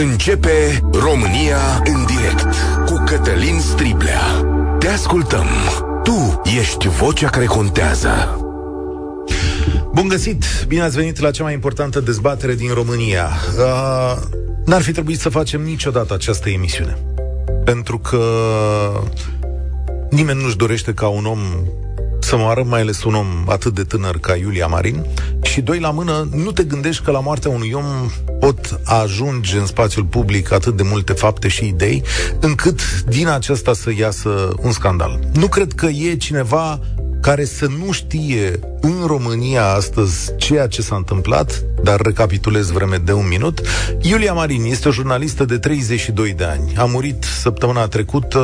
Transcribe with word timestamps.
Începe 0.00 0.80
România 0.92 1.82
în 1.84 2.06
direct 2.06 2.54
cu 2.86 3.02
Cătălin 3.06 3.60
Striblea. 3.60 4.20
Te 4.78 4.88
ascultăm. 4.88 5.46
Tu 6.02 6.40
ești 6.58 6.88
vocea 6.88 7.28
care 7.28 7.44
contează. 7.44 8.38
Bun 9.92 10.08
găsit! 10.08 10.44
Bine 10.68 10.82
ați 10.82 10.96
venit 10.96 11.20
la 11.20 11.30
cea 11.30 11.42
mai 11.42 11.52
importantă 11.52 12.00
dezbatere 12.00 12.54
din 12.54 12.70
România. 12.74 13.28
Uh, 13.58 14.22
n-ar 14.64 14.82
fi 14.82 14.92
trebuit 14.92 15.20
să 15.20 15.28
facem 15.28 15.62
niciodată 15.62 16.14
această 16.14 16.48
emisiune. 16.48 16.98
Pentru 17.64 17.98
că 17.98 18.22
nimeni 20.10 20.42
nu-și 20.42 20.56
dorește 20.56 20.92
ca 20.92 21.08
un 21.08 21.24
om 21.24 21.38
să 22.20 22.36
moară, 22.36 22.62
mai 22.62 22.80
ales 22.80 23.04
un 23.04 23.14
om 23.14 23.26
atât 23.46 23.74
de 23.74 23.82
tânăr 23.82 24.18
ca 24.18 24.36
Iulia 24.36 24.66
Marin, 24.66 25.06
și 25.42 25.60
doi 25.60 25.78
la 25.78 25.90
mână, 25.90 26.28
nu 26.34 26.52
te 26.52 26.64
gândești 26.64 27.02
că 27.02 27.10
la 27.10 27.20
moartea 27.20 27.50
unui 27.50 27.72
om 27.72 27.84
pot 28.52 28.80
ajunge 28.84 29.58
în 29.58 29.66
spațiul 29.66 30.04
public 30.04 30.52
atât 30.52 30.76
de 30.76 30.82
multe 30.82 31.12
fapte 31.12 31.48
și 31.48 31.66
idei, 31.66 32.02
încât 32.40 32.80
din 33.02 33.28
acesta 33.28 33.72
să 33.72 33.90
iasă 33.98 34.48
un 34.60 34.72
scandal. 34.72 35.20
Nu 35.32 35.48
cred 35.48 35.72
că 35.72 35.86
e 35.86 36.16
cineva 36.16 36.80
care 37.20 37.44
să 37.44 37.66
nu 37.66 37.92
știe 37.92 38.58
în 38.80 39.06
România 39.06 39.66
astăzi 39.66 40.36
ceea 40.36 40.66
ce 40.66 40.82
s-a 40.82 40.96
întâmplat, 40.96 41.64
dar 41.82 42.00
recapitulez 42.00 42.70
vreme 42.70 42.96
de 42.96 43.12
un 43.12 43.28
minut. 43.28 43.60
Iulia 44.00 44.32
Marin 44.32 44.64
este 44.64 44.88
o 44.88 44.92
jurnalistă 44.92 45.44
de 45.44 45.58
32 45.58 46.32
de 46.32 46.44
ani. 46.44 46.72
A 46.76 46.84
murit 46.84 47.24
săptămâna 47.24 47.86
trecută 47.86 48.38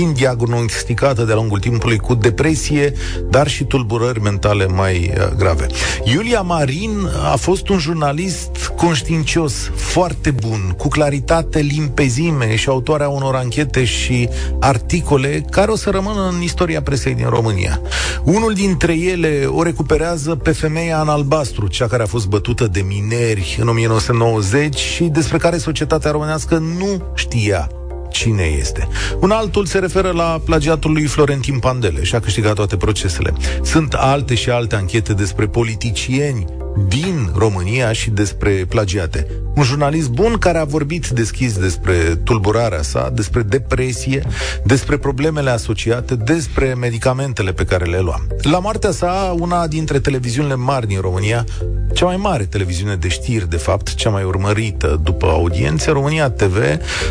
fiind 0.00 0.16
diagnosticată 0.16 1.22
de-a 1.22 1.34
lungul 1.34 1.58
timpului 1.58 1.98
cu 1.98 2.14
depresie, 2.14 2.92
dar 3.30 3.48
și 3.48 3.64
tulburări 3.64 4.20
mentale 4.20 4.66
mai 4.66 5.12
uh, 5.16 5.28
grave. 5.36 5.66
Iulia 6.04 6.40
Marin 6.40 7.08
a 7.32 7.36
fost 7.36 7.68
un 7.68 7.78
jurnalist 7.78 8.72
conștiincios, 8.76 9.70
foarte 9.74 10.30
bun, 10.30 10.74
cu 10.78 10.88
claritate, 10.88 11.58
limpezime 11.58 12.56
și 12.56 12.68
autoarea 12.68 13.08
unor 13.08 13.34
anchete 13.34 13.84
și 13.84 14.28
articole 14.60 15.44
care 15.50 15.70
o 15.70 15.76
să 15.76 15.90
rămână 15.90 16.28
în 16.34 16.42
istoria 16.42 16.82
presei 16.82 17.14
din 17.14 17.28
România. 17.28 17.80
Unul 18.24 18.52
dintre 18.52 18.98
ele 18.98 19.46
o 19.46 19.62
recuperează 19.62 20.34
pe 20.34 20.50
femeia 20.50 21.00
în 21.00 21.08
albastru, 21.08 21.66
cea 21.66 21.86
care 21.86 22.02
a 22.02 22.06
fost 22.06 22.26
bătută 22.26 22.66
de 22.66 22.80
mineri 22.80 23.58
în 23.60 23.68
1990 23.68 24.78
și 24.78 25.04
despre 25.04 25.38
care 25.38 25.56
societatea 25.56 26.10
românească 26.10 26.56
nu 26.56 27.02
știa 27.14 27.70
cine 28.10 28.42
este. 28.42 28.88
Un 29.20 29.30
altul 29.30 29.66
se 29.66 29.78
referă 29.78 30.10
la 30.10 30.40
plagiatul 30.44 30.92
lui 30.92 31.06
Florentin 31.06 31.58
Pandele 31.58 32.02
și 32.02 32.14
a 32.14 32.20
câștigat 32.20 32.54
toate 32.54 32.76
procesele. 32.76 33.32
Sunt 33.62 33.92
alte 33.92 34.34
și 34.34 34.50
alte 34.50 34.74
anchete 34.74 35.12
despre 35.12 35.46
politicieni 35.46 36.44
din 36.88 37.30
România 37.36 37.92
și 37.92 38.10
despre 38.10 38.50
plagiate. 38.68 39.26
Un 39.54 39.62
jurnalist 39.62 40.10
bun 40.10 40.36
care 40.38 40.58
a 40.58 40.64
vorbit 40.64 41.08
deschis 41.08 41.58
despre 41.58 41.94
tulburarea 42.24 42.82
sa, 42.82 43.10
despre 43.14 43.42
depresie, 43.42 44.22
despre 44.64 44.96
problemele 44.96 45.50
asociate, 45.50 46.14
despre 46.14 46.74
medicamentele 46.74 47.52
pe 47.52 47.64
care 47.64 47.84
le 47.84 47.98
lua. 47.98 48.26
La 48.42 48.58
moartea 48.58 48.90
sa, 48.90 49.34
una 49.38 49.66
dintre 49.66 49.98
televiziunile 49.98 50.54
mari 50.54 50.86
din 50.86 51.00
România, 51.00 51.44
cea 51.92 52.04
mai 52.04 52.16
mare 52.16 52.44
televiziune 52.44 52.94
de 52.94 53.08
știri, 53.08 53.48
de 53.48 53.56
fapt, 53.56 53.94
cea 53.94 54.10
mai 54.10 54.24
urmărită 54.24 55.00
după 55.02 55.26
audiențe, 55.26 55.90
România 55.90 56.30
TV, 56.30 56.56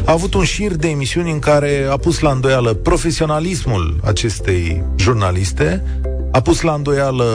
a 0.06 0.12
avut 0.12 0.34
un 0.34 0.44
șir 0.44 0.76
de 0.76 0.88
emisiuni 0.88 1.32
în 1.32 1.40
care 1.40 1.88
a 1.90 1.98
pus 1.98 2.20
la 2.20 2.32
îndoială 2.32 2.74
profesionalismul 2.74 4.00
acestei 4.04 4.84
jurnaliste, 4.96 5.84
a 6.32 6.42
pus 6.42 6.62
la 6.62 6.74
îndoială 6.74 7.26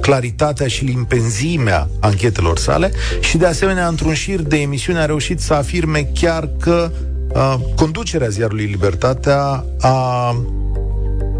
claritatea 0.00 0.66
și 0.66 0.84
limpenzimea 0.84 1.88
anchetelor 2.00 2.58
sale 2.58 2.92
și, 3.20 3.36
de 3.36 3.46
asemenea, 3.46 3.86
într-un 3.86 4.14
șir 4.14 4.40
de 4.40 4.56
emisiune 4.56 4.98
a 4.98 5.04
reușit 5.04 5.40
să 5.40 5.54
afirme 5.54 6.10
chiar 6.20 6.48
că 6.60 6.90
uh, 7.34 7.54
conducerea 7.76 8.28
ziarului 8.28 8.64
Libertatea 8.64 9.64
a 9.80 10.36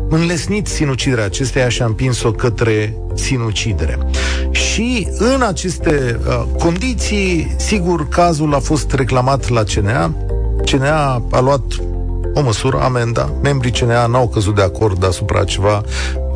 înlesnit 0.09 0.67
sinuciderea 0.67 1.25
acesteia 1.25 1.69
și 1.69 1.83
a 1.83 1.85
împins-o 1.85 2.33
către 2.33 2.97
sinucidere. 3.15 3.99
Și 4.51 5.09
în 5.19 5.43
aceste 5.43 6.21
uh, 6.27 6.43
condiții, 6.59 7.55
sigur, 7.57 8.09
cazul 8.09 8.55
a 8.55 8.59
fost 8.59 8.93
reclamat 8.93 9.49
la 9.49 9.63
CNA. 9.63 10.15
CNA 10.65 11.27
a 11.31 11.41
luat 11.41 11.63
o 12.41 12.43
măsură, 12.43 12.81
amenda. 12.81 13.33
Membrii 13.43 13.73
CNA 13.73 14.07
n-au 14.07 14.29
căzut 14.29 14.55
de 14.55 14.63
acord 14.63 15.05
asupra 15.05 15.45
ceva 15.45 15.83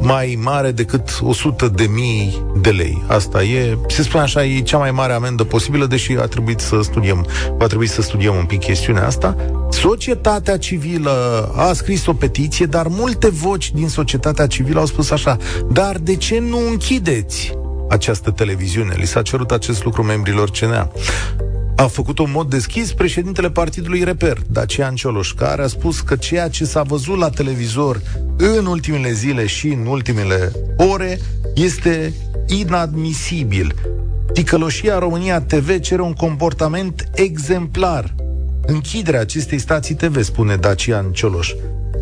mai 0.00 0.38
mare 0.42 0.70
decât 0.70 1.18
100 1.22 1.68
de 1.68 1.84
mii 1.84 2.42
de 2.60 2.70
lei. 2.70 3.02
Asta 3.06 3.42
e, 3.42 3.78
se 3.88 4.02
spune 4.02 4.22
așa, 4.22 4.44
e 4.44 4.60
cea 4.60 4.78
mai 4.78 4.90
mare 4.90 5.12
amendă 5.12 5.44
posibilă, 5.44 5.86
deși 5.86 6.12
a 6.12 6.26
trebuit 6.26 6.60
să 6.60 6.80
studiem, 6.82 7.26
va 7.58 7.66
trebui 7.66 7.86
să 7.86 8.02
studiem 8.02 8.34
un 8.34 8.44
pic 8.44 8.60
chestiunea 8.60 9.06
asta. 9.06 9.36
Societatea 9.70 10.58
civilă 10.58 11.52
a 11.56 11.72
scris 11.72 12.06
o 12.06 12.12
petiție, 12.12 12.66
dar 12.66 12.86
multe 12.88 13.28
voci 13.30 13.72
din 13.72 13.88
societatea 13.88 14.46
civilă 14.46 14.80
au 14.80 14.86
spus 14.86 15.10
așa, 15.10 15.36
dar 15.70 15.96
de 15.98 16.16
ce 16.16 16.38
nu 16.38 16.58
închideți 16.70 17.52
această 17.88 18.30
televiziune? 18.30 18.94
Li 18.96 19.06
s-a 19.06 19.22
cerut 19.22 19.50
acest 19.50 19.84
lucru 19.84 20.02
membrilor 20.02 20.50
CNA 20.50 20.90
a 21.76 21.86
făcut 21.86 22.18
un 22.18 22.30
mod 22.30 22.50
deschis 22.50 22.92
președintele 22.92 23.50
partidului 23.50 24.04
Reper, 24.04 24.38
Dacian 24.46 24.94
Cioloș, 24.94 25.32
care 25.32 25.62
a 25.62 25.66
spus 25.66 26.00
că 26.00 26.16
ceea 26.16 26.48
ce 26.48 26.64
s-a 26.64 26.82
văzut 26.82 27.18
la 27.18 27.30
televizor 27.30 28.00
în 28.36 28.66
ultimele 28.66 29.12
zile 29.12 29.46
și 29.46 29.66
în 29.66 29.86
ultimele 29.86 30.52
ore 30.76 31.20
este 31.54 32.12
inadmisibil. 32.46 33.74
Ticăloșia 34.32 34.98
România 34.98 35.40
TV 35.40 35.80
cere 35.80 36.02
un 36.02 36.12
comportament 36.12 37.08
exemplar. 37.14 38.14
Închiderea 38.66 39.20
acestei 39.20 39.58
stații 39.58 39.94
TV, 39.94 40.22
spune 40.22 40.56
Dacian 40.56 41.12
Cioloș. 41.12 41.52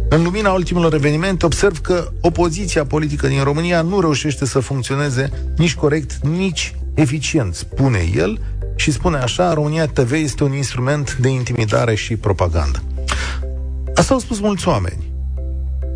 În 0.09 0.23
lumina 0.23 0.53
ultimelor 0.53 0.95
evenimente, 0.95 1.47
observ 1.47 1.81
că 1.81 2.11
opoziția 2.21 2.85
politică 2.85 3.27
din 3.27 3.43
România 3.43 3.83
nu 3.83 4.01
reușește 4.01 4.47
să 4.47 4.59
funcționeze 4.59 5.31
nici 5.57 5.75
corect, 5.75 6.17
nici 6.17 6.75
eficient, 6.95 7.55
spune 7.55 8.11
el, 8.15 8.41
și 8.77 8.91
spune 8.91 9.17
așa, 9.17 9.53
România 9.53 9.87
TV 9.87 10.13
este 10.13 10.45
un 10.45 10.53
instrument 10.53 11.17
de 11.17 11.29
intimidare 11.29 11.95
și 11.95 12.17
propagandă. 12.17 12.83
Asta 13.95 14.15
au 14.15 14.21
spus 14.21 14.41
mulți 14.41 14.69
oameni. 14.69 15.13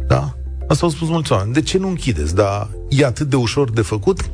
Da? 0.06 0.36
Asta 0.68 0.84
au 0.84 0.90
spus 0.90 1.08
mulți 1.08 1.32
oameni. 1.32 1.52
De 1.52 1.62
ce 1.62 1.78
nu 1.78 1.88
închideți? 1.88 2.34
Dar 2.34 2.68
e 2.88 3.04
atât 3.04 3.28
de 3.28 3.36
ușor 3.36 3.70
de 3.70 3.80
făcut? 3.80 4.30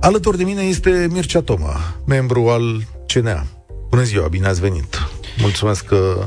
Alături 0.00 0.36
de 0.36 0.44
mine 0.44 0.62
este 0.62 1.08
Mircea 1.10 1.40
Toma, 1.40 1.76
membru 2.06 2.48
al 2.48 2.84
CNA. 3.06 3.46
Bună 3.88 4.02
ziua, 4.02 4.28
bine 4.28 4.46
ați 4.46 4.60
venit. 4.60 4.98
Mulțumesc 5.38 5.84
că 5.84 6.24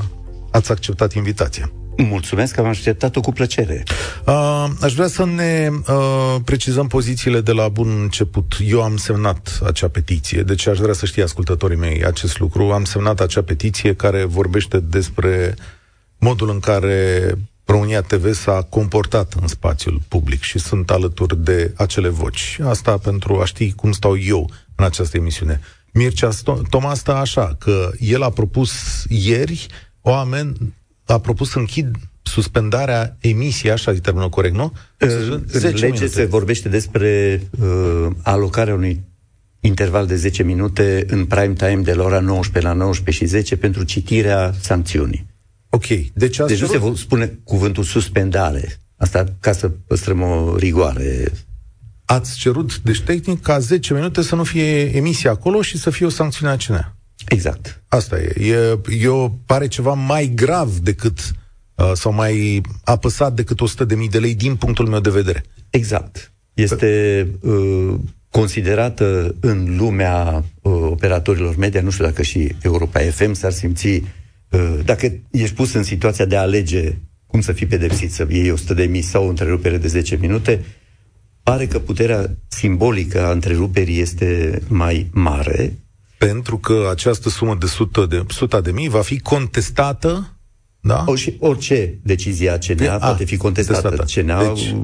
ați 0.51 0.71
acceptat 0.71 1.13
invitația. 1.13 1.71
Mulțumesc 1.97 2.53
că 2.53 2.59
am 2.59 2.67
așteptat-o 2.67 3.21
cu 3.21 3.31
plăcere. 3.31 3.83
Uh, 4.25 4.65
aș 4.81 4.93
vrea 4.93 5.07
să 5.07 5.25
ne 5.25 5.69
uh, 5.87 6.35
precizăm 6.45 6.87
pozițiile 6.87 7.41
de 7.41 7.51
la 7.51 7.67
bun 7.67 8.01
început. 8.01 8.57
Eu 8.65 8.81
am 8.81 8.97
semnat 8.97 9.59
acea 9.65 9.87
petiție, 9.87 10.41
deci 10.41 10.67
aș 10.67 10.77
vrea 10.77 10.93
să 10.93 11.05
știe 11.05 11.23
ascultătorii 11.23 11.77
mei 11.77 12.05
acest 12.05 12.39
lucru. 12.39 12.71
Am 12.71 12.83
semnat 12.83 13.19
acea 13.19 13.41
petiție 13.41 13.95
care 13.95 14.23
vorbește 14.23 14.79
despre 14.79 15.55
modul 16.17 16.49
în 16.49 16.59
care 16.59 17.29
România 17.65 18.01
TV 18.01 18.33
s-a 18.33 18.61
comportat 18.69 19.33
în 19.41 19.47
spațiul 19.47 20.01
public 20.07 20.41
și 20.41 20.59
sunt 20.59 20.91
alături 20.91 21.43
de 21.43 21.73
acele 21.77 22.07
voci. 22.07 22.59
Asta 22.63 22.97
pentru 22.97 23.39
a 23.39 23.45
ști 23.45 23.73
cum 23.73 23.91
stau 23.91 24.17
eu 24.17 24.49
în 24.75 24.85
această 24.85 25.17
emisiune. 25.17 25.61
Mircea 25.93 26.29
Toma 26.69 26.93
stă 26.93 27.13
așa, 27.13 27.55
că 27.59 27.91
el 27.99 28.21
a 28.21 28.29
propus 28.29 28.71
ieri 29.09 29.67
o 30.01 30.13
amen, 30.13 30.73
a 31.05 31.19
propus 31.19 31.49
să 31.49 31.59
închid 31.59 31.95
suspendarea 32.21 33.17
emisiei, 33.19 33.71
așa 33.71 33.91
e 33.91 33.99
termenul 33.99 34.29
corect, 34.29 34.55
nu? 34.55 34.73
În 34.97 35.45
lege 35.51 35.85
minute. 35.85 36.07
se 36.07 36.25
vorbește 36.25 36.69
despre 36.69 37.41
uh, 37.59 38.07
alocarea 38.23 38.73
unui 38.73 39.03
interval 39.59 40.07
de 40.07 40.15
10 40.15 40.43
minute 40.43 41.05
în 41.07 41.25
prime 41.25 41.53
time 41.53 41.81
de 41.81 41.93
la 41.93 42.03
ora 42.03 42.19
19 42.19 42.71
la 42.71 42.73
19 42.77 43.23
și 43.23 43.29
10 43.29 43.57
pentru 43.57 43.83
citirea 43.83 44.53
sancțiunii. 44.61 45.25
Ok. 45.69 45.85
Deci, 45.87 46.37
deci 46.47 46.61
nu 46.61 46.67
se 46.67 46.93
spune 46.95 47.39
cuvântul 47.43 47.83
suspendare. 47.83 48.79
Asta 48.95 49.23
ca 49.39 49.51
să 49.51 49.69
păstrăm 49.69 50.21
o 50.21 50.55
rigoare. 50.57 51.31
Ați 52.05 52.37
cerut, 52.37 52.79
deci 52.79 53.01
tehnic, 53.01 53.41
ca 53.41 53.59
10 53.59 53.93
minute 53.93 54.21
să 54.21 54.35
nu 54.35 54.43
fie 54.43 54.95
emisia 54.95 55.31
acolo 55.31 55.61
și 55.61 55.77
să 55.77 55.89
fie 55.89 56.05
o 56.05 56.09
sancțiune 56.09 56.51
a 56.51 56.57
CNA. 56.57 56.94
Exact. 57.27 57.83
Asta 57.87 58.19
e. 58.19 58.33
e 58.39 58.79
eu 58.99 59.39
pare 59.45 59.67
ceva 59.67 59.93
mai 59.93 60.31
grav 60.35 60.77
decât 60.77 61.19
uh, 61.75 61.91
sau 61.93 62.13
mai 62.13 62.61
apăsat 62.83 63.33
decât 63.33 63.61
100 63.61 63.85
de 63.85 63.95
mii 63.95 64.09
de 64.09 64.19
lei 64.19 64.35
din 64.35 64.55
punctul 64.55 64.87
meu 64.87 64.99
de 64.99 65.09
vedere. 65.09 65.43
Exact. 65.69 66.33
Este 66.53 67.27
uh, 67.41 67.93
considerată 68.29 69.35
în 69.39 69.75
lumea 69.77 70.43
uh, 70.61 70.71
operatorilor 70.71 71.55
media, 71.55 71.81
nu 71.81 71.89
știu 71.89 72.05
dacă 72.05 72.21
și 72.21 72.55
Europa 72.61 72.99
FM 72.99 73.33
s-ar 73.33 73.51
simți, 73.51 73.87
uh, 73.87 74.79
dacă 74.85 75.11
ești 75.31 75.55
pus 75.55 75.73
în 75.73 75.83
situația 75.83 76.25
de 76.25 76.35
a 76.35 76.41
alege 76.41 76.95
cum 77.27 77.41
să 77.41 77.51
fii 77.51 77.65
pedepsit, 77.65 78.11
să 78.11 78.27
iei 78.29 78.51
100 78.51 78.73
de 78.73 78.83
mii 78.83 79.01
sau 79.01 79.25
o 79.25 79.29
întrerupere 79.29 79.77
de 79.77 79.87
10 79.87 80.15
minute, 80.15 80.65
pare 81.43 81.65
că 81.65 81.79
puterea 81.79 82.35
simbolică 82.47 83.25
a 83.25 83.31
întreruperii 83.31 83.99
este 83.99 84.61
mai 84.67 85.07
mare, 85.11 85.73
pentru 86.27 86.57
că 86.57 86.87
această 86.91 87.29
sumă 87.29 87.55
de 87.59 87.65
100 87.65 88.05
de, 88.05 88.23
100 88.29 88.61
de 88.61 88.71
mii 88.71 88.89
va 88.89 89.01
fi 89.01 89.19
contestată 89.19 90.29
da? 90.85 91.03
O, 91.07 91.15
și 91.15 91.35
orice 91.39 91.99
decizie 92.03 92.49
a 92.49 92.57
CNA 92.57 92.75
de, 92.75 92.85
poate 92.85 93.23
a, 93.23 93.25
fi 93.25 93.37
contestată. 93.37 93.87
contestată. 93.87 94.21
CNA, 94.21 94.53
deci... 94.53 94.75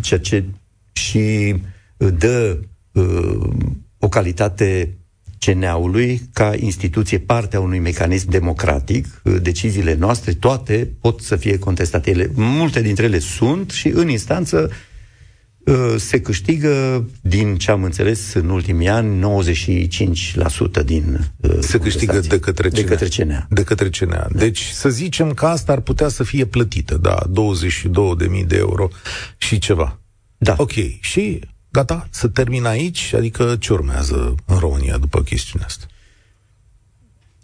ceea 0.00 0.20
ce 0.20 0.44
și 0.92 1.54
dă 1.96 2.58
uh, 2.92 3.48
o 3.98 4.08
calitate 4.08 4.96
CNA-ului 5.38 6.20
ca 6.32 6.52
instituție 6.56 7.18
parte 7.18 7.56
a 7.56 7.60
unui 7.60 7.78
mecanism 7.78 8.30
democratic. 8.30 9.22
Deciziile 9.42 9.94
noastre, 9.94 10.32
toate, 10.32 10.90
pot 11.00 11.20
să 11.20 11.36
fie 11.36 11.58
contestate. 11.58 12.10
Ele, 12.10 12.30
multe 12.34 12.80
dintre 12.80 13.04
ele 13.04 13.18
sunt 13.18 13.70
și 13.70 13.88
în 13.88 14.08
instanță 14.08 14.68
uh, 14.70 14.76
se 15.96 16.20
câștigă, 16.20 17.04
din 17.20 17.56
ce 17.56 17.70
am 17.70 17.82
înțeles 17.82 18.34
în 18.34 18.48
ultimii 18.48 18.88
ani, 18.88 19.24
95% 20.80 20.84
din 20.84 21.30
uh, 21.40 21.56
Se 21.60 21.78
câștigă 21.78 22.20
de 22.20 22.38
către 22.38 22.68
CNA. 22.68 22.78
De 22.80 22.84
către 22.84 23.08
CNA. 23.08 23.46
De 23.50 23.62
către 23.62 23.88
CNA. 23.88 24.16
Da. 24.16 24.38
Deci 24.38 24.62
să 24.62 24.88
zicem 24.88 25.32
că 25.32 25.46
asta 25.46 25.72
ar 25.72 25.80
putea 25.80 26.08
să 26.08 26.22
fie 26.22 26.44
plătită, 26.44 26.96
da, 26.96 27.18
22.000 28.40 28.46
de 28.46 28.56
euro 28.56 28.88
și 29.36 29.58
ceva. 29.58 30.00
Da. 30.36 30.54
Ok. 30.58 30.72
Și 31.00 31.40
gata, 31.70 32.08
să 32.10 32.28
termin 32.28 32.64
aici? 32.64 33.12
Adică 33.14 33.56
ce 33.60 33.72
urmează 33.72 34.34
în 34.44 34.58
România 34.58 34.96
după 34.96 35.22
chestiunea 35.22 35.66
asta? 35.66 35.86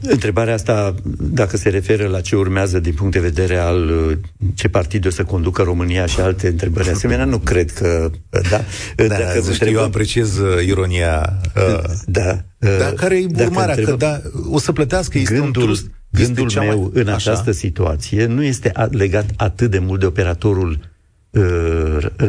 Întrebarea 0.02 0.54
asta, 0.54 0.94
dacă 1.19 1.56
se 1.56 1.69
referă 1.69 2.06
la 2.06 2.20
ce 2.20 2.37
urmează 2.37 2.81
din 2.81 2.93
punct 2.93 3.12
de 3.12 3.20
vedere 3.20 3.56
al 3.56 3.88
uh, 3.88 4.16
ce 4.54 4.69
partid 4.69 5.06
o 5.06 5.10
să 5.10 5.25
conducă 5.25 5.62
România 5.62 6.06
și 6.06 6.20
alte 6.20 6.49
întrebări 6.49 6.90
asemenea, 6.90 7.25
nu 7.25 7.38
cred 7.38 7.72
că, 7.72 8.10
uh, 8.31 8.40
da. 8.50 8.64
Da, 8.96 9.06
dacă 9.06 9.38
știu, 9.38 9.50
întrebăm... 9.50 9.81
eu 9.81 9.84
apreciez 9.84 10.37
uh, 10.38 10.64
ironia. 10.66 11.40
Uh, 11.56 11.81
da. 12.06 12.44
Dar 12.58 12.93
care 12.93 13.16
e 13.16 13.26
urmarea? 13.38 13.75
Că 13.75 13.94
da, 13.99 14.20
o 14.50 14.58
să 14.58 14.72
plătească, 14.72 15.19
este 15.19 15.34
gândul, 15.34 15.62
un 15.62 15.66
trust. 15.66 15.90
Gândul 16.10 16.50
meu 16.58 16.81
mai... 16.81 17.02
în 17.02 17.08
Așa. 17.08 17.14
această 17.14 17.50
situație 17.50 18.26
nu 18.26 18.43
este 18.43 18.72
legat 18.90 19.31
atât 19.37 19.70
de 19.70 19.78
mult 19.78 20.00
de 20.00 20.06
operatorul 20.06 20.90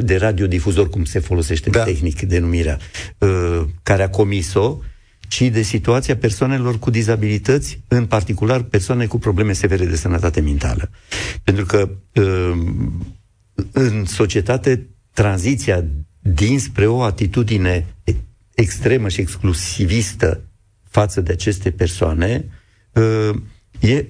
de 0.02 0.18
radiodifuzor, 0.18 0.90
cum 0.90 1.04
se 1.04 1.20
folosește 1.20 1.70
da. 1.70 1.84
tehnic 1.84 2.22
denumirea, 2.22 2.78
care 3.84 4.04
a 4.04 4.10
comis-o, 4.10 4.78
ci 5.34 5.50
de 5.50 5.62
situația 5.62 6.18
persoanelor 6.18 6.80
cu 6.80 6.90
dizabilități, 6.90 7.80
în 7.88 8.06
particular 8.06 8.62
persoane 8.62 9.06
cu 9.06 9.18
probleme 9.18 9.54
severe 9.54 9.86
de 9.86 9.96
sănătate 9.96 10.42
mentală. 10.42 10.90
Pentru 11.44 11.66
că 11.66 11.90
în 13.72 14.06
societate 14.06 14.88
tranziția 15.14 15.86
dinspre 16.20 16.88
o 16.88 17.02
atitudine 17.02 17.86
extremă 18.54 19.10
și 19.10 19.22
exclusivistă 19.22 20.42
față 20.90 21.22
de 21.22 21.32
aceste 21.32 21.72
persoane 21.72 22.46
e 23.80 24.06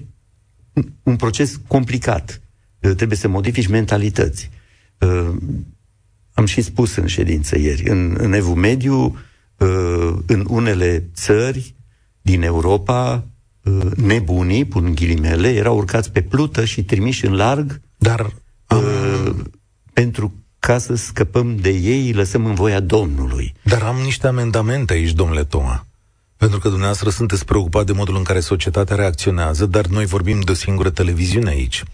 un 1.02 1.16
proces 1.16 1.60
complicat. 1.66 2.40
Trebuie 2.80 3.18
să 3.18 3.28
modifici 3.28 3.66
mentalități. 3.66 4.50
Uh, 4.98 5.34
am 6.32 6.46
și 6.46 6.60
spus 6.62 6.96
în 6.96 7.06
ședință 7.06 7.58
ieri, 7.58 7.88
în, 7.88 8.16
în 8.18 8.32
Evul 8.32 8.54
Mediu, 8.54 9.04
uh, 9.04 9.12
în 10.26 10.46
unele 10.48 11.10
țări 11.14 11.74
din 12.20 12.42
Europa, 12.42 13.26
uh, 13.62 13.90
nebunii, 13.96 14.64
pun 14.64 14.94
ghilimele, 14.94 15.48
erau 15.54 15.76
urcați 15.76 16.12
pe 16.12 16.22
plută 16.22 16.64
și 16.64 16.84
trimiși 16.84 17.26
în 17.26 17.34
larg 17.34 17.80
Dar 17.98 18.32
am... 18.66 18.84
pentru 19.92 20.34
ca 20.58 20.78
să 20.78 20.94
scăpăm 20.94 21.56
de 21.56 21.70
ei, 21.70 22.12
lăsăm 22.12 22.46
în 22.46 22.54
voia 22.54 22.80
Domnului. 22.80 23.54
Dar 23.62 23.82
am 23.82 23.96
niște 23.96 24.26
amendamente 24.26 24.92
aici, 24.92 25.12
domnule 25.12 25.44
Toma. 25.44 25.86
Pentru 26.36 26.58
că 26.58 26.68
dumneavoastră 26.68 27.10
sunteți 27.10 27.44
preocupat 27.44 27.86
de 27.86 27.92
modul 27.92 28.16
în 28.16 28.22
care 28.22 28.40
societatea 28.40 28.96
reacționează, 28.96 29.66
dar 29.66 29.86
noi 29.86 30.04
vorbim 30.04 30.40
de 30.40 30.50
o 30.50 30.54
singură 30.54 30.90
televiziune 30.90 31.50
aici 31.50 31.84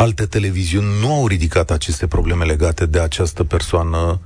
alte 0.00 0.26
televiziuni 0.26 1.00
nu 1.00 1.12
au 1.12 1.26
ridicat 1.26 1.70
aceste 1.70 2.06
probleme 2.06 2.44
legate 2.44 2.86
de 2.86 3.00
această 3.00 3.44
persoană 3.44 4.20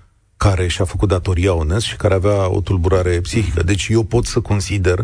care 0.49 0.67
și-a 0.67 0.85
făcut 0.85 1.09
datoria 1.09 1.53
onest 1.53 1.87
și 1.87 1.97
care 1.97 2.15
avea 2.15 2.49
o 2.49 2.61
tulburare 2.61 3.21
psihică. 3.21 3.63
Deci 3.63 3.89
eu 3.89 4.03
pot 4.03 4.27
să 4.27 4.41
consider 4.41 5.03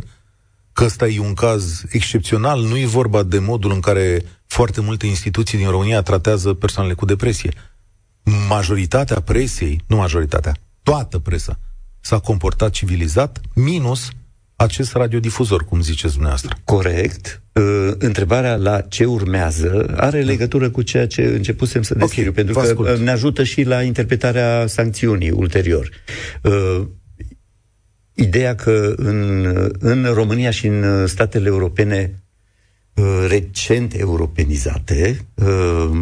că 0.72 0.84
ăsta 0.84 1.06
e 1.06 1.20
un 1.20 1.34
caz 1.34 1.82
excepțional, 1.88 2.60
nu 2.60 2.78
e 2.78 2.87
vorba 2.87 3.22
de 3.22 3.38
modul 3.38 3.72
în 3.72 3.81
care 3.81 4.22
foarte 4.46 4.81
multe 4.81 5.06
instituții 5.06 5.58
din 5.58 5.70
România 5.70 6.02
tratează 6.02 6.54
persoanele 6.54 6.94
cu 6.94 7.04
depresie. 7.04 7.52
Majoritatea 8.48 9.20
presei, 9.20 9.82
nu 9.87 9.96
majoritatea, 9.96 10.56
toată 10.82 11.19
presa 11.19 11.58
s-a 12.00 12.19
comportat 12.19 12.70
civilizat, 12.70 13.40
minus 13.54 14.08
acest 14.56 14.92
radiodifuzor, 14.92 15.64
cum 15.64 15.81
ziceți 15.81 16.12
dumneavoastră. 16.12 16.56
Corect. 16.64 17.42
Uh, 18.00 18.06
întrebarea 18.06 18.56
la 18.56 18.81
ce 18.81 19.05
urmează 19.05 19.94
are 19.97 20.23
legătură 20.23 20.70
cu 20.70 20.82
ceea 20.82 21.06
ce 21.06 21.23
începusem 21.23 21.82
să 21.82 21.94
descriu, 21.94 22.23
okay, 22.29 22.35
pentru 22.35 22.55
că 22.55 22.61
ascult. 22.61 22.99
ne 22.99 23.11
ajută 23.11 23.43
și 23.44 23.62
la 23.62 23.82
interpretarea 23.82 24.67
sancțiunii 24.67 25.31
ulterior. 25.31 25.88
Uh, 26.43 26.87
ideea 28.14 28.55
că 28.55 28.94
în, 28.97 29.47
în 29.79 30.05
România 30.12 30.50
și 30.50 30.67
în 30.67 31.06
statele 31.06 31.49
europene 31.49 32.23
uh, 32.94 33.26
recent 33.29 33.94
europenizate 33.99 35.26
uh, 35.35 36.00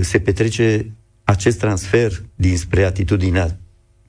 se 0.00 0.18
petrece 0.18 0.92
acest 1.24 1.58
transfer 1.58 2.22
dinspre 2.34 2.84
atitudinea 2.84 3.58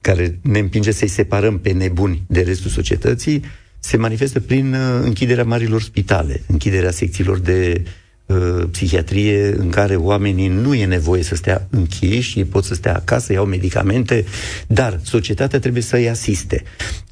care 0.00 0.38
ne 0.42 0.58
împinge 0.58 0.90
să-i 0.90 1.08
separăm 1.08 1.58
pe 1.58 1.70
nebuni 1.72 2.22
de 2.26 2.40
restul 2.40 2.70
societății, 2.70 3.42
se 3.86 3.96
manifestă 3.96 4.40
prin 4.40 4.74
uh, 4.74 5.00
închiderea 5.02 5.44
marilor 5.44 5.82
spitale, 5.82 6.42
închiderea 6.46 6.90
secțiilor 6.90 7.38
de 7.38 7.82
uh, 8.26 8.64
psihiatrie 8.70 9.54
în 9.56 9.70
care 9.70 9.96
oamenii 9.96 10.48
nu 10.48 10.74
e 10.74 10.84
nevoie 10.86 11.22
să 11.22 11.34
stea 11.34 11.66
închiși, 11.70 12.38
ei 12.38 12.44
pot 12.44 12.64
să 12.64 12.74
stea 12.74 12.94
acasă, 12.94 13.32
iau 13.32 13.44
medicamente, 13.44 14.24
dar 14.66 15.00
societatea 15.02 15.58
trebuie 15.58 15.82
să 15.82 15.96
îi 15.96 16.08
asiste. 16.08 16.62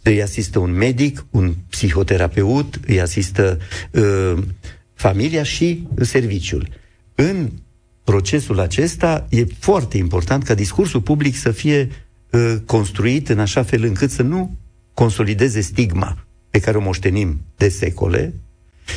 Îi 0.03 0.23
asistă 0.23 0.59
un 0.59 0.71
medic, 0.71 1.25
un 1.31 1.55
psihoterapeut, 1.71 2.81
îi 2.87 3.00
asistă 3.00 3.59
uh, 3.91 4.43
familia 4.94 5.43
și 5.43 5.87
serviciul. 6.00 6.69
În 7.15 7.50
procesul 8.05 8.61
acesta 8.61 9.27
e 9.31 9.44
foarte 9.59 9.97
important 9.97 10.43
ca 10.43 10.55
discursul 10.55 11.00
public 11.00 11.37
să 11.37 11.50
fie 11.50 11.88
uh, 12.31 12.55
construit 12.67 13.29
în 13.29 13.38
așa 13.38 13.62
fel 13.62 13.85
încât 13.85 14.11
să 14.11 14.23
nu 14.23 14.56
consolideze 14.94 15.61
stigma 15.61 16.24
pe 16.55 16.61
care 16.61 16.77
o 16.77 16.81
moștenim 16.81 17.41
de 17.56 17.69
secole, 17.69 18.35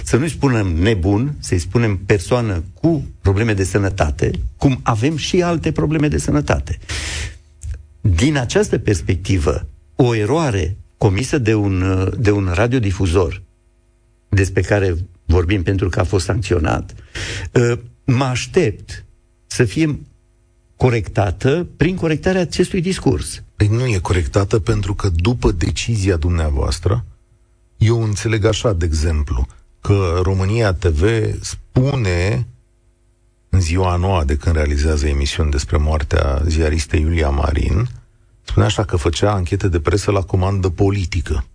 să 0.03 0.17
nu-i 0.17 0.29
spunem 0.29 0.67
nebun, 0.67 1.35
să-i 1.39 1.59
spunem 1.59 1.97
persoană 1.97 2.63
cu 2.73 3.07
probleme 3.21 3.53
de 3.53 3.63
sănătate, 3.63 4.31
cum 4.57 4.79
avem 4.83 5.15
și 5.15 5.41
alte 5.41 5.71
probleme 5.71 6.07
de 6.07 6.17
sănătate. 6.17 6.77
Din 8.01 8.37
această 8.37 8.77
perspectivă, 8.77 9.67
o 9.95 10.15
eroare 10.15 10.77
comisă 10.97 11.37
de 11.37 11.53
un, 11.53 12.07
de 12.19 12.31
un 12.31 12.51
radiodifuzor, 12.53 13.41
despre 14.29 14.61
care 14.61 14.95
vorbim 15.25 15.63
pentru 15.63 15.89
că 15.89 15.99
a 15.99 16.03
fost 16.03 16.25
sancționat, 16.25 16.95
ă, 17.55 17.79
mă 18.05 18.23
aștept 18.23 19.05
să 19.47 19.63
fie 19.63 19.99
corectată 20.75 21.67
prin 21.77 21.95
corectarea 21.95 22.41
acestui 22.41 22.81
discurs. 22.81 23.43
Păi 23.55 23.67
nu 23.67 23.85
e 23.85 23.97
corectată 23.97 24.59
pentru 24.59 24.93
că 24.93 25.09
după 25.09 25.51
decizia 25.51 26.15
dumneavoastră, 26.15 27.05
eu 27.77 28.03
înțeleg 28.03 28.45
așa, 28.45 28.73
de 28.73 28.85
exemplu, 28.85 29.47
că 29.81 30.19
România 30.23 30.73
TV 30.73 31.33
spune 31.41 32.47
în 33.49 33.61
ziua 33.61 33.95
noua 33.95 34.23
de 34.23 34.35
când 34.35 34.55
realizează 34.55 35.07
emisiuni 35.07 35.51
despre 35.51 35.77
moartea 35.77 36.41
ziaristei 36.45 37.01
Iulia 37.01 37.29
Marin, 37.29 37.87
spune 38.41 38.65
așa 38.65 38.83
că 38.83 38.95
făcea 38.95 39.31
anchete 39.31 39.67
de 39.67 39.79
presă 39.79 40.11
la 40.11 40.21
comandă 40.21 40.69
politică. 40.69 41.45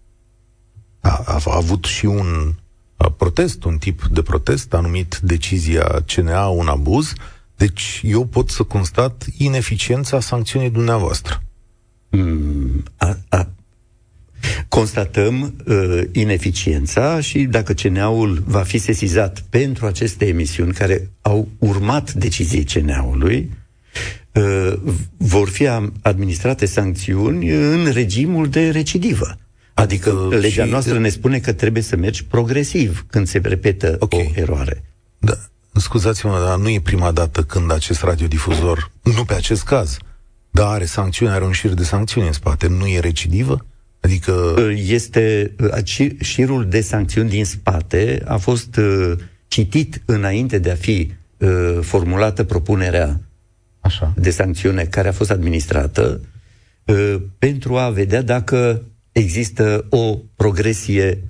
A, 1.00 1.22
a, 1.24 1.40
a 1.44 1.56
avut 1.56 1.84
și 1.84 2.06
un 2.06 2.54
a, 2.96 3.10
protest, 3.10 3.64
un 3.64 3.78
tip 3.78 4.02
de 4.04 4.22
protest, 4.22 4.74
a 4.74 4.80
numit 4.80 5.18
decizia 5.22 6.02
CNA 6.14 6.46
un 6.46 6.68
abuz, 6.68 7.12
deci 7.56 8.00
eu 8.04 8.24
pot 8.24 8.50
să 8.50 8.62
constat 8.62 9.26
ineficiența 9.36 10.20
sancțiunii 10.20 10.70
dumneavoastră. 10.70 11.42
Mm, 12.10 12.82
a, 12.96 13.16
a, 13.28 13.48
constatăm 14.78 15.54
uh, 15.66 16.02
ineficiența 16.12 17.20
și 17.20 17.42
dacă 17.42 17.72
CNA-ul 17.72 18.42
va 18.46 18.62
fi 18.62 18.78
sesizat 18.78 19.44
pentru 19.50 19.86
aceste 19.86 20.26
emisiuni 20.26 20.72
care 20.72 21.10
au 21.22 21.48
urmat 21.58 22.12
deciziei 22.12 22.64
CNA-ului, 22.64 23.50
uh, 24.32 24.72
vor 25.16 25.48
fi 25.48 25.68
administrate 26.02 26.66
sancțiuni 26.66 27.48
în 27.50 27.90
regimul 27.90 28.48
de 28.48 28.70
recidivă. 28.70 29.38
Adică, 29.74 30.10
adică 30.10 30.36
legea 30.36 30.64
noastră 30.64 30.98
ne 30.98 31.08
spune 31.08 31.38
că 31.38 31.52
trebuie 31.52 31.82
să 31.82 31.96
mergi 31.96 32.24
progresiv 32.24 33.04
când 33.10 33.26
se 33.26 33.40
repetă 33.42 33.96
okay. 33.98 34.32
o 34.36 34.40
eroare. 34.40 34.84
Da. 35.18 35.38
Scuzați-mă, 35.74 36.44
dar 36.46 36.58
nu 36.58 36.68
e 36.68 36.80
prima 36.80 37.10
dată 37.10 37.42
când 37.42 37.72
acest 37.72 38.02
radiodifuzor, 38.02 38.90
nu 39.02 39.24
pe 39.24 39.34
acest 39.34 39.62
caz, 39.62 39.96
dar 40.50 40.66
are 40.66 40.84
sancțiuni, 40.84 41.32
are 41.32 41.44
un 41.44 41.52
șir 41.52 41.74
de 41.74 41.84
sancțiuni 41.84 42.26
în 42.26 42.32
spate, 42.32 42.66
nu 42.66 42.86
e 42.86 43.00
recidivă? 43.00 43.66
Adică... 44.02 44.54
Este 44.86 45.54
șirul 46.20 46.68
de 46.68 46.80
sancțiuni 46.80 47.28
din 47.28 47.44
spate 47.44 48.22
a 48.24 48.36
fost 48.36 48.80
citit 49.48 50.02
înainte 50.04 50.58
de 50.58 50.70
a 50.70 50.74
fi 50.74 51.12
formulată 51.80 52.44
propunerea 52.44 53.20
Așa. 53.80 54.14
de 54.16 54.30
sancțiune 54.30 54.84
care 54.84 55.08
a 55.08 55.12
fost 55.12 55.30
administrată 55.30 56.20
pentru 57.38 57.76
a 57.76 57.90
vedea 57.90 58.22
dacă 58.22 58.82
există 59.12 59.86
o 59.90 60.18
progresie 60.36 61.22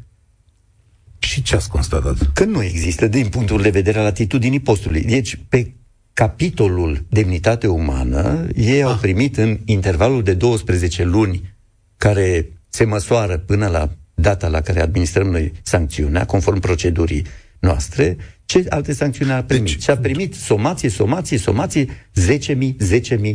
și 1.18 1.42
ce 1.42 1.54
ați 1.54 1.68
constatat? 1.68 2.32
Că 2.32 2.44
nu 2.44 2.62
există 2.62 3.06
din 3.06 3.28
punctul 3.28 3.62
de 3.62 3.70
vedere 3.70 3.98
al 3.98 4.06
atitudinii 4.06 4.60
postului. 4.60 5.02
Deci, 5.02 5.38
pe 5.48 5.72
capitolul 6.12 7.04
demnitate 7.08 7.66
umană, 7.66 8.46
ei 8.54 8.82
ah. 8.82 8.88
au 8.88 8.96
primit 8.96 9.36
în 9.36 9.58
intervalul 9.64 10.22
de 10.22 10.34
12 10.34 11.04
luni 11.04 11.54
care 11.96 12.52
se 12.72 12.84
măsoară 12.84 13.38
până 13.38 13.66
la 13.66 13.90
data 14.14 14.48
la 14.48 14.60
care 14.60 14.80
administrăm 14.80 15.26
noi 15.26 15.52
sancțiunea, 15.62 16.24
conform 16.24 16.60
procedurii 16.60 17.26
noastre, 17.60 18.16
ce 18.44 18.66
alte 18.68 18.92
sancțiuni 18.92 19.32
a 19.32 19.42
primit? 19.42 19.72
Deci, 19.72 19.82
și 19.82 19.90
a 19.90 19.96
primit 19.96 20.34
somație, 20.34 20.88
somație, 20.88 21.38
somație, 21.38 21.86
10.000, 21.86 22.76
10.000, 23.24 23.34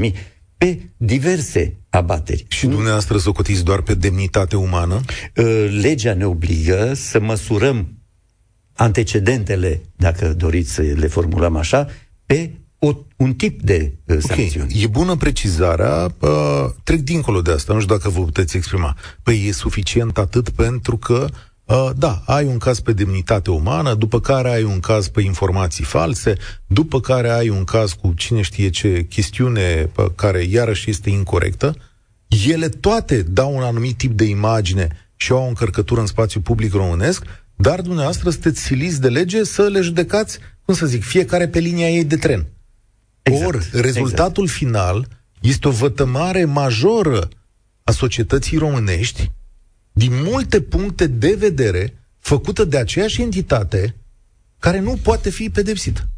20.000 0.00 0.12
pe 0.56 0.78
diverse 0.96 1.76
abateri. 1.90 2.44
Și 2.48 2.66
dumneavoastră 2.66 3.18
socotiți 3.18 3.64
doar 3.64 3.80
pe 3.80 3.94
demnitate 3.94 4.56
umană? 4.56 5.00
Ă, 5.36 5.42
legea 5.64 6.14
ne 6.14 6.26
obligă 6.26 6.92
să 6.94 7.20
măsurăm 7.20 7.98
antecedentele, 8.74 9.80
dacă 9.96 10.34
doriți 10.34 10.72
să 10.72 10.82
le 10.82 11.06
formulăm 11.06 11.56
așa, 11.56 11.86
pe 12.26 12.50
o, 12.82 12.96
un 13.16 13.34
tip 13.34 13.62
de 13.62 13.92
uh, 14.04 14.16
sancțiuni. 14.18 14.66
Okay. 14.70 14.82
E 14.82 14.86
bună 14.86 15.16
precizarea, 15.16 16.14
uh, 16.18 16.70
trec 16.84 17.00
dincolo 17.00 17.40
de 17.40 17.52
asta, 17.52 17.72
nu 17.72 17.80
știu 17.80 17.96
dacă 17.96 18.08
vă 18.08 18.24
puteți 18.24 18.56
exprima. 18.56 18.96
Păi 19.22 19.46
e 19.46 19.52
suficient 19.52 20.18
atât 20.18 20.50
pentru 20.50 20.96
că 20.96 21.26
Uh, 21.70 21.90
da, 21.96 22.22
ai 22.26 22.44
un 22.44 22.58
caz 22.58 22.80
pe 22.80 22.92
demnitate 22.92 23.50
umană, 23.50 23.94
după 23.94 24.20
care 24.20 24.50
ai 24.50 24.62
un 24.62 24.80
caz 24.80 25.08
pe 25.08 25.20
informații 25.20 25.84
false, 25.84 26.34
după 26.66 27.00
care 27.00 27.30
ai 27.30 27.48
un 27.48 27.64
caz 27.64 27.92
cu 27.92 28.12
cine 28.16 28.40
știe 28.40 28.70
ce 28.70 29.06
chestiune 29.08 29.90
pe 29.94 30.12
care 30.14 30.42
iarăși 30.42 30.90
este 30.90 31.10
incorrectă. 31.10 31.74
Ele 32.46 32.68
toate 32.68 33.22
dau 33.22 33.56
un 33.56 33.62
anumit 33.62 33.96
tip 33.96 34.12
de 34.12 34.24
imagine 34.24 34.88
și 35.16 35.32
au 35.32 35.44
o 35.44 35.48
încărcătură 35.48 36.00
în 36.00 36.06
spațiu 36.06 36.40
public 36.40 36.72
românesc, 36.72 37.24
dar 37.56 37.80
dumneavoastră 37.80 38.30
sunteți 38.30 38.60
siliți 38.60 39.00
de 39.00 39.08
lege 39.08 39.44
să 39.44 39.62
le 39.62 39.80
judecați, 39.80 40.38
cum 40.64 40.74
să 40.74 40.86
zic, 40.86 41.02
fiecare 41.02 41.48
pe 41.48 41.58
linia 41.58 41.88
ei 41.88 42.04
de 42.04 42.16
tren. 42.16 42.46
Exact, 43.22 43.46
Ori, 43.46 43.68
rezultatul 43.72 44.42
exact. 44.42 44.58
final 44.58 45.08
este 45.40 45.68
o 45.68 45.70
vătămare 45.70 46.44
majoră 46.44 47.28
a 47.84 47.92
societății 47.92 48.56
românești 48.56 49.30
din 49.92 50.12
multe 50.12 50.60
puncte 50.60 51.06
de 51.06 51.34
vedere, 51.38 51.94
făcută 52.18 52.64
de 52.64 52.76
aceeași 52.76 53.22
entitate 53.22 53.94
care 54.58 54.80
nu 54.80 54.98
poate 55.02 55.30
fi 55.30 55.50
pedepsită. 55.50 56.08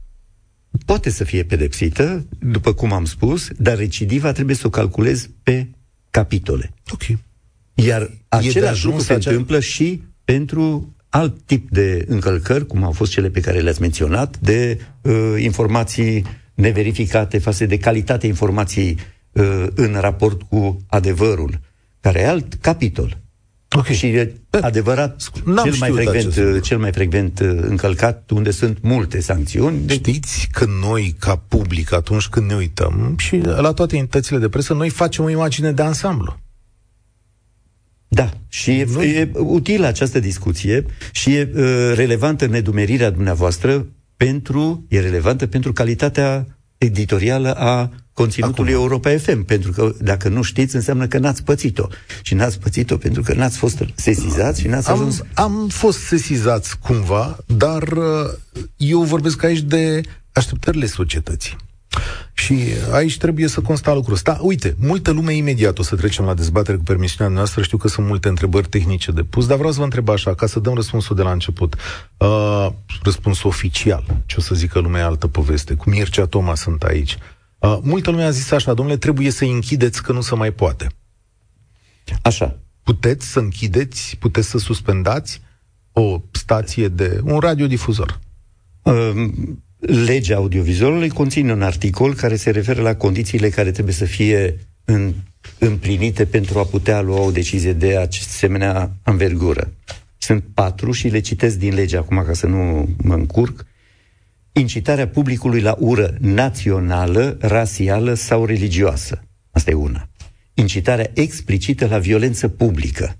Poate 0.84 1.10
să 1.10 1.24
fie 1.24 1.44
pedepsită, 1.44 2.26
după 2.38 2.72
cum 2.72 2.92
am 2.92 3.04
spus, 3.04 3.48
dar 3.56 3.76
recidiva 3.76 4.32
trebuie 4.32 4.56
să 4.56 4.66
o 4.66 4.70
calculezi 4.70 5.30
pe 5.42 5.68
capitole. 6.10 6.72
Ok. 6.90 7.18
Iar 7.74 8.10
același 8.28 8.84
lucru 8.84 9.00
se 9.00 9.12
acea... 9.12 9.30
întâmplă 9.30 9.60
și 9.60 10.02
pentru 10.24 10.94
alt 11.08 11.40
tip 11.44 11.70
de 11.70 12.04
încălcări, 12.08 12.66
cum 12.66 12.84
au 12.84 12.92
fost 12.92 13.12
cele 13.12 13.30
pe 13.30 13.40
care 13.40 13.60
le-ați 13.60 13.80
menționat, 13.80 14.38
de 14.38 14.78
uh, 15.02 15.34
informații 15.38 16.24
neverificate 16.54 17.38
față 17.38 17.66
de 17.66 17.78
calitatea 17.78 18.28
informației 18.28 18.98
uh, 19.32 19.66
în 19.74 19.96
raport 20.00 20.42
cu 20.42 20.80
adevărul, 20.86 21.60
care 22.00 22.20
e 22.20 22.28
alt 22.28 22.54
capitol. 22.54 23.20
Okay. 23.76 23.94
Și 23.94 24.06
e 24.06 24.34
adevărat 24.50 25.30
cel 25.62 25.74
mai, 25.78 25.90
frecvent, 25.90 26.62
cel 26.62 26.78
mai 26.78 26.92
frecvent 26.92 27.40
uh, 27.40 27.48
încălcat, 27.60 28.30
unde 28.30 28.50
sunt 28.50 28.78
multe 28.80 29.20
sancțiuni. 29.20 29.86
De... 29.86 29.94
Știți 29.94 30.48
că 30.52 30.66
noi, 30.80 31.14
ca 31.18 31.36
public, 31.36 31.92
atunci 31.92 32.26
când 32.26 32.48
ne 32.48 32.54
uităm, 32.54 33.14
și 33.18 33.36
la 33.36 33.72
toate 33.72 33.96
entitățile 33.96 34.38
de 34.38 34.48
presă, 34.48 34.74
noi 34.74 34.88
facem 34.88 35.24
o 35.24 35.30
imagine 35.30 35.72
de 35.72 35.82
ansamblu. 35.82 36.40
Da, 38.08 38.30
și 38.48 38.70
e, 38.70 38.86
noi... 38.92 39.10
e 39.10 39.30
utilă 39.34 39.86
această 39.86 40.20
discuție 40.20 40.86
și 41.12 41.34
e 41.34 41.50
uh, 41.54 41.92
relevantă 41.94 42.46
nedumerirea 42.46 43.10
dumneavoastră 43.10 43.86
pentru, 44.24 44.84
e 44.88 45.00
relevantă 45.00 45.46
pentru 45.46 45.72
calitatea 45.72 46.46
editorială 46.78 47.54
a 47.54 47.90
conținutului 48.12 48.72
Acum. 48.72 48.82
Europa 48.84 49.16
FM, 49.16 49.44
pentru 49.44 49.72
că 49.72 49.94
dacă 50.00 50.28
nu 50.28 50.42
știți, 50.42 50.74
înseamnă 50.74 51.06
că 51.06 51.18
n-ați 51.18 51.42
pățit-o. 51.42 51.86
Și 52.22 52.34
n-ați 52.34 52.58
pățit-o 52.58 52.96
pentru 52.96 53.22
că 53.22 53.34
n-ați 53.34 53.56
fost 53.56 53.84
sesizați 53.94 54.60
și 54.60 54.66
n-ați 54.66 54.88
am, 54.88 54.94
ajuns... 54.98 55.22
Am 55.34 55.68
fost 55.68 55.98
sesizați 55.98 56.78
cumva, 56.78 57.36
dar 57.46 57.82
uh, 57.82 58.04
eu 58.76 59.02
vorbesc 59.02 59.42
aici 59.42 59.60
de 59.60 60.00
așteptările 60.32 60.86
societății. 60.86 61.56
Și 62.32 62.58
aici 62.92 63.18
trebuie 63.18 63.48
să 63.48 63.60
consta 63.60 63.94
lucrul 63.94 64.14
ăsta. 64.14 64.38
Uite, 64.40 64.76
multă 64.78 65.10
lume 65.10 65.34
imediat 65.34 65.78
o 65.78 65.82
să 65.82 65.96
trecem 65.96 66.24
la 66.24 66.34
dezbatere 66.34 66.76
cu 66.76 66.82
permisiunea 66.82 67.34
noastră. 67.34 67.62
Știu 67.62 67.78
că 67.78 67.88
sunt 67.88 68.06
multe 68.06 68.28
întrebări 68.28 68.68
tehnice 68.68 69.12
de 69.12 69.22
pus, 69.22 69.46
dar 69.46 69.56
vreau 69.56 69.72
să 69.72 69.78
vă 69.78 69.84
întreb 69.84 70.08
așa, 70.08 70.34
ca 70.34 70.46
să 70.46 70.60
dăm 70.60 70.74
răspunsul 70.74 71.16
de 71.16 71.22
la 71.22 71.32
început. 71.32 71.76
Uh, 72.16 72.68
răspunsul 73.02 73.48
oficial, 73.48 74.04
ce 74.26 74.36
o 74.38 74.40
să 74.40 74.54
zică 74.54 74.78
lumea 74.78 75.06
altă 75.06 75.28
poveste. 75.28 75.74
Cu 75.74 75.90
Mircea 75.90 76.26
Toma 76.26 76.54
sunt 76.54 76.82
aici. 76.82 77.18
Uh, 77.58 77.78
multă 77.82 78.10
lume 78.10 78.24
a 78.24 78.30
zis 78.30 78.50
așa, 78.50 78.74
domnule, 78.74 78.96
trebuie 78.96 79.30
să 79.30 79.44
închideți 79.44 80.02
că 80.02 80.12
nu 80.12 80.20
se 80.20 80.34
mai 80.34 80.50
poate. 80.50 80.86
Așa. 82.22 82.56
Puteți 82.82 83.26
să 83.26 83.38
închideți, 83.38 84.16
puteți 84.18 84.48
să 84.48 84.58
suspendați 84.58 85.40
o 85.92 86.20
stație 86.30 86.88
de... 86.88 87.20
un 87.24 87.38
radiodifuzor. 87.38 88.18
Uh, 88.82 89.30
legea 89.86 90.36
audiovizualului 90.36 91.08
conține 91.08 91.52
un 91.52 91.62
articol 91.62 92.14
care 92.14 92.36
se 92.36 92.50
referă 92.50 92.82
la 92.82 92.94
condițiile 92.94 93.48
care 93.48 93.70
trebuie 93.70 93.94
să 93.94 94.04
fie 94.04 94.58
în, 94.84 95.14
împlinite 95.58 96.24
pentru 96.24 96.58
a 96.58 96.64
putea 96.64 97.00
lua 97.00 97.20
o 97.20 97.30
decizie 97.30 97.72
de 97.72 97.96
asemenea 97.96 98.90
învergură. 99.04 99.72
Sunt 100.18 100.44
patru 100.54 100.92
și 100.92 101.08
le 101.08 101.20
citesc 101.20 101.58
din 101.58 101.74
lege 101.74 101.96
acum 101.96 102.22
ca 102.26 102.32
să 102.32 102.46
nu 102.46 102.88
mă 103.02 103.14
încurc 103.14 103.66
incitarea 104.52 105.08
publicului 105.08 105.60
la 105.60 105.76
ură 105.78 106.14
națională, 106.20 107.36
rasială 107.40 108.14
sau 108.14 108.44
religioasă. 108.44 109.22
Asta 109.50 109.70
e 109.70 109.74
una. 109.74 110.08
Incitarea 110.54 111.10
explicită 111.14 111.86
la 111.86 111.98
violență 111.98 112.48
publică. 112.48 113.16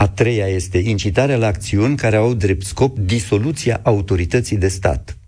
A 0.00 0.08
treia 0.08 0.46
este 0.46 0.78
incitarea 0.78 1.36
la 1.36 1.46
acțiuni 1.46 1.96
care 1.96 2.16
au 2.16 2.34
drept 2.34 2.64
scop 2.64 2.98
disoluția 2.98 3.80
autorității 3.82 4.56
de 4.56 4.68
stat. 4.68 5.18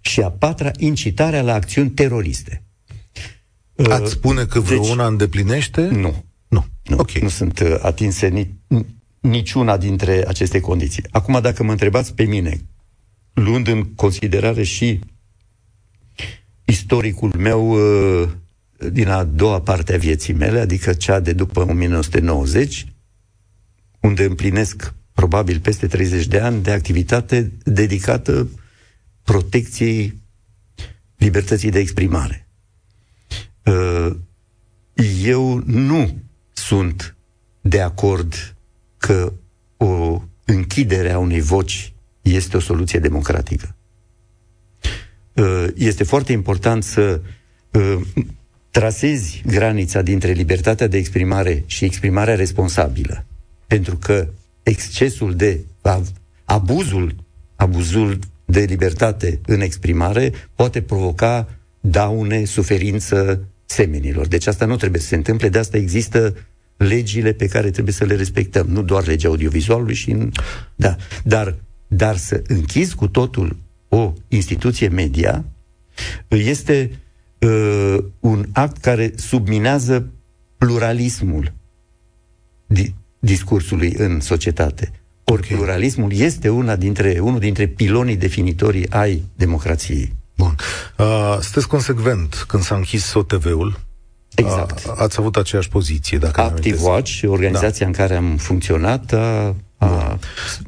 Și 0.00 0.20
a 0.20 0.30
patra, 0.30 0.70
incitarea 0.76 1.42
la 1.42 1.54
acțiuni 1.54 1.90
teroriste. 1.90 2.62
Ați 3.76 4.02
uh, 4.02 4.08
spune 4.08 4.44
că 4.44 4.60
vreuna 4.60 5.02
deci, 5.02 5.10
îndeplinește? 5.10 5.80
Nu. 5.80 6.24
Nu. 6.48 6.64
Nu, 6.82 6.98
okay. 6.98 7.22
nu 7.22 7.28
sunt 7.28 7.60
uh, 7.60 7.76
atinse 7.82 8.28
ni, 8.28 8.54
niciuna 9.20 9.76
dintre 9.76 10.24
aceste 10.26 10.60
condiții. 10.60 11.04
Acum, 11.10 11.40
dacă 11.40 11.62
mă 11.62 11.70
întrebați 11.70 12.14
pe 12.14 12.24
mine, 12.24 12.60
luând 13.32 13.68
în 13.68 13.84
considerare 13.94 14.62
și 14.62 15.00
istoricul 16.64 17.32
meu 17.38 17.70
uh, 17.70 18.28
din 18.90 19.08
a 19.08 19.24
doua 19.24 19.60
parte 19.60 19.94
a 19.94 19.98
vieții 19.98 20.32
mele, 20.32 20.60
adică 20.60 20.92
cea 20.92 21.20
de 21.20 21.32
după 21.32 21.60
1990, 21.60 22.93
unde 24.04 24.24
împlinesc 24.24 24.94
probabil 25.12 25.60
peste 25.60 25.86
30 25.86 26.26
de 26.26 26.40
ani 26.40 26.62
de 26.62 26.70
activitate 26.70 27.52
dedicată 27.64 28.48
protecției 29.22 30.22
libertății 31.16 31.70
de 31.70 31.78
exprimare. 31.78 32.48
Uh, 33.64 34.16
eu 35.22 35.62
nu 35.66 36.18
sunt 36.52 37.16
de 37.60 37.80
acord 37.80 38.56
că 38.96 39.32
o 39.76 40.22
închidere 40.44 41.12
a 41.12 41.18
unei 41.18 41.40
voci 41.40 41.92
este 42.22 42.56
o 42.56 42.60
soluție 42.60 42.98
democratică. 42.98 43.76
Uh, 45.32 45.66
este 45.74 46.04
foarte 46.04 46.32
important 46.32 46.82
să 46.82 47.20
uh, 47.70 48.00
trasezi 48.70 49.42
granița 49.46 50.02
dintre 50.02 50.32
libertatea 50.32 50.86
de 50.86 50.96
exprimare 50.96 51.62
și 51.66 51.84
exprimarea 51.84 52.34
responsabilă. 52.34 53.24
Pentru 53.66 53.96
că 53.96 54.28
excesul 54.62 55.34
de 55.34 55.64
abuzul, 56.44 57.14
abuzul 57.56 58.18
de 58.44 58.60
libertate 58.60 59.40
în 59.46 59.60
exprimare 59.60 60.32
poate 60.54 60.82
provoca 60.82 61.48
daune, 61.80 62.44
suferință 62.44 63.44
semenilor. 63.64 64.26
Deci 64.26 64.46
asta 64.46 64.64
nu 64.64 64.76
trebuie 64.76 65.00
să 65.00 65.06
se 65.06 65.16
întâmple, 65.16 65.48
de 65.48 65.58
asta 65.58 65.76
există 65.76 66.34
legile 66.76 67.32
pe 67.32 67.46
care 67.46 67.70
trebuie 67.70 67.94
să 67.94 68.04
le 68.04 68.14
respectăm, 68.14 68.66
nu 68.66 68.82
doar 68.82 69.06
legea 69.06 69.28
audiovizualului 69.28 69.94
și 69.94 70.16
da, 70.74 70.96
dar 71.24 71.54
dar 71.86 72.16
să 72.16 72.42
închizi 72.46 72.94
cu 72.94 73.08
totul 73.08 73.56
o 73.88 74.12
instituție 74.28 74.88
media 74.88 75.44
este 76.28 76.90
uh, 77.38 77.96
un 78.20 78.46
act 78.52 78.76
care 78.76 79.12
subminează 79.16 80.08
pluralismul. 80.56 81.52
Di- 82.66 82.94
discursului 83.24 83.94
în 83.96 84.20
societate. 84.20 84.90
Ori 85.24 85.42
okay. 85.44 85.56
pluralismul 85.56 86.12
este 86.12 86.48
una 86.48 86.76
dintre, 86.76 87.18
unul 87.20 87.38
dintre 87.38 87.66
pilonii 87.66 88.16
definitorii 88.16 88.90
ai 88.90 89.24
democrației. 89.36 90.12
Bun. 90.36 90.54
Uh, 90.96 91.38
sunteți 91.40 91.68
consecvent 91.68 92.44
când 92.48 92.62
s-a 92.62 92.74
închis 92.74 93.14
OTV-ul. 93.14 93.80
Exact. 94.34 94.84
Uh, 94.86 94.92
ați 94.96 95.16
avut 95.18 95.36
aceeași 95.36 95.68
poziție, 95.68 96.18
dacă 96.18 96.40
Active 96.40 96.78
Watch, 96.80 97.22
organizația 97.26 97.86
da. 97.86 97.86
în 97.86 97.92
care 97.92 98.16
am 98.16 98.36
funcționat, 98.36 99.12
a, 99.12 99.54
a... 99.76 100.18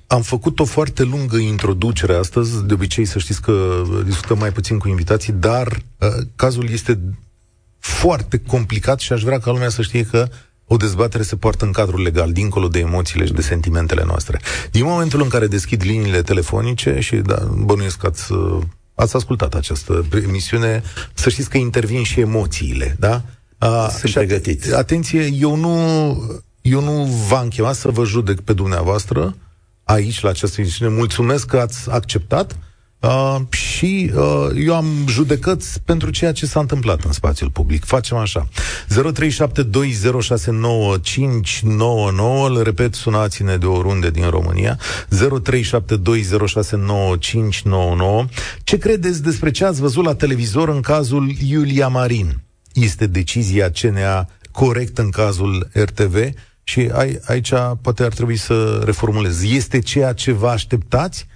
Am 0.07 0.23
făcut 0.23 0.59
o 0.59 0.65
foarte 0.65 1.03
lungă 1.03 1.37
introducere 1.37 2.15
astăzi. 2.15 2.65
De 2.65 2.75
obicei, 2.75 3.05
să 3.05 3.19
știți 3.19 3.43
că 3.43 3.83
discutăm 4.05 4.39
mai 4.39 4.53
puțin 4.53 4.79
cu 4.79 4.89
invitații, 4.89 5.33
dar 5.33 5.67
uh, 5.99 6.09
cazul 6.37 6.71
este 6.71 7.01
foarte 7.79 8.39
complicat 8.39 9.01
și 9.01 9.13
aș 9.13 9.23
vrea 9.23 9.39
ca 9.39 9.51
lumea 9.51 9.69
să 9.69 9.83
știe 9.83 10.05
că 10.05 10.29
o 10.67 10.77
dezbatere 10.77 11.23
se 11.23 11.37
poartă 11.37 11.65
în 11.65 11.73
cadrul 11.73 12.03
legal, 12.03 12.33
dincolo 12.33 12.69
de 12.69 12.79
emoțiile 12.79 13.27
și 13.27 13.33
de 13.33 13.43
sentimentele 13.43 14.05
noastre. 14.07 14.41
Din 14.71 14.85
momentul 14.85 15.23
în 15.23 15.29
care 15.29 15.47
deschid 15.47 15.83
liniile 15.83 16.23
telefonice 16.23 17.01
și 17.01 17.17
da, 17.17 17.49
bănuiesc 17.55 17.97
că 17.99 18.07
ați, 18.07 18.33
ați 18.95 19.17
ascultat 19.17 19.55
această 19.55 20.07
emisiune, 20.27 20.83
să 21.15 21.29
știți 21.29 21.51
că 21.51 21.59
intervin 21.59 22.03
și 22.03 22.21
emoțiile, 22.21 22.97
da? 22.99 23.23
A, 23.59 23.89
Sunt 23.89 24.13
pregătit. 24.13 24.73
Atenție, 24.73 25.31
eu 25.39 25.57
nu, 25.57 25.77
eu 26.61 26.81
nu 26.81 27.05
v-am 27.29 27.49
chemat 27.49 27.75
să 27.75 27.91
vă 27.91 28.05
judec 28.05 28.41
pe 28.41 28.53
dumneavoastră 28.53 29.37
aici, 29.85 30.21
la 30.21 30.29
această 30.29 30.61
emisiune. 30.61 30.95
Mulțumesc 30.95 31.47
că 31.47 31.59
ați 31.59 31.91
acceptat 31.91 32.59
Uh, 33.01 33.37
și 33.51 34.11
uh, 34.15 34.49
eu 34.65 34.75
am 34.75 34.87
judecăți 35.09 35.81
pentru 35.85 36.11
ceea 36.11 36.33
ce 36.33 36.47
s-a 36.47 36.61
întâmplat 36.61 37.05
în 37.05 37.13
spațiul 37.13 37.51
public. 37.51 37.85
Facem 37.85 38.17
așa. 38.17 38.49
0372069599, 38.89 38.95
îl 42.47 42.63
repet, 42.63 42.95
sunați-ne 42.95 43.57
de 43.57 43.67
oriunde 43.67 44.11
din 44.11 44.29
România. 44.29 44.79
0372069599. 44.79 44.85
Ce 48.65 48.79
credeți 48.79 49.23
despre 49.23 49.51
ce 49.51 49.65
ați 49.65 49.81
văzut 49.81 50.05
la 50.05 50.15
televizor 50.15 50.69
în 50.69 50.81
cazul 50.81 51.31
Iulia 51.47 51.89
Marin? 51.89 52.41
Este 52.73 53.07
decizia 53.07 53.71
CNA 53.71 54.29
corect 54.51 54.99
în 54.99 55.11
cazul 55.11 55.69
RTV? 55.73 56.17
Și 56.63 56.91
aici 57.25 57.53
poate 57.81 58.03
ar 58.03 58.13
trebui 58.13 58.37
să 58.37 58.83
reformulez. 58.85 59.43
Este 59.43 59.79
ceea 59.79 60.13
ce 60.13 60.33
vă 60.33 60.49
așteptați? 60.49 61.27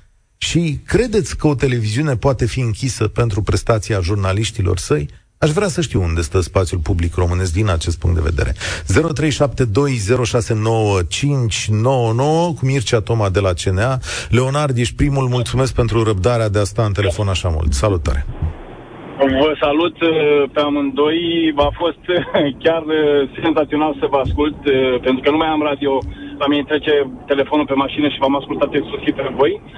Și 0.48 0.62
credeți 0.86 1.38
că 1.38 1.46
o 1.46 1.54
televiziune 1.54 2.14
poate 2.14 2.46
fi 2.46 2.60
închisă 2.60 3.08
pentru 3.08 3.42
prestația 3.42 4.00
jurnaliștilor 4.08 4.76
săi? 4.76 5.08
Aș 5.38 5.50
vrea 5.50 5.68
să 5.76 5.80
știu 5.80 6.00
unde 6.02 6.20
stă 6.20 6.40
spațiul 6.40 6.80
public 6.88 7.14
românesc 7.14 7.52
din 7.60 7.68
acest 7.76 7.96
punct 8.00 8.16
de 8.18 8.28
vedere. 8.30 8.52
0372069599 8.52 8.56
cu 12.56 12.62
Mircea 12.70 13.00
Toma 13.00 13.28
de 13.36 13.40
la 13.46 13.52
CNA. 13.60 13.92
Leonard, 14.36 14.74
ești 14.76 15.00
primul, 15.02 15.26
mulțumesc 15.36 15.72
pentru 15.74 16.02
răbdarea 16.02 16.48
de 16.48 16.58
a 16.58 16.70
sta 16.72 16.82
în 16.84 16.92
telefon 16.92 17.28
așa 17.28 17.48
mult. 17.56 17.72
Salutare! 17.72 18.26
Vă 19.42 19.52
salut 19.66 19.96
uh, 20.00 20.10
pe 20.52 20.60
amândoi. 20.60 21.18
A 21.56 21.70
fost 21.82 22.04
uh, 22.08 22.16
chiar 22.64 22.82
uh, 22.82 22.98
senzațional 23.42 23.92
să 24.00 24.06
vă 24.12 24.18
ascult, 24.24 24.56
pentru 25.06 25.22
că 25.24 25.30
nu 25.30 25.36
mai 25.36 25.48
am 25.48 25.62
radio. 25.70 25.92
La 26.38 26.46
mine 26.46 26.64
trece 26.70 26.94
telefonul 27.26 27.66
pe 27.66 27.80
mașină 27.84 28.08
și 28.08 28.20
v-am 28.22 28.38
ascultat 28.40 28.70
exclusiv 28.74 29.12
pe 29.14 29.34
voi. 29.40 29.52
Uh, 29.64 29.68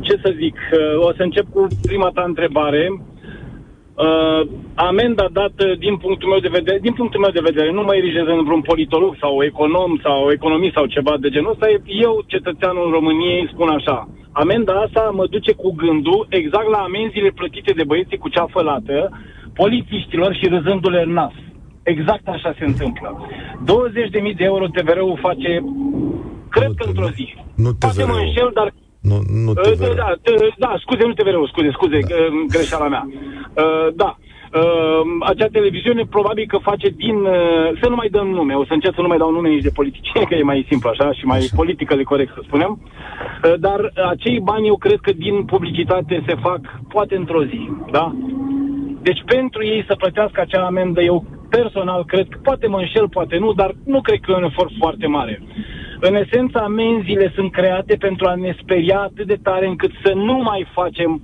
ce 0.00 0.14
să 0.22 0.34
zic? 0.36 0.56
Uh, 0.72 1.06
o 1.06 1.12
să 1.16 1.22
încep 1.22 1.46
cu 1.50 1.66
prima 1.82 2.10
ta 2.14 2.22
întrebare. 2.26 3.02
Uh, 4.06 4.42
amenda 4.74 5.26
dată 5.32 5.64
din 5.78 5.96
punctul 5.96 6.28
meu 6.28 6.38
de 6.38 6.54
vedere, 6.58 6.78
din 6.78 6.92
punctul 6.92 7.20
meu 7.20 7.30
de 7.30 7.48
vedere, 7.50 7.70
nu 7.72 7.82
mă 7.82 7.94
erigez 7.94 8.26
în 8.26 8.44
vreun 8.44 8.60
politolog 8.60 9.16
sau 9.20 9.42
econom 9.42 9.92
sau 10.02 10.30
economist 10.30 10.74
sau 10.74 10.86
ceva 10.86 11.14
de 11.20 11.28
genul 11.28 11.50
ăsta, 11.50 11.66
eu, 11.84 12.24
cetățeanul 12.26 12.90
României, 12.90 13.50
spun 13.52 13.68
așa. 13.68 14.08
Amenda 14.32 14.72
asta 14.72 15.10
mă 15.14 15.26
duce 15.26 15.52
cu 15.52 15.74
gândul 15.82 16.26
exact 16.28 16.68
la 16.68 16.78
amenziile 16.78 17.30
plătite 17.34 17.72
de 17.72 17.84
băieții 17.84 18.18
cu 18.18 18.28
ceafă 18.28 18.62
lată, 18.62 18.96
polițiștilor 19.54 20.34
și 20.34 20.48
râzându-le 20.48 21.02
în 21.06 21.12
nas. 21.12 21.34
Exact 21.82 22.28
așa 22.28 22.54
se 22.58 22.64
întâmplă. 22.64 23.28
20.000 24.30 24.36
de 24.36 24.44
euro 24.44 24.66
TVR-ul 24.66 25.18
face, 25.20 25.64
cred 26.48 26.70
că 26.76 26.84
într-o 26.86 27.10
zi. 27.18 27.34
Nu 27.54 27.70
TVR-ul. 27.72 27.78
Poate 27.78 28.04
mă 28.04 28.18
înșel, 28.24 28.50
dar 28.54 28.72
nu, 29.08 29.16
nu 29.44 29.50
uh, 29.50 29.78
da, 29.78 29.94
da, 29.94 30.14
da, 30.58 30.74
scuze, 30.78 31.06
nu 31.06 31.12
TVR-ul, 31.12 31.48
scuze, 31.52 31.70
scuze, 31.72 31.96
uh, 31.96 32.44
greșeala 32.48 32.88
mea. 32.88 33.04
Uh, 33.08 33.88
da, 33.94 34.16
uh, 34.18 35.02
acea 35.20 35.46
televiziune 35.46 36.02
probabil 36.10 36.46
că 36.48 36.58
face 36.62 36.88
din... 36.88 37.14
Uh, 37.14 37.78
să 37.80 37.88
nu 37.88 37.94
mai 37.94 38.08
dăm 38.08 38.28
nume, 38.28 38.54
o 38.54 38.64
să 38.64 38.72
încerc 38.72 38.94
să 38.94 39.00
nu 39.00 39.08
mai 39.08 39.18
dau 39.18 39.30
nume 39.30 39.48
nici 39.48 39.62
de 39.62 39.76
politicieni, 39.78 40.26
că 40.30 40.34
e 40.34 40.42
mai 40.42 40.66
simplu 40.68 40.88
așa 40.88 41.12
și 41.12 41.24
mai 41.24 41.38
așa. 41.38 41.56
politică 41.56 41.94
corect 42.04 42.32
să 42.34 42.40
spunem. 42.44 42.80
Uh, 42.80 43.54
dar 43.58 43.92
acei 44.10 44.40
bani 44.40 44.66
eu 44.66 44.76
cred 44.76 44.98
că 45.00 45.12
din 45.12 45.44
publicitate 45.44 46.22
se 46.26 46.34
fac 46.34 46.60
poate 46.88 47.16
într-o 47.16 47.44
zi, 47.44 47.70
da? 47.90 48.14
Deci 49.02 49.22
pentru 49.26 49.64
ei 49.64 49.84
să 49.86 49.94
plătească 49.94 50.40
acea 50.40 50.66
amendă, 50.66 51.02
eu 51.02 51.24
personal 51.50 52.04
cred 52.04 52.26
că 52.28 52.38
poate 52.42 52.66
mă 52.66 52.78
înșel, 52.78 53.08
poate 53.08 53.36
nu, 53.36 53.52
dar 53.52 53.74
nu 53.84 54.00
cred 54.00 54.20
că 54.20 54.30
e 54.30 54.34
un 54.42 54.50
efort 54.50 54.72
foarte 54.78 55.06
mare. 55.06 55.42
În 56.08 56.14
esență, 56.14 56.58
amenziile 56.58 57.32
sunt 57.34 57.52
create 57.52 57.96
pentru 57.96 58.26
a 58.26 58.34
ne 58.34 58.56
speria 58.62 59.00
atât 59.00 59.26
de 59.26 59.38
tare 59.42 59.66
încât 59.66 59.90
să 60.04 60.12
nu 60.14 60.36
mai 60.36 60.66
facem, 60.72 61.22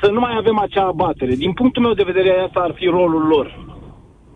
să 0.00 0.10
nu 0.10 0.20
mai 0.20 0.34
avem 0.36 0.58
acea 0.58 0.86
abatere. 0.86 1.34
Din 1.34 1.52
punctul 1.52 1.82
meu 1.82 1.92
de 1.92 2.10
vedere, 2.10 2.30
asta 2.30 2.60
ar 2.60 2.72
fi 2.74 2.86
rolul 2.86 3.26
lor. 3.26 3.46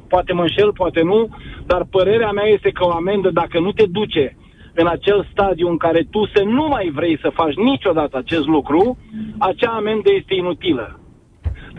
Poate 0.09 0.33
mă 0.33 0.40
înșel, 0.40 0.72
poate 0.72 1.02
nu, 1.02 1.29
dar 1.66 1.85
părerea 1.90 2.31
mea 2.31 2.44
este 2.44 2.70
că 2.70 2.85
o 2.85 2.90
amendă, 2.90 3.31
dacă 3.31 3.61
nu 3.61 3.72
te 3.72 3.87
duce 3.87 4.37
în 4.74 4.87
acel 4.87 5.29
stadiu 5.31 5.68
în 5.68 5.76
care 5.76 6.07
tu 6.11 6.26
să 6.26 6.42
nu 6.42 6.66
mai 6.68 6.90
vrei 6.94 7.18
să 7.20 7.31
faci 7.35 7.55
niciodată 7.55 8.16
acest 8.16 8.46
lucru, 8.46 8.98
acea 9.38 9.70
amendă 9.70 10.11
este 10.12 10.35
inutilă. 10.35 11.00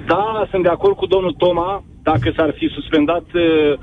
Da, 0.05 0.47
sunt 0.51 0.63
de 0.63 0.69
acord 0.69 0.95
cu 0.95 1.05
domnul 1.05 1.33
Toma, 1.37 1.83
dacă 2.03 2.33
s-ar 2.35 2.53
fi 2.57 2.67
suspendat 2.67 3.25
uh, 3.33 3.73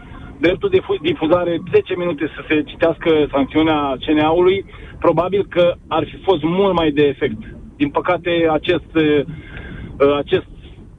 dreptul 0.40 0.70
de 0.70 0.80
difuzare 1.02 1.62
10 1.72 1.94
minute 1.96 2.24
să 2.34 2.40
se 2.48 2.62
citească 2.62 3.10
sancțiunea 3.30 3.96
CNA-ului, 4.06 4.64
probabil 4.98 5.46
că 5.48 5.74
ar 5.88 6.04
fi 6.10 6.16
fost 6.22 6.42
mult 6.42 6.74
mai 6.74 6.90
de 6.90 7.02
efect. 7.02 7.40
Din 7.76 7.90
păcate, 7.90 8.30
acest, 8.50 8.90
uh, 8.94 10.16
acest 10.16 10.46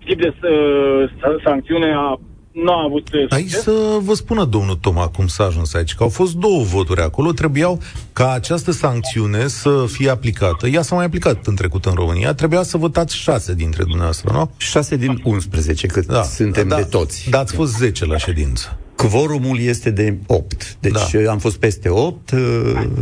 tip 0.06 0.22
de 0.22 0.34
uh, 0.34 1.10
sancțiune 1.44 1.94
a 1.96 2.20
nu 2.64 2.72
a 2.72 2.84
avut 2.84 3.08
succes. 3.08 3.32
Aici 3.32 3.52
să 3.52 3.98
vă 4.02 4.14
spună 4.14 4.44
domnul 4.44 4.76
Toma 4.76 5.08
cum 5.08 5.28
s-a 5.28 5.44
ajuns 5.44 5.74
aici, 5.74 5.96
că 5.96 6.04
au 6.04 6.10
fost 6.10 6.36
două 6.36 6.64
voturi 6.64 7.02
acolo, 7.02 7.32
trebuiau 7.32 7.80
ca 8.14 8.32
această 8.32 8.72
sancțiune 8.72 9.48
să 9.48 9.86
fie 9.88 10.10
aplicată. 10.10 10.68
Ea 10.68 10.82
s-a 10.82 10.96
mai 10.96 11.06
aplicat 11.06 11.46
în 11.46 11.56
trecut 11.56 11.86
în 11.86 11.94
România, 11.94 12.34
trebuia 12.34 12.64
să 12.64 12.78
votați 12.78 13.16
șase 13.16 13.54
dintre 13.54 13.84
dumneavoastră, 13.84 14.34
nu? 14.34 14.52
Șase 14.58 14.96
din 14.96 15.22
11, 15.24 15.88
cât 15.88 16.06
da, 16.06 16.22
suntem 16.22 16.68
da, 16.68 16.76
de 16.76 16.84
toți. 16.84 17.30
Dar 17.30 17.42
ați 17.42 17.56
fost 17.56 17.78
10 17.78 18.06
la 18.06 18.18
ședință. 18.18 18.80
Quorumul 18.96 19.60
este 19.60 19.90
de 19.90 20.18
8. 20.28 20.78
Deci 20.80 21.12
da. 21.12 21.20
Uh, 21.20 21.28
am 21.28 21.38
fost 21.38 21.58
peste 21.58 21.90
8. 21.90 22.32
Uh, 22.32 22.40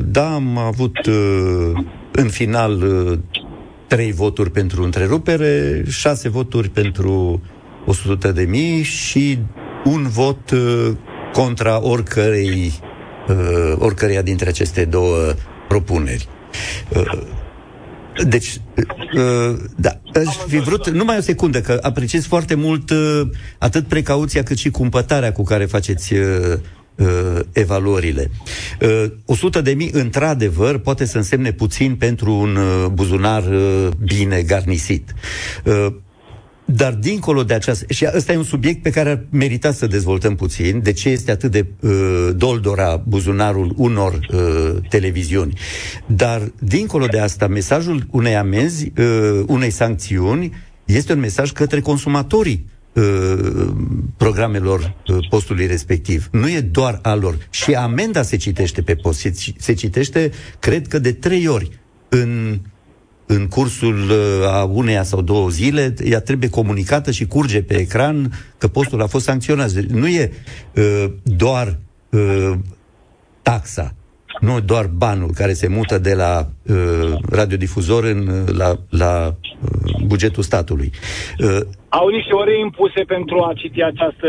da, 0.06 0.34
am 0.34 0.58
avut 0.58 1.06
uh, 1.06 1.72
în 2.12 2.30
final 2.30 2.84
3 3.88 4.12
voturi 4.12 4.52
pentru 4.52 4.84
întrerupere, 4.84 5.84
6 5.90 6.30
voturi 6.30 6.70
pentru 6.70 7.42
100 7.86 8.32
de 8.32 8.44
mii 8.44 8.84
și 8.84 9.40
un 9.84 10.08
vot 10.08 10.54
contra 11.32 11.84
oricărei, 11.84 12.74
oricăreia 13.78 14.22
dintre 14.22 14.50
aceste 14.50 14.86
două 14.86 15.34
propuneri. 15.68 16.28
Deci, 18.28 18.62
uh, 19.16 19.58
da, 19.76 20.00
aș 20.16 20.36
fi 20.48 20.58
vrut, 20.60 20.90
numai 20.90 21.18
o 21.18 21.22
secundă, 21.22 21.62
că 21.62 21.80
apreciez 21.82 22.26
foarte 22.26 22.56
mult 22.56 22.90
uh, 22.90 23.22
atât 23.58 23.88
precauția 23.88 24.44
cât 24.44 24.58
și 24.58 24.70
cumpătarea 24.70 25.32
cu 25.32 25.44
care 25.44 25.66
faceți 25.66 26.14
uh, 26.14 26.58
uh, 26.96 27.40
evaluările. 27.52 28.32
Uh, 28.82 29.06
100 29.26 29.62
de 29.62 29.72
mii, 29.72 29.90
într-adevăr, 29.94 30.78
poate 30.78 31.06
să 31.06 31.18
însemne 31.18 31.52
puțin 31.52 31.96
pentru 31.96 32.34
un 32.34 32.56
uh, 32.56 32.86
buzunar 32.92 33.44
uh, 33.44 33.88
bine 34.06 34.42
garnisit. 34.42 35.14
Uh, 35.64 35.88
dar 36.66 36.94
dincolo 36.94 37.44
de 37.44 37.54
aceasta, 37.54 37.86
și 37.90 38.08
ăsta 38.16 38.34
e 38.34 38.38
un 38.38 38.44
subiect 38.44 38.82
pe 38.82 38.90
care 38.90 39.10
ar 39.10 39.26
merita 39.30 39.72
să 39.72 39.88
dezvoltăm 39.88 40.36
puțin, 40.36 40.82
de 40.82 40.92
ce 40.92 41.10
este 41.10 41.32
atât 41.32 41.52
de 41.52 41.66
uh, 41.80 42.30
doldora 42.36 43.04
buzunarul 43.08 43.74
unor 43.78 44.14
uh, 44.14 44.72
televiziuni. 44.90 45.54
Dar 46.06 46.52
dincolo 46.60 47.06
de 47.06 47.20
asta, 47.20 47.48
mesajul 47.48 48.08
unei 48.12 48.36
amenzi, 48.36 48.92
uh, 48.98 49.44
unei 49.48 49.70
sancțiuni, 49.70 50.54
este 50.86 51.14
un 51.14 51.20
mesaj 51.20 51.52
către 51.52 51.80
consumatorii 51.80 52.66
uh, 52.94 53.04
programelor 54.18 54.96
uh, 55.08 55.18
postului 55.30 55.68
respectiv. 55.68 56.28
Nu 56.32 56.50
e 56.50 56.60
doar 56.62 57.00
a 57.02 57.16
lor. 57.16 57.38
Și 57.50 57.74
amenda 57.74 58.22
se 58.22 58.38
citește 58.38 58.82
pe 58.82 58.96
post. 58.96 59.20
Se, 59.20 59.34
se 59.58 59.74
citește, 59.74 60.32
cred 60.60 60.88
că, 60.88 61.00
de 61.00 61.12
trei 61.12 61.48
ori 61.48 61.70
în 62.10 62.60
în 63.26 63.48
cursul 63.48 63.96
uh, 64.10 64.48
a 64.48 64.64
uneia 64.64 65.04
sau 65.04 65.22
două 65.22 65.50
zile, 65.50 65.94
ea 66.04 66.22
trebuie 66.22 66.50
comunicată 66.50 67.12
și 67.12 67.26
curge 67.26 67.64
pe 67.64 67.76
ecran 67.76 68.32
că 68.58 68.68
postul 68.68 69.02
a 69.02 69.08
fost 69.08 69.26
sancționat. 69.26 69.72
Deci 69.72 69.90
nu 69.90 70.08
e 70.08 70.32
uh, 70.76 71.06
doar 71.24 71.80
uh, 72.10 72.52
taxa, 73.42 73.94
nu 74.40 74.60
doar 74.60 74.86
banul 74.86 75.32
care 75.34 75.54
se 75.54 75.68
mută 75.68 75.98
de 75.98 76.14
la 76.14 76.48
uh, 76.68 77.14
radiodifuzor 77.30 78.04
în, 78.04 78.28
uh, 78.28 78.56
la, 78.58 78.80
la 78.90 79.28
uh, 79.28 80.06
bugetul 80.06 80.44
statului. 80.44 80.92
Uh, 81.40 81.60
Au 81.90 82.08
niște 82.08 82.34
ore 82.34 82.60
impuse 82.60 83.04
pentru 83.08 83.40
a 83.40 83.54
citi 83.56 83.82
această 83.82 84.28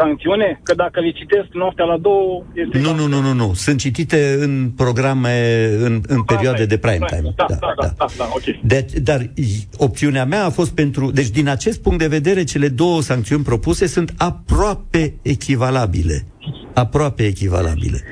sancțiune? 0.00 0.60
Că 0.62 0.74
dacă 0.74 1.00
le 1.00 1.10
citesc 1.10 1.48
noaptea 1.52 1.84
la 1.84 1.98
două... 1.98 2.44
Este 2.54 2.78
nu, 2.78 2.94
nu, 2.94 3.06
nu, 3.06 3.20
nu, 3.20 3.32
nu. 3.32 3.52
Sunt 3.54 3.78
citite 3.78 4.36
în 4.40 4.70
programe, 4.76 5.36
în, 5.80 6.00
în 6.06 6.22
perioade 6.22 6.64
de 6.66 6.78
prime 6.78 7.06
time. 7.06 7.32
Da, 7.36 7.44
da, 7.48 7.56
da, 7.60 7.72
da, 7.80 7.94
da, 7.98 8.06
da 8.16 8.24
ok. 8.34 8.46
De, 8.62 8.86
dar 9.02 9.30
opțiunea 9.76 10.24
mea 10.24 10.44
a 10.44 10.50
fost 10.50 10.74
pentru... 10.74 11.10
Deci, 11.10 11.28
din 11.28 11.48
acest 11.48 11.82
punct 11.82 11.98
de 11.98 12.06
vedere, 12.06 12.44
cele 12.44 12.68
două 12.68 13.02
sancțiuni 13.02 13.42
propuse 13.42 13.86
sunt 13.86 14.14
aproape 14.16 15.14
echivalabile. 15.22 16.26
Aproape 16.74 17.22
echivalabile. 17.22 18.04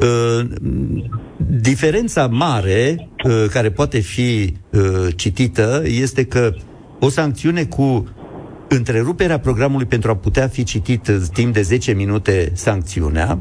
Uh, 0.00 0.46
diferența 1.60 2.26
mare 2.26 3.08
uh, 3.24 3.44
care 3.50 3.70
poate 3.70 3.98
fi 3.98 4.54
uh, 4.70 4.82
citită 5.16 5.82
este 5.84 6.24
că 6.24 6.54
o 7.00 7.08
sancțiune 7.08 7.64
cu 7.64 8.08
întreruperea 8.68 9.38
programului 9.38 9.86
pentru 9.86 10.10
a 10.10 10.16
putea 10.16 10.48
fi 10.48 10.62
citit 10.62 11.10
timp 11.32 11.54
de 11.54 11.62
10 11.62 11.92
minute 11.92 12.50
sancțiunea, 12.54 13.40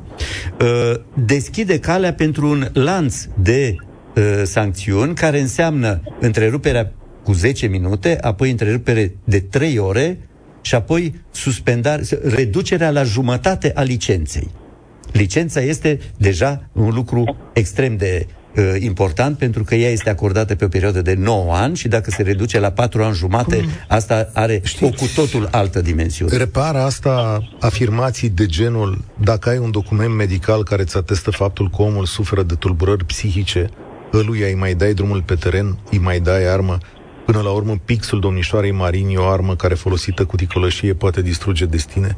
uh, 0.61 0.99
deschide 1.13 1.79
calea 1.79 2.13
pentru 2.13 2.47
un 2.47 2.67
lanț 2.73 3.25
de 3.41 3.75
uh, 4.15 4.23
sancțiuni 4.43 5.15
care 5.15 5.39
înseamnă 5.39 6.01
întreruperea 6.19 6.91
cu 7.23 7.33
10 7.33 7.67
minute, 7.67 8.17
apoi 8.21 8.51
întrerupere 8.51 9.15
de 9.23 9.39
3 9.39 9.77
ore 9.77 10.19
și 10.61 10.75
apoi 10.75 11.21
suspendare, 11.31 12.03
reducerea 12.23 12.91
la 12.91 13.03
jumătate 13.03 13.71
a 13.75 13.81
licenței. 13.81 14.49
Licența 15.11 15.61
este 15.61 15.99
deja 16.17 16.69
un 16.71 16.89
lucru 16.93 17.37
extrem 17.53 17.97
de 17.97 18.25
uh, 18.27 18.44
important 18.79 19.37
pentru 19.37 19.63
că 19.63 19.75
ea 19.75 19.89
este 19.89 20.09
acordată 20.09 20.55
pe 20.55 20.65
o 20.65 20.67
perioadă 20.67 21.01
de 21.01 21.13
9 21.13 21.53
ani 21.53 21.75
și 21.75 21.87
dacă 21.87 22.09
se 22.11 22.21
reduce 22.21 22.59
la 22.59 22.71
4 22.71 23.03
ani 23.03 23.15
jumate, 23.15 23.55
Cum? 23.55 23.67
asta 23.87 24.29
are 24.33 24.61
Știți, 24.63 24.83
o 24.83 24.89
cu 24.89 25.11
totul 25.15 25.47
altă 25.51 25.81
dimensiune. 25.81 26.37
Repară 26.37 26.77
asta 26.77 27.43
afirmații 27.59 28.29
de 28.29 28.45
genul 28.45 29.03
dacă 29.21 29.49
ai 29.49 29.57
un 29.57 29.71
document 29.71 30.13
medical 30.13 30.63
care 30.63 30.81
îți 30.81 30.97
atestă 30.97 31.31
faptul 31.31 31.69
că 31.69 31.81
omul 31.81 32.05
suferă 32.05 32.43
de 32.43 32.53
tulburări 32.53 33.05
psihice, 33.05 33.69
ăluia 34.13 34.47
îi 34.47 34.55
mai 34.55 34.73
dai 34.73 34.93
drumul 34.93 35.21
pe 35.21 35.35
teren, 35.35 35.77
îi 35.91 35.97
mai 35.97 36.19
dai 36.19 36.51
armă, 36.51 36.77
Până 37.25 37.41
la 37.41 37.49
urmă, 37.49 37.75
pixul 37.85 38.19
domnișoarei 38.19 38.71
Marini 38.71 39.13
e 39.13 39.17
o 39.17 39.27
armă 39.27 39.55
care 39.55 39.73
folosită 39.73 40.25
cu 40.25 40.35
ticălășie 40.35 40.93
poate 40.93 41.21
distruge 41.21 41.65
destine? 41.65 42.17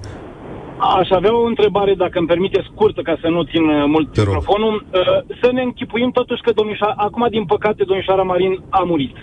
Aș 0.78 1.10
avea 1.10 1.38
o 1.38 1.46
întrebare, 1.46 1.94
dacă 1.94 2.18
îmi 2.18 2.28
permite, 2.28 2.66
scurtă, 2.72 3.02
ca 3.02 3.18
să 3.22 3.28
nu 3.28 3.44
țin 3.44 3.70
uh, 3.70 3.84
mult 3.88 4.12
Te 4.12 4.22
microfonul. 4.22 4.86
Uh, 4.94 5.00
să 5.42 5.52
ne 5.52 5.62
închipuim 5.62 6.12
totuși 6.12 6.42
că 6.42 6.52
domnișoara, 6.52 6.94
acum, 6.98 7.28
din 7.30 7.46
păcate, 7.46 7.84
domnișoara 7.84 8.24
Marin 8.24 8.64
a 8.70 8.84
murit. 8.84 9.16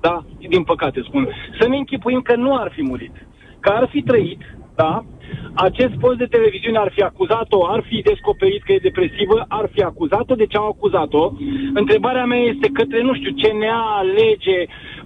Da? 0.00 0.24
Din 0.48 0.62
păcate, 0.62 1.00
spun. 1.04 1.28
Să 1.60 1.68
ne 1.68 1.76
închipuim 1.76 2.20
că 2.20 2.36
nu 2.36 2.56
ar 2.56 2.70
fi 2.74 2.82
murit. 2.82 3.26
Că 3.60 3.70
ar 3.70 3.88
fi 3.90 4.02
trăit, 4.02 4.40
da? 4.74 5.04
Acest 5.54 5.94
post 6.00 6.18
de 6.18 6.24
televiziune 6.24 6.78
ar 6.78 6.90
fi 6.94 7.02
acuzat-o, 7.02 7.66
ar 7.66 7.82
fi 7.88 8.00
descoperit 8.02 8.62
că 8.62 8.72
e 8.72 8.88
depresivă, 8.88 9.44
ar 9.48 9.68
fi 9.72 9.82
acuzat-o 9.82 10.34
de 10.34 10.46
ce 10.46 10.56
au 10.56 10.66
acuzat-o. 10.66 11.32
Întrebarea 11.74 12.24
mea 12.24 12.38
este 12.38 12.68
către, 12.72 13.02
nu 13.02 13.14
știu, 13.14 13.32
CNA, 13.40 14.02
lege. 14.02 14.58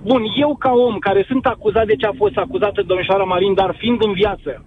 Bun, 0.03 0.23
eu 0.37 0.57
ca 0.57 0.73
om 0.73 0.99
care 0.99 1.25
sunt 1.29 1.47
acuzat 1.47 1.87
de 1.87 1.97
ce 1.97 2.07
a 2.07 2.13
fost 2.17 2.37
acuzată 2.37 2.83
domnișoara 2.83 3.25
Marin, 3.25 3.55
dar 3.55 3.75
fiind 3.79 4.03
în 4.05 4.13
viață, 4.13 4.65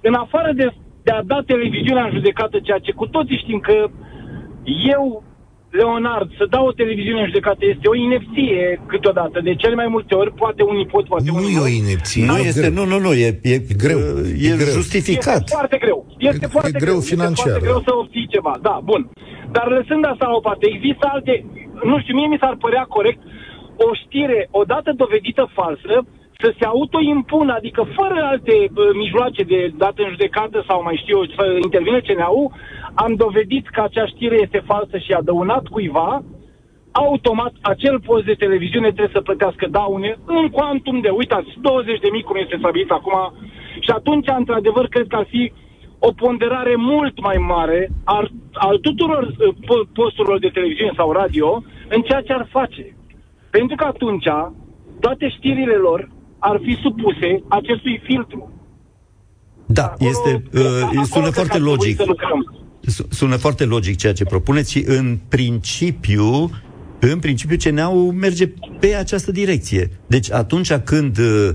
în 0.00 0.14
afară 0.14 0.52
de, 0.52 0.66
de 1.02 1.10
a 1.10 1.22
da 1.22 1.42
televiziunea 1.46 2.04
în 2.04 2.14
judecată, 2.14 2.56
ceea 2.62 2.78
ce 2.78 2.92
cu 2.92 3.06
toții 3.06 3.42
știm 3.42 3.58
că 3.58 3.76
eu, 4.94 5.22
Leonard, 5.70 6.28
să 6.38 6.44
dau 6.50 6.66
o 6.66 6.72
televiziune 6.72 7.20
în 7.20 7.26
judecată 7.26 7.62
este 7.72 7.88
o 7.88 7.94
inepție 7.94 8.80
câteodată. 8.86 9.40
De 9.40 9.54
cele 9.54 9.74
mai 9.74 9.88
multe 9.88 10.14
ori, 10.14 10.32
poate 10.32 10.62
unii 10.62 10.86
pot, 10.86 11.04
poate 11.06 11.24
nu 11.26 11.34
unii 11.34 11.54
nu. 11.54 11.60
e 11.60 11.64
o 11.64 11.68
inepție. 11.82 12.24
Nu, 12.26 12.36
este, 12.36 12.68
nu, 12.68 12.84
nu, 12.84 12.98
nu, 12.98 13.12
e, 13.12 13.40
e, 13.42 13.54
e 13.54 13.74
greu. 13.84 13.98
E, 13.98 14.52
e 14.52 14.56
greu. 14.62 14.74
justificat. 14.80 15.42
Este 15.42 15.56
foarte 15.58 15.78
greu. 15.84 16.06
Este 16.18 16.44
e, 16.44 16.54
foarte 16.56 16.70
e 16.74 16.78
greu, 16.78 16.84
greu 16.88 17.00
financiar. 17.00 17.54
Este 17.54 17.58
foarte 17.58 17.66
greu 17.68 17.80
să 17.88 17.92
obții 18.02 18.26
ceva. 18.34 18.54
Da, 18.68 18.80
bun. 18.84 19.10
Dar 19.56 19.66
lăsând 19.76 20.04
asta 20.04 20.26
la 20.26 20.34
o 20.40 20.40
parte, 20.48 20.64
există 20.74 21.04
alte, 21.14 21.34
nu 21.90 22.00
știu, 22.00 22.14
mie 22.14 22.26
mi 22.26 22.38
s-ar 22.40 22.56
părea 22.64 22.84
corect 22.96 23.20
o 23.86 23.88
știre 24.02 24.48
odată 24.50 24.90
dovedită 25.02 25.50
falsă 25.56 25.94
să 26.44 26.54
se 26.58 26.64
autoimpună, 26.64 27.52
adică 27.54 27.86
fără 27.96 28.22
alte 28.22 28.52
uh, 28.52 28.90
mijloace 28.94 29.42
de 29.42 29.72
dat 29.76 29.98
în 29.98 30.08
judecată 30.08 30.64
sau 30.68 30.82
mai 30.82 31.00
știu 31.02 31.16
eu, 31.18 31.26
să 31.36 31.58
intervine 31.62 32.00
CNAU, 32.00 32.52
am 32.94 33.14
dovedit 33.14 33.68
că 33.68 33.80
acea 33.80 34.06
știre 34.06 34.36
este 34.40 34.62
falsă 34.66 34.98
și 34.98 35.12
a 35.12 35.22
dăunat 35.22 35.66
cuiva, 35.66 36.22
automat 36.92 37.52
acel 37.62 38.00
post 38.00 38.24
de 38.24 38.34
televiziune 38.34 38.86
trebuie 38.86 39.16
să 39.16 39.20
plătească 39.20 39.66
daune 39.70 40.18
în 40.24 40.48
quantum 40.48 41.00
de, 41.00 41.08
uitați, 41.08 41.48
20 41.60 42.00
de 42.00 42.08
mii 42.12 42.22
cum 42.22 42.36
este 42.36 42.56
stabilit 42.58 42.90
acum 42.90 43.32
și 43.80 43.90
atunci, 43.90 44.28
într-adevăr, 44.36 44.86
cred 44.88 45.06
că 45.06 45.16
ar 45.16 45.26
fi 45.28 45.52
o 45.98 46.12
ponderare 46.12 46.74
mult 46.76 47.20
mai 47.20 47.36
mare 47.36 47.88
al, 48.04 48.30
al 48.52 48.78
tuturor 48.78 49.22
uh, 49.22 49.86
posturilor 49.92 50.38
de 50.38 50.48
televiziune 50.48 50.92
sau 50.96 51.12
radio 51.12 51.62
în 51.88 52.02
ceea 52.02 52.20
ce 52.20 52.32
ar 52.32 52.46
face. 52.50 52.96
Pentru 53.50 53.76
că 53.76 53.84
atunci 53.84 54.28
toate 55.00 55.28
știrile 55.28 55.74
lor 55.74 56.16
ar 56.38 56.60
fi 56.62 56.78
supuse 56.82 57.42
acestui 57.48 58.00
filtru. 58.04 58.52
Da, 59.66 59.84
acolo, 59.84 60.10
este, 60.10 60.42
uh, 60.52 61.04
sună 61.10 61.30
foarte 61.30 61.58
logic. 61.58 62.00
Sună 63.08 63.36
foarte 63.36 63.64
logic 63.64 63.96
ceea 63.96 64.12
ce 64.12 64.24
propuneți 64.24 64.70
și 64.70 64.84
în 64.86 65.18
principiu 65.28 66.50
în 67.00 67.18
principiu 67.18 67.56
CNA-ul 67.56 68.12
merge 68.12 68.52
pe 68.80 68.94
această 68.94 69.32
direcție. 69.32 69.90
Deci 70.06 70.32
atunci 70.32 70.72
când 70.72 71.18
uh, 71.18 71.50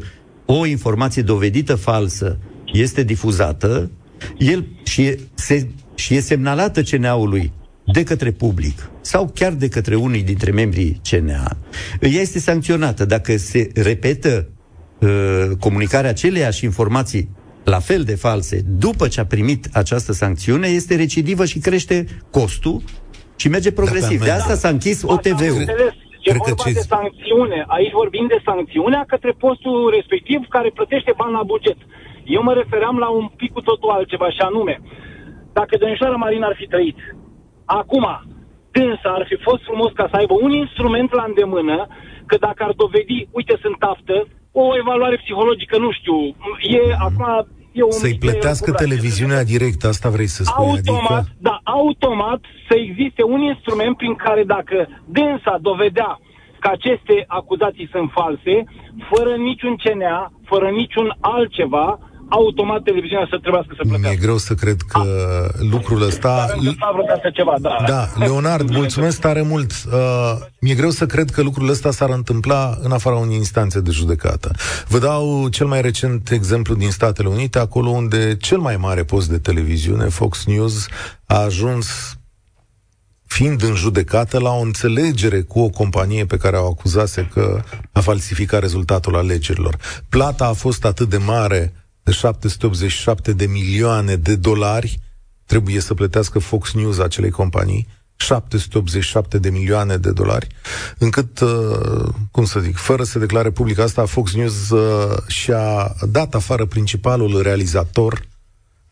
o 0.46 0.66
informație 0.66 1.22
dovedită 1.22 1.76
falsă 1.76 2.38
este 2.66 3.04
difuzată, 3.04 3.92
el 4.38 4.66
și 4.84 5.02
e, 5.02 5.20
se, 5.34 5.68
și 5.96 6.16
e 6.16 6.20
semnalată 6.20 6.82
CNA-ului 6.82 7.52
de 7.94 8.04
către 8.04 8.32
public 8.32 8.90
sau 9.02 9.32
chiar 9.34 9.54
de 9.54 9.68
către 9.68 9.96
unii 9.96 10.24
dintre 10.24 10.52
membrii 10.52 11.02
CNA, 11.10 11.58
ea 12.02 12.22
este 12.22 12.40
sancționată. 12.40 13.06
Dacă 13.06 13.38
se 13.38 13.70
repetă 13.76 14.48
Uh, 14.48 14.60
comunicarea 15.60 16.10
aceleiași 16.10 16.66
informații 16.66 17.30
la 17.64 17.80
fel 17.80 18.04
de 18.04 18.16
false 18.16 18.62
după 18.66 19.08
ce 19.08 19.20
a 19.20 19.26
primit 19.26 19.68
această 19.74 20.12
sancțiune 20.12 20.68
este 20.68 20.96
recidivă 20.96 21.46
și 21.46 21.60
crește 21.60 22.06
costul 22.32 22.82
și 23.36 23.48
merge 23.50 23.72
progresiv. 23.72 24.24
De 24.24 24.32
asta 24.32 24.54
s-a 24.54 24.70
închis 24.70 25.04
OTV-ul. 25.04 25.66
E 26.28 26.30
Cred 26.30 26.44
vorba 26.48 26.64
ce... 26.64 26.74
de 26.80 26.86
sancțiune. 26.96 27.60
Aici 27.68 27.92
vorbim 28.02 28.26
de 28.34 28.40
sancțiunea 28.46 29.04
către 29.08 29.32
postul 29.46 29.90
respectiv 29.98 30.40
care 30.56 30.70
plătește 30.78 31.12
bani 31.22 31.38
la 31.40 31.44
buget. 31.44 31.80
Eu 32.36 32.42
mă 32.44 32.54
refeream 32.54 32.98
la 32.98 33.10
un 33.10 33.28
pic 33.40 33.52
cu 33.54 33.62
totul 33.62 33.90
altceva, 33.90 34.30
și 34.30 34.42
anume, 34.50 34.76
dacă 35.54 35.78
domnișoara 35.78 36.16
Marina 36.16 36.48
ar 36.48 36.56
fi 36.62 36.68
trăit, 36.74 37.00
acum, 37.66 38.06
dânsa 38.72 39.10
ar 39.20 39.26
fi 39.30 39.38
fost 39.48 39.62
frumos 39.64 39.92
ca 40.00 40.06
să 40.12 40.16
aibă 40.16 40.36
un 40.46 40.52
instrument 40.64 41.10
la 41.20 41.24
îndemână, 41.28 41.78
că 42.30 42.36
dacă 42.48 42.64
ar 42.64 42.74
dovedi, 42.84 43.28
uite, 43.32 43.56
sunt 43.64 43.78
taftă, 43.86 44.18
o 44.62 44.78
evaluare 44.78 45.16
psihologică, 45.24 45.78
nu 45.78 45.92
știu, 45.92 46.18
e 46.78 46.82
acum... 47.08 47.48
E 47.72 47.84
un 47.84 47.92
Să-i 47.92 48.18
plătească 48.18 48.72
televiziunea 48.72 49.44
direct, 49.44 49.84
asta 49.84 50.10
vrei 50.10 50.28
să 50.28 50.44
spui, 50.44 50.66
automat, 50.66 51.20
adică... 51.20 51.36
Da, 51.48 51.60
automat 51.64 52.42
să 52.68 52.76
existe 52.76 53.24
un 53.24 53.42
instrument 53.42 53.98
prin 53.98 54.16
care 54.16 54.44
dacă 54.44 54.88
dânsa 55.06 55.58
dovedea 55.62 56.20
că 56.60 56.70
aceste 56.72 57.24
acuzații 57.28 57.90
sunt 57.92 58.10
false, 58.12 58.56
fără 59.12 59.36
niciun 59.36 59.76
CNA, 59.84 60.32
fără 60.46 60.68
niciun 60.70 61.16
altceva, 61.20 62.00
automat 62.30 62.84
televiziunea 62.84 63.28
să 63.30 63.38
trebuiască 63.38 63.74
să 63.76 63.82
plătească. 63.82 64.08
Mi-e 64.08 64.16
greu 64.16 64.38
să 64.38 64.54
cred 64.54 64.82
că 64.82 64.98
A. 64.98 65.06
lucrul 65.72 66.02
ăsta... 66.02 66.48
ceva, 67.34 67.56
da. 67.62 67.76
Da, 67.88 68.08
Leonard, 68.16 68.70
mulțumesc 68.70 69.20
tare 69.20 69.42
mult. 69.42 69.72
Uh, 69.72 70.36
mi-e 70.60 70.74
greu 70.74 70.90
să 70.90 71.06
cred 71.06 71.30
că 71.30 71.42
lucrul 71.42 71.70
ăsta 71.70 71.92
s-ar 71.92 72.10
întâmpla 72.10 72.78
în 72.82 72.92
afara 72.92 73.16
unei 73.16 73.36
instanțe 73.36 73.80
de 73.80 73.92
judecată. 73.92 74.52
Vă 74.88 75.00
dau 75.00 75.48
cel 75.48 75.68
mai 75.68 75.82
recent 75.82 76.30
exemplu 76.32 76.76
din 76.76 76.92
Statele 76.92 77.28
Unite, 77.28 77.60
acolo 77.60 77.90
unde 77.90 78.38
cel 78.38 78.58
mai 78.58 78.78
mare 78.78 79.04
post 79.04 79.30
de 79.30 79.38
televiziune, 79.38 80.06
Fox 80.06 80.46
News, 80.46 80.88
a 81.26 81.36
ajuns 81.36 82.18
fiind 83.34 83.64
în 83.64 83.76
judecată 83.76 84.40
la 84.40 84.52
o 84.52 84.62
înțelegere 84.62 85.42
cu 85.42 85.60
o 85.60 85.70
companie 85.70 86.26
pe 86.26 86.38
care 86.38 86.56
au 86.56 86.68
acuzase 86.68 87.30
că 87.34 87.62
a 87.92 88.00
falsificat 88.00 88.62
rezultatul 88.62 89.16
alegerilor. 89.16 89.78
Plata 90.10 90.46
a 90.46 90.54
fost 90.54 90.86
atât 90.86 91.10
de 91.10 91.18
mare 91.18 91.83
de 92.04 92.12
787 92.12 93.34
de 93.34 93.46
milioane 93.46 94.16
de 94.16 94.36
dolari 94.36 95.00
trebuie 95.46 95.80
să 95.80 95.94
plătească 95.94 96.40
Fox 96.40 96.74
News 96.74 97.00
acelei 97.00 97.32
companii 97.32 97.88
787 98.16 99.38
de 99.38 99.50
milioane 99.50 99.98
de 99.98 100.12
dolari, 100.12 100.48
încât, 100.98 101.40
uh, 101.40 102.10
cum 102.32 102.46
să 102.46 102.60
zic, 102.60 102.76
fără 102.76 103.04
să 103.04 103.20
declare 103.20 103.50
public 103.50 103.80
asta, 103.80 104.06
Fox 104.06 104.34
News 104.34 104.70
uh, 104.70 105.18
și-a 105.28 105.96
dat 106.12 106.36
afară 106.36 106.66
principalul 106.66 107.42
realizator 107.42 108.22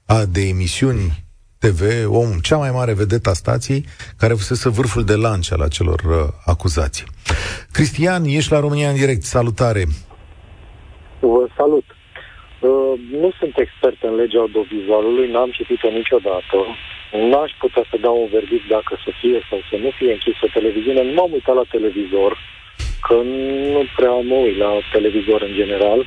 a 0.06 0.26
de 0.26 0.42
emisiuni 0.42 1.24
TV, 1.58 1.82
om, 2.08 2.40
cea 2.40 2.58
mai 2.58 2.72
mare 2.72 2.94
vedetă 2.94 3.30
a 3.30 3.34
stației, 3.34 3.86
care 4.18 4.34
fusese 4.34 4.70
vârful 4.70 5.04
de 5.04 5.16
lance 5.16 5.54
al 5.54 5.62
acelor 5.62 6.00
uh, 6.00 6.34
acuzații. 6.46 7.06
Cristian, 7.72 8.24
ești 8.24 8.52
la 8.52 8.60
România 8.60 8.90
în 8.90 8.96
direct. 8.96 9.24
Salutare! 9.24 9.88
Vă 11.20 11.48
salut! 11.58 11.84
Uh, 12.62 13.00
nu 13.22 13.32
sunt 13.40 13.58
expert 13.58 14.04
în 14.04 14.16
legea 14.16 14.40
audiovizualului, 14.40 15.32
n-am 15.32 15.52
citit-o 15.52 15.90
niciodată. 15.90 16.58
N-aș 17.30 17.52
putea 17.60 17.84
să 17.90 17.98
dau 17.98 18.22
un 18.22 18.28
verdict 18.28 18.68
dacă 18.68 18.94
să 19.04 19.12
fie 19.20 19.40
sau 19.50 19.60
să 19.70 19.76
nu 19.84 19.90
fie 19.90 20.12
închisă 20.12 20.46
televiziune. 20.54 21.04
Nu 21.04 21.14
m-am 21.14 21.32
uitat 21.32 21.56
la 21.56 21.72
televizor, 21.76 22.38
că 23.08 23.14
nu 23.74 23.84
prea 23.96 24.16
mă 24.30 24.36
uit 24.36 24.58
la 24.58 24.72
televizor 24.92 25.42
în 25.42 25.54
general. 25.54 26.06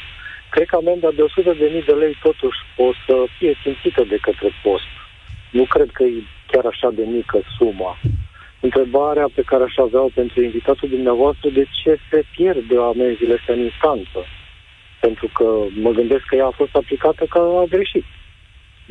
Cred 0.51 0.67
că 0.67 0.77
amenda 0.77 1.11
de 1.11 1.23
100.000 1.23 1.85
de 1.85 1.93
lei 1.93 2.17
totuși 2.23 2.59
o 2.77 2.88
să 3.07 3.14
fie 3.38 3.53
simțită 3.62 4.03
de 4.09 4.19
către 4.27 4.49
post. 4.62 4.90
Nu 5.51 5.64
cred 5.64 5.90
că 5.93 6.03
e 6.03 6.23
chiar 6.47 6.64
așa 6.64 6.90
de 6.90 7.05
mică 7.17 7.38
suma. 7.57 7.99
Întrebarea 8.61 9.29
pe 9.35 9.43
care 9.43 9.62
aș 9.62 9.77
avea 9.77 10.05
pentru 10.14 10.43
invitatul 10.43 10.88
dumneavoastră, 10.88 11.49
de 11.49 11.67
ce 11.83 11.99
se 12.11 12.25
pierde 12.37 12.77
amenziile 12.77 13.35
astea 13.35 13.55
în 13.55 13.61
instanță? 13.61 14.19
Pentru 15.07 15.27
că 15.37 15.47
mă 15.85 15.90
gândesc 15.99 16.25
că 16.29 16.35
ea 16.37 16.47
a 16.47 16.59
fost 16.61 16.75
aplicată 16.75 17.25
ca 17.35 17.40
a 17.62 17.64
greșit. 17.75 18.05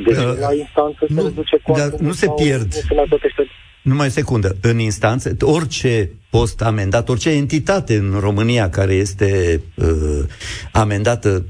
Deci 0.06 0.24
uh, 0.26 0.38
la 0.46 0.54
instanță 0.64 1.02
se 1.08 1.14
nu, 1.14 1.24
reduce 1.24 1.58
Dar 1.78 1.92
nu 2.08 2.14
se 2.22 2.28
pierd. 2.42 2.70
Nu 2.74 2.88
se 2.90 2.94
mai 3.00 3.06
plătește 3.08 3.44
numai 3.84 4.08
o 4.08 4.10
secundă. 4.10 4.56
În 4.62 4.80
instanță, 4.80 5.36
orice 5.42 6.12
post 6.30 6.62
amendat, 6.62 7.10
orice 7.10 7.30
entitate 7.30 7.96
în 7.96 8.18
România 8.20 8.70
care 8.70 8.94
este 8.94 9.62
uh, 9.76 10.24
amendată, 10.72 11.46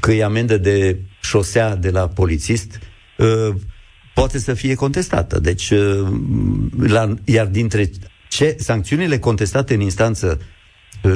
că 0.00 0.12
e 0.12 0.24
amendă 0.24 0.56
de 0.56 0.98
șosea 1.20 1.76
de 1.76 1.90
la 1.90 2.08
polițist, 2.08 2.78
uh, 3.18 3.54
poate 4.14 4.38
să 4.38 4.54
fie 4.54 4.74
contestată. 4.74 5.40
Deci, 5.40 5.70
uh, 5.70 6.06
la, 6.86 7.14
iar 7.24 7.46
dintre 7.46 7.90
ce 8.28 8.56
sancțiunile 8.58 9.18
contestate 9.18 9.74
în 9.74 9.80
instanță, 9.80 10.38
uh, 10.40 10.46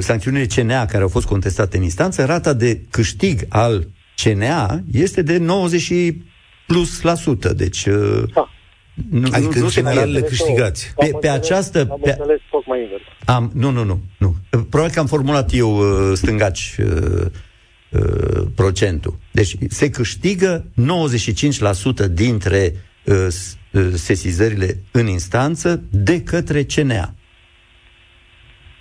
sancțiunile 0.01 0.47
CNA 0.47 0.87
care 0.87 1.03
au 1.03 1.09
fost 1.09 1.27
contestate 1.27 1.77
în 1.77 1.83
instanță, 1.83 2.25
rata 2.25 2.53
de 2.53 2.81
câștig 2.91 3.41
al 3.49 3.87
CNA 4.23 4.83
este 4.93 5.23
de 5.23 5.39
90 5.39 6.15
plus 6.67 7.03
la 7.03 7.15
sută. 7.15 7.53
Deci, 7.53 7.87
uh, 7.87 8.23
da. 8.35 8.49
Nu, 9.11 9.29
adică, 9.33 9.59
nu, 9.59 9.65
în 9.65 9.71
general, 9.71 10.11
le 10.11 10.21
câștigați. 10.21 10.93
Pe, 10.97 11.11
pe 11.21 11.29
această... 11.29 11.87
Am 11.91 12.01
pe, 12.03 12.11
înțeles 12.11 12.41
mai 12.67 12.83
invers. 12.83 13.03
Am, 13.25 13.51
nu, 13.55 13.71
nu, 13.71 13.85
nu, 13.85 14.01
nu. 14.19 14.37
Probabil 14.51 14.93
că 14.95 15.01
am 15.01 15.07
formulat 15.07 15.55
eu 15.55 15.79
uh, 15.79 16.17
stângaci 16.17 16.77
uh, 16.79 17.27
uh, 17.91 18.47
procentul. 18.55 19.19
Deci 19.31 19.57
se 19.69 19.91
câștigă 19.91 20.65
95% 22.07 22.11
dintre 22.11 22.75
uh, 23.05 23.15
uh, 23.73 23.89
sesizările 23.95 24.83
în 24.91 25.07
instanță 25.07 25.83
de 25.91 26.23
către 26.23 26.65
CNA. 26.65 27.15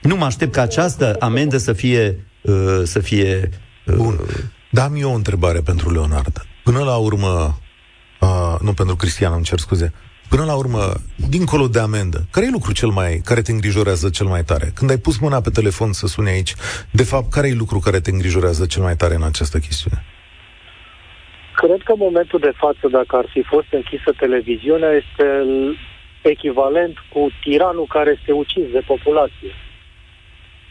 Nu 0.08 0.16
mă 0.16 0.26
aștept 0.26 0.52
ca 0.52 0.62
această 0.62 1.16
amendă 1.20 1.58
să 1.58 1.74
fie... 1.74 2.20
Uh, 2.42 2.82
să 2.84 3.00
fie 3.00 3.50
uh, 3.86 3.96
Bun. 3.96 4.20
Dar 4.72 4.86
am 4.86 4.96
eu 4.96 5.12
o 5.12 5.16
întrebare 5.16 5.60
pentru 5.60 5.92
Leonard. 5.92 6.46
Până 6.64 6.80
la 6.80 6.96
urmă, 6.96 7.58
uh, 8.20 8.56
nu 8.62 8.74
pentru 8.74 8.96
Cristian, 8.96 9.34
îmi 9.34 9.44
cer 9.44 9.58
scuze, 9.58 9.94
Până 10.30 10.44
la 10.46 10.56
urmă, 10.56 10.94
dincolo 11.30 11.68
de 11.68 11.80
amendă, 11.80 12.20
care 12.32 12.46
e 12.46 12.50
lucru 12.50 12.74
cel 12.74 12.90
mai, 12.90 13.22
care 13.26 13.42
te 13.42 13.52
îngrijorează 13.52 14.10
cel 14.10 14.26
mai 14.26 14.44
tare? 14.44 14.72
Când 14.76 14.90
ai 14.90 14.98
pus 14.98 15.18
mâna 15.18 15.42
pe 15.42 15.50
telefon 15.50 15.92
să 15.92 16.08
suni 16.08 16.30
aici, 16.30 16.54
de 16.92 17.04
fapt, 17.04 17.32
care 17.32 17.48
e 17.48 17.54
lucru 17.54 17.80
care 17.80 18.00
te 18.00 18.12
îngrijorează 18.12 18.66
cel 18.66 18.84
mai 18.84 18.96
tare 18.96 19.16
în 19.16 19.24
această 19.24 19.58
chestiune? 19.58 20.04
Cred 21.56 21.82
că 21.84 21.92
în 21.92 22.04
momentul 22.08 22.40
de 22.40 22.54
față, 22.56 22.88
dacă 22.92 23.16
ar 23.16 23.28
fi 23.34 23.42
fost 23.44 23.68
închisă 23.72 24.12
televiziunea, 24.18 24.92
este 25.02 25.28
echivalent 26.22 26.96
cu 27.14 27.28
tiranul 27.42 27.86
care 27.90 28.16
este 28.20 28.32
ucis 28.32 28.72
de 28.72 28.82
populație. 28.88 29.54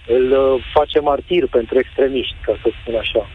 Îl 0.07 0.33
uh, 0.33 0.65
face 0.73 1.01
martir 1.01 1.47
pentru 1.47 1.79
extremiști, 1.79 2.37
ca 2.43 2.59
să 2.63 2.69
spun 2.81 2.95
așa. 2.95 3.29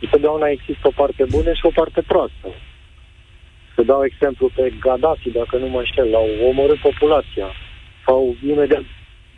Întotdeauna 0.00 0.48
există 0.48 0.88
o 0.88 0.96
parte 1.00 1.24
bună 1.24 1.52
și 1.52 1.66
o 1.66 1.70
parte 1.70 2.02
proastă. 2.02 2.48
Să 3.74 3.82
dau 3.82 4.04
exemplu 4.04 4.50
pe 4.54 4.72
Gaddafi, 4.80 5.30
dacă 5.30 5.56
nu 5.56 5.68
mă 5.68 5.78
înșel, 5.78 6.14
au 6.14 6.28
omorât 6.48 6.78
populația. 6.78 7.48
Sau 8.06 8.36
imediat 8.46 8.84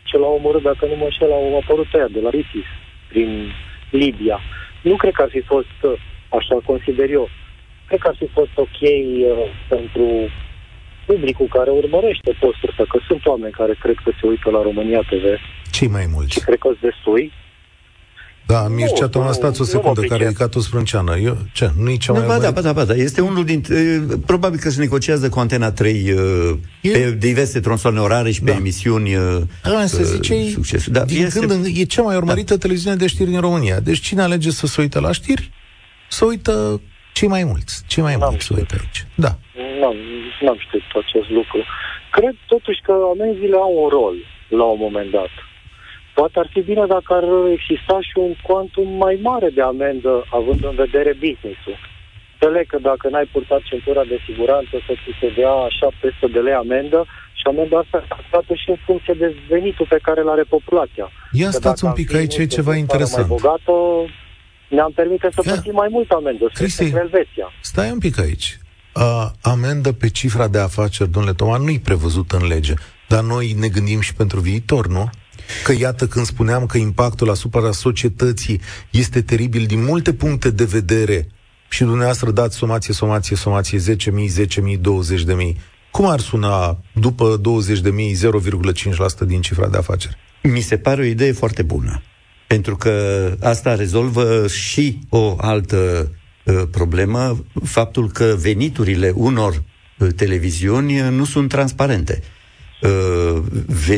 ce 0.03 0.19
l-au 0.19 0.35
omorât, 0.35 0.63
dacă 0.63 0.87
nu 0.87 0.97
mă 0.97 1.05
înșel, 1.05 1.33
au 1.33 1.57
apărut 1.57 1.95
aia 1.95 2.09
de 2.11 2.21
la 2.21 2.31
ISIS 2.33 2.69
prin 3.09 3.53
Libia. 3.91 4.41
Nu 4.83 4.97
cred 4.97 5.13
că 5.13 5.23
ar 5.23 5.29
fi 5.29 5.41
fost 5.41 5.79
așa, 6.29 6.57
consider 6.65 7.11
eu. 7.11 7.29
Cred 7.87 8.01
că 8.01 8.09
ar 8.09 8.17
fi 8.17 8.27
fost 8.27 8.51
ok 8.55 8.81
uh, 8.81 9.51
pentru 9.69 10.07
publicul 11.07 11.47
care 11.47 11.71
urmărește 11.71 12.31
postul 12.41 12.69
ăsta, 12.69 12.85
că 12.89 12.99
sunt 13.07 13.27
oameni 13.27 13.59
care 13.61 13.75
cred 13.75 13.97
că 14.05 14.11
se 14.21 14.27
uită 14.27 14.51
la 14.51 14.63
România 14.63 15.01
TV. 15.01 15.25
Cei 15.79 15.89
mai 15.89 16.09
mulți. 16.13 16.33
Și 16.33 16.41
cred 16.41 16.59
că 16.59 16.69
sunt 16.69 16.81
destui. 16.81 17.33
Da, 18.47 18.69
Mircea 18.69 19.09
Toma, 19.09 19.33
stați 19.33 19.61
o 19.61 19.65
secundă, 19.65 20.01
care 20.01 20.25
e 20.25 20.33
catul 20.33 20.61
sprânceană. 20.61 21.17
Eu, 21.17 21.37
ce, 21.53 21.71
nu 21.79 21.91
e 21.91 21.97
cea 21.97 22.13
mai... 22.13 22.27
Ba 22.27 22.39
da, 22.39 22.51
ba 22.51 22.61
da, 22.61 22.73
ba 22.73 22.85
da. 22.85 22.95
Este 22.95 23.21
unul 23.21 23.45
dintre... 23.45 23.77
Probabil 24.27 24.59
că 24.59 24.71
se 24.71 24.81
negociază 24.81 25.29
cu 25.29 25.39
Antena 25.39 25.71
3 25.71 26.05
e... 26.81 26.91
pe 26.91 27.17
diverse 27.19 27.61
tronsoane 27.61 28.01
orare 28.01 28.31
și 28.31 28.43
pe 28.43 28.51
da. 28.51 28.57
emisiuni 28.57 29.11
da, 29.63 29.87
să 29.87 30.03
zice, 30.03 30.49
succesul. 30.49 30.93
Da, 30.93 31.05
din 31.05 31.25
este... 31.25 31.39
când 31.39 31.51
în, 31.51 31.65
e 31.75 31.83
cea 31.85 32.03
mai 32.03 32.17
urmărită 32.17 32.55
da. 32.55 32.61
televiziune 32.61 32.97
de 32.97 33.07
știri 33.07 33.31
din 33.31 33.41
România. 33.41 33.81
Deci 33.81 34.01
cine 34.01 34.23
alege 34.23 34.51
să 34.51 34.67
se 34.67 34.81
uită 34.81 35.01
la 35.01 35.13
știri, 35.13 35.51
să 36.09 36.25
uită 36.25 36.81
cei 37.13 37.29
mai 37.29 37.45
mulți. 37.45 37.83
Cei 37.87 38.03
mai 38.03 38.17
n-am 38.17 38.29
mulți 38.31 38.47
să 38.47 38.55
uită 38.57 38.75
aici. 38.81 39.07
Da. 39.15 39.39
N-am, 39.81 39.97
n-am 40.41 40.59
știut 40.67 40.83
acest 41.05 41.31
lucru. 41.31 41.65
Cred 42.11 42.35
totuși 42.47 42.81
că 42.83 42.93
amenziile 43.15 43.57
au 43.57 43.73
un 43.83 43.89
rol 43.89 44.17
la 44.49 44.65
un 44.65 44.79
moment 44.81 45.11
dat 45.11 45.31
Poate 46.19 46.39
ar 46.39 46.49
fi 46.55 46.61
bine 46.71 46.85
dacă 46.97 47.11
ar 47.19 47.27
exista 47.57 47.97
și 48.09 48.15
un 48.27 48.33
quantum 48.47 48.89
mai 49.05 49.15
mare 49.29 49.49
de 49.59 49.63
amendă, 49.73 50.13
având 50.39 50.61
în 50.71 50.77
vedere 50.85 51.13
business-ul. 51.25 51.77
Înțeleg 52.33 52.67
că 52.73 52.79
dacă 52.91 53.05
n-ai 53.09 53.29
purtat 53.35 53.63
centura 53.71 54.05
de 54.13 54.19
siguranță 54.27 54.75
să 54.87 54.93
ți 55.03 55.13
se 55.21 55.29
dea 55.39 55.55
700 55.81 56.27
de 56.35 56.41
lei 56.47 56.57
amendă 56.65 57.01
și 57.39 57.45
amenda 57.53 57.77
asta 57.83 57.99
stată 58.29 58.53
și 58.63 58.69
în 58.75 58.79
funcție 58.87 59.15
de 59.23 59.29
venitul 59.55 59.87
pe 59.95 59.99
care 60.07 60.21
îl 60.21 60.31
are 60.35 60.45
populația. 60.57 61.07
Ia 61.43 61.51
stați 61.51 61.85
un 61.85 61.93
pic 62.01 62.09
aici, 62.15 62.37
e 62.37 62.57
ceva 62.59 62.75
interesant. 62.85 63.29
Mai 63.29 63.37
bogată, 63.37 63.75
ne-am 64.77 64.93
permite 65.01 65.29
să 65.37 65.41
plătim 65.49 65.77
mai 65.83 65.89
mult 65.97 66.11
amendă, 66.11 66.45
Cristi, 66.59 66.93
Elveția. 67.05 67.47
Stai 67.71 67.91
un 67.97 68.01
pic 68.07 68.17
aici. 68.27 68.49
Uh, 68.95 69.27
amendă 69.55 69.91
pe 69.93 70.09
cifra 70.19 70.47
de 70.49 70.59
afaceri, 70.59 71.11
domnule 71.15 71.35
Toma, 71.35 71.57
nu-i 71.57 71.87
prevăzut 71.89 72.29
în 72.39 72.47
lege. 72.47 72.75
Dar 73.09 73.23
noi 73.23 73.47
ne 73.63 73.69
gândim 73.69 74.01
și 74.01 74.15
pentru 74.15 74.41
viitor, 74.41 74.87
nu? 74.87 75.05
Că 75.65 75.73
iată 75.79 76.07
când 76.07 76.27
spuneam 76.27 76.67
că 76.67 76.79
impactul 76.79 77.31
asupra 77.31 77.73
societății 77.73 78.61
este 78.91 79.23
teribil 79.23 79.67
din 79.67 79.85
multe 79.85 80.13
puncte 80.13 80.51
de 80.51 80.65
vedere 80.65 81.29
și 81.69 81.85
dumneavoastră 81.85 82.31
dați 82.31 82.57
somație, 82.57 82.95
somație, 82.95 83.37
somație 83.37 83.79
10.000, 83.79 83.97
10.000, 84.37 84.77
20.000. 84.77 85.57
Cum 85.91 86.07
ar 86.07 86.21
suna 86.21 86.83
după 86.93 87.41
20.000 87.41 87.83
0,5% 89.23 89.27
din 89.27 89.41
cifra 89.41 89.69
de 89.69 89.77
afaceri? 89.77 90.17
Mi 90.43 90.61
se 90.61 90.77
pare 90.77 91.01
o 91.01 91.05
idee 91.05 91.33
foarte 91.33 91.63
bună. 91.63 92.03
Pentru 92.47 92.77
că 92.77 92.93
asta 93.41 93.75
rezolvă 93.75 94.47
și 94.47 94.99
o 95.09 95.37
altă 95.41 96.11
uh, 96.45 96.63
problemă, 96.71 97.45
faptul 97.65 98.11
că 98.11 98.37
veniturile 98.39 99.13
unor 99.15 99.63
uh, 99.99 100.09
televiziuni 100.17 101.01
nu 101.11 101.25
sunt 101.25 101.49
transparente. 101.49 102.23
Uh, 102.23 102.38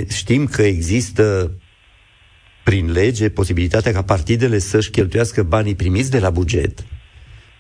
știm 0.08 0.46
că 0.46 0.62
există 0.62 1.52
prin 2.64 2.92
lege 2.92 3.28
posibilitatea 3.28 3.92
ca 3.92 4.02
partidele 4.02 4.58
să-și 4.58 4.90
cheltuiască 4.90 5.42
banii 5.42 5.74
primiți 5.74 6.10
de 6.10 6.18
la 6.18 6.30
buget 6.30 6.84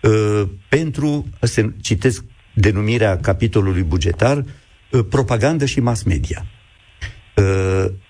uh, 0.02 0.42
pentru, 0.68 1.26
să 1.40 1.66
citesc 1.80 2.24
denumirea 2.54 3.18
capitolului 3.18 3.82
bugetar, 3.82 4.44
uh, 4.90 5.04
propagandă 5.08 5.64
și 5.64 5.80
mass 5.80 6.02
media. 6.02 6.46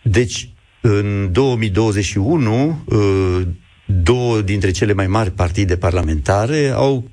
Deci, 0.03 0.51
în 0.81 1.33
2021, 1.33 2.85
două 3.87 4.41
dintre 4.41 4.71
cele 4.71 4.93
mai 4.93 5.07
mari 5.07 5.31
partide 5.31 5.77
parlamentare 5.77 6.69
au 6.69 7.11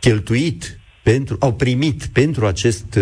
cheltuit 0.00 0.80
pentru, 1.02 1.36
au 1.40 1.54
primit 1.54 2.06
pentru 2.06 2.46
acest 2.46 2.98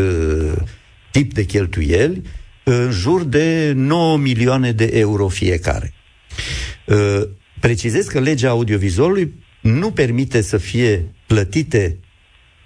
tip 1.10 1.34
de 1.34 1.44
cheltuieli 1.44 2.22
în 2.64 2.90
jur 2.90 3.24
de 3.24 3.72
9 3.76 4.16
milioane 4.16 4.72
de 4.72 4.90
euro 4.92 5.28
fiecare. 5.28 5.92
Uh, 6.84 7.22
precizez 7.60 8.06
că 8.06 8.20
legea 8.20 8.48
audiovizualului 8.48 9.34
nu 9.60 9.90
permite 9.90 10.40
să 10.40 10.56
fie 10.56 11.14
plătite 11.26 11.98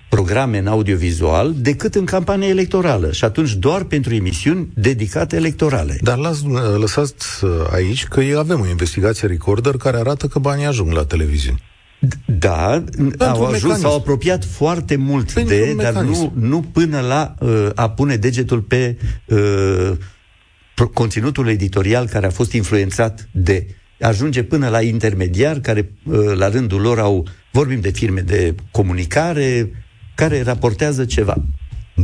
programe 0.09 0.59
în 0.59 0.67
audiovizual 0.67 1.55
decât 1.57 1.95
în 1.95 2.05
campania 2.05 2.49
electorală 2.49 3.13
și 3.13 3.25
atunci 3.25 3.53
doar 3.53 3.85
pentru 3.85 4.15
emisiuni 4.15 4.69
dedicate 4.75 5.37
electorale. 5.37 5.99
Dar 6.01 6.19
las, 6.19 6.43
lăsați 6.79 7.45
uh, 7.45 7.51
aici 7.71 8.05
că 8.05 8.23
avem 8.37 8.61
o 8.61 8.69
investigație 8.69 9.29
recorder 9.29 9.77
care 9.77 9.97
arată 9.97 10.27
că 10.27 10.39
banii 10.39 10.65
ajung 10.65 10.93
la 10.93 11.05
televiziune. 11.05 11.59
Da, 12.39 12.85
Pentru 12.97 13.25
au 13.25 13.45
ajuns, 13.45 13.79
s-au 13.79 13.97
apropiat 13.97 14.45
foarte 14.45 14.97
mult 14.97 15.33
Pentru 15.33 15.55
de, 15.55 15.75
dar 15.75 16.03
nu, 16.03 16.33
nu 16.35 16.61
până 16.61 17.01
la 17.01 17.35
uh, 17.41 17.69
a 17.75 17.91
pune 17.91 18.17
degetul 18.17 18.61
pe 18.61 18.99
uh, 19.27 19.93
conținutul 20.93 21.49
editorial 21.49 22.07
care 22.07 22.27
a 22.27 22.31
fost 22.31 22.53
influențat 22.53 23.29
de. 23.33 23.67
Ajunge 24.01 24.43
până 24.43 24.69
la 24.69 24.81
intermediari 24.81 25.61
care, 25.61 25.93
uh, 26.05 26.33
la 26.35 26.49
rândul 26.49 26.81
lor, 26.81 26.99
au, 26.99 27.27
vorbim 27.53 27.81
de 27.81 27.91
firme 27.91 28.21
de 28.21 28.55
comunicare, 28.71 29.71
care 30.15 30.43
raportează 30.43 31.05
ceva. 31.05 31.37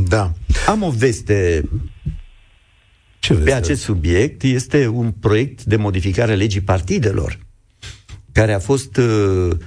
Da. 0.07 0.33
Am 0.67 0.83
o 0.83 0.89
veste 0.89 1.63
Ce 3.19 3.33
pe 3.33 3.53
acest 3.53 3.81
subiect. 3.81 4.43
Este 4.43 4.87
un 4.87 5.11
proiect 5.11 5.63
de 5.63 5.75
modificare 5.75 6.31
a 6.31 6.35
legii 6.35 6.61
partidelor, 6.61 7.39
care 8.31 8.53
a 8.53 8.59
fost 8.59 8.97
uh, 8.97 9.05
uh, 9.05 9.57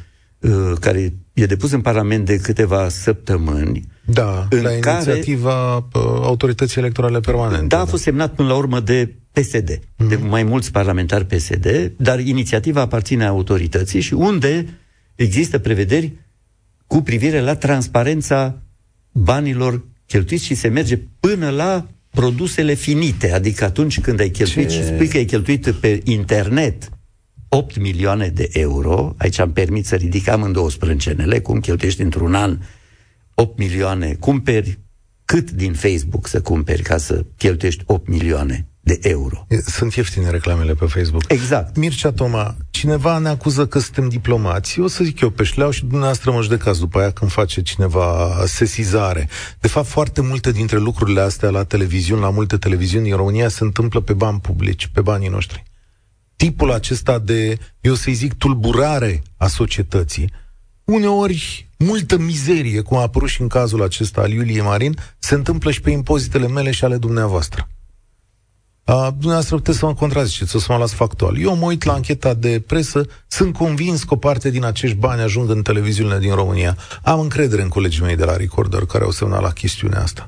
care 0.81 1.13
e 1.33 1.47
depus 1.47 1.71
în 1.71 1.81
Parlament 1.81 2.27
de 2.27 2.37
câteva 2.37 2.89
săptămâni. 2.89 3.85
Da, 4.05 4.47
în 4.51 4.63
la 4.63 4.73
inițiativa 4.73 5.89
care, 5.93 6.05
uh, 6.05 6.21
Autorității 6.23 6.81
Electorale 6.81 7.21
Permanente. 7.21 7.67
Da, 7.67 7.81
a 7.81 7.85
fost 7.85 8.03
semnat 8.03 8.35
până 8.35 8.49
la 8.49 8.55
urmă 8.55 8.81
de 8.81 9.15
PSD, 9.33 9.79
mm-hmm. 9.79 10.09
de 10.09 10.17
mai 10.17 10.43
mulți 10.43 10.73
parlamentari 10.73 11.27
PSD, 11.27 11.93
dar 11.97 12.21
inițiativa 12.21 12.81
aparține 12.81 13.27
autorității 13.27 14.01
și 14.01 14.15
unde 14.15 14.79
există 15.15 15.59
prevederi 15.59 16.13
cu 16.87 17.03
privire 17.03 17.41
la 17.41 17.55
transparența 17.55 18.63
banilor 19.13 19.85
cheltuiți 20.07 20.45
și 20.45 20.55
se 20.55 20.69
merge 20.69 20.99
până 21.21 21.49
la 21.49 21.87
produsele 22.11 22.75
finite, 22.75 23.33
adică 23.33 23.65
atunci 23.65 24.01
când 24.01 24.21
ai 24.21 24.29
cheltuit 24.29 24.69
Ce? 24.69 24.75
și 24.75 24.85
spui 24.85 25.09
că 25.09 25.17
ai 25.17 25.25
cheltuit 25.25 25.71
pe 25.71 26.01
internet 26.05 26.89
8 27.55 27.79
milioane 27.79 28.29
de 28.29 28.49
euro, 28.53 29.15
aici 29.19 29.39
am 29.39 29.53
permis 29.53 29.87
să 29.87 29.95
ridic 29.95 30.29
amândouă 30.29 30.71
sprâncenele, 30.71 31.41
cum 31.41 31.61
cheltuiești 31.61 32.03
într-un 32.03 32.35
an 32.35 32.59
8 33.35 33.59
milioane, 33.59 34.17
cumperi 34.21 34.79
cât 35.25 35.51
din 35.51 35.73
Facebook 35.73 36.27
să 36.27 36.41
cumperi 36.41 36.83
ca 36.83 36.97
să 36.97 37.25
cheltuiești 37.37 37.83
8 37.87 38.09
milioane 38.09 38.67
de 38.81 38.99
euro. 39.03 39.47
Sunt 39.67 39.95
ieftine 39.95 40.31
reclamele 40.31 40.75
pe 40.75 40.85
Facebook. 40.85 41.23
Exact. 41.29 41.77
Mircea 41.77 42.13
Toma, 42.13 42.57
cineva 42.71 43.19
ne 43.19 43.29
acuză 43.29 43.67
că 43.67 43.79
suntem 43.79 44.09
diplomați. 44.09 44.79
Eu 44.79 44.87
să 44.87 45.05
zic 45.05 45.21
eu 45.21 45.31
pe 45.31 45.43
șleau 45.43 45.71
și 45.71 45.81
dumneavoastră 45.81 46.31
mă 46.31 46.43
judecați 46.43 46.79
după 46.79 46.99
aia 46.99 47.11
când 47.11 47.31
face 47.31 47.63
cineva 47.63 48.43
sesizare. 48.47 49.29
De 49.61 49.69
fapt, 49.69 49.87
foarte 49.87 50.21
multe 50.21 50.53
dintre 50.53 50.79
lucrurile 50.79 51.21
astea 51.21 51.51
la 51.51 51.65
televiziuni, 51.65 52.21
la 52.21 52.31
multe 52.31 52.57
televiziuni 52.57 53.11
în 53.11 53.17
România 53.17 53.49
se 53.49 53.65
întâmplă 53.65 54.01
pe 54.01 54.13
bani 54.13 54.41
publici, 54.41 54.87
pe 54.87 55.01
banii 55.01 55.29
noștri. 55.29 55.63
Tipul 56.43 56.73
acesta 56.73 57.19
de, 57.19 57.59
eu 57.81 57.95
să-i 57.95 58.13
zic, 58.13 58.35
tulburare 58.35 59.23
a 59.37 59.47
societății, 59.47 60.31
uneori 60.85 61.69
multă 61.79 62.19
mizerie, 62.19 62.81
cum 62.81 62.97
a 62.97 63.01
apărut 63.01 63.29
și 63.29 63.41
în 63.41 63.49
cazul 63.49 63.83
acesta 63.83 64.21
al 64.21 64.31
Iuliei 64.31 64.61
Marin, 64.61 64.99
se 65.19 65.35
întâmplă 65.35 65.71
și 65.71 65.81
pe 65.81 65.91
impozitele 65.91 66.49
mele 66.49 66.71
și 66.71 66.85
ale 66.85 66.97
dumneavoastră. 66.97 67.69
A, 68.85 69.11
dumneavoastră 69.11 69.57
puteți 69.57 69.79
să 69.79 69.87
mă 69.87 69.95
contraziceți, 69.95 70.57
o 70.57 70.59
să 70.59 70.73
mă 70.73 70.79
las 70.79 70.93
factual. 70.93 71.39
Eu 71.39 71.57
mă 71.57 71.65
uit 71.65 71.85
la 71.85 71.93
ancheta 71.93 72.35
de 72.35 72.63
presă, 72.67 73.07
sunt 73.27 73.55
convins 73.55 74.03
că 74.03 74.15
o 74.15 74.17
parte 74.17 74.51
din 74.51 74.65
acești 74.65 74.97
bani 74.97 75.23
ajung 75.23 75.51
în 75.51 75.63
televiziunile 75.63 76.19
din 76.19 76.35
România. 76.35 76.77
Am 77.03 77.21
încredere 77.21 77.63
în 77.63 77.69
colegii 77.69 78.03
mei 78.03 78.17
de 78.17 78.25
la 78.25 78.37
Recorder 78.37 78.85
care 78.85 79.05
au 79.05 79.11
semnat 79.11 79.43
la 79.43 79.53
chestiunea 79.53 80.03
asta. 80.03 80.27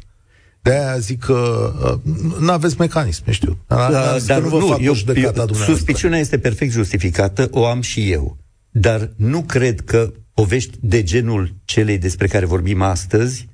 De-aia 0.65 0.99
zic 0.99 1.19
că 1.19 1.73
uh, 2.05 2.15
nu 2.41 2.53
aveți 2.53 2.75
mecanism, 2.79 3.31
știu. 3.31 3.59
Da, 3.67 4.17
dar 4.27 4.41
nu, 4.41 4.49
vă 4.49 4.59
nu, 4.59 4.67
fac 4.67 4.81
eu, 4.81 4.95
eu, 5.15 5.55
suspiciunea 5.55 6.19
este 6.19 6.39
perfect 6.39 6.73
justificată, 6.73 7.49
o 7.51 7.67
am 7.67 7.81
și 7.81 8.11
eu. 8.11 8.37
Dar 8.71 9.11
nu 9.17 9.43
cred 9.43 9.81
că 9.81 10.13
povești 10.35 10.77
de 10.81 11.03
genul 11.03 11.55
celei 11.65 11.99
despre 11.99 12.27
care 12.27 12.47
vorbim 12.47 12.83
astăzi 12.83 13.49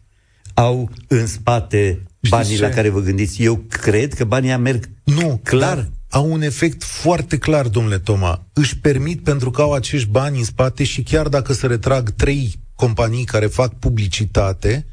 au 0.54 0.90
în 1.08 1.26
spate 1.26 2.02
banii 2.28 2.60
la 2.60 2.68
care 2.68 2.88
vă 2.88 3.00
gândiți. 3.00 3.42
Eu 3.42 3.64
cred 3.68 4.14
că 4.14 4.24
banii 4.24 4.56
merg 4.56 4.88
nu, 5.04 5.40
clar. 5.44 5.90
Au 6.10 6.32
un 6.32 6.42
efect 6.42 6.82
foarte 6.82 7.38
clar, 7.38 7.68
domnule 7.68 7.98
Toma. 7.98 8.46
Își 8.52 8.78
permit 8.78 9.22
pentru 9.22 9.50
că 9.50 9.62
au 9.62 9.72
acești 9.72 10.08
bani 10.08 10.38
în 10.38 10.44
spate 10.44 10.84
și 10.84 11.02
chiar 11.02 11.28
dacă 11.28 11.52
se 11.52 11.66
retrag 11.66 12.10
trei 12.10 12.54
companii 12.74 13.24
care 13.24 13.46
fac 13.46 13.74
publicitate, 13.74 14.86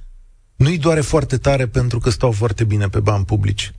nu-i 0.58 0.78
doare 0.78 1.02
foarte 1.02 1.38
tare 1.38 1.66
pentru 1.66 2.00
că 2.00 2.10
stau 2.10 2.32
foarte 2.32 2.64
bine 2.64 2.88
pe 2.88 3.00
bani 3.00 3.26
publici. 3.26 3.72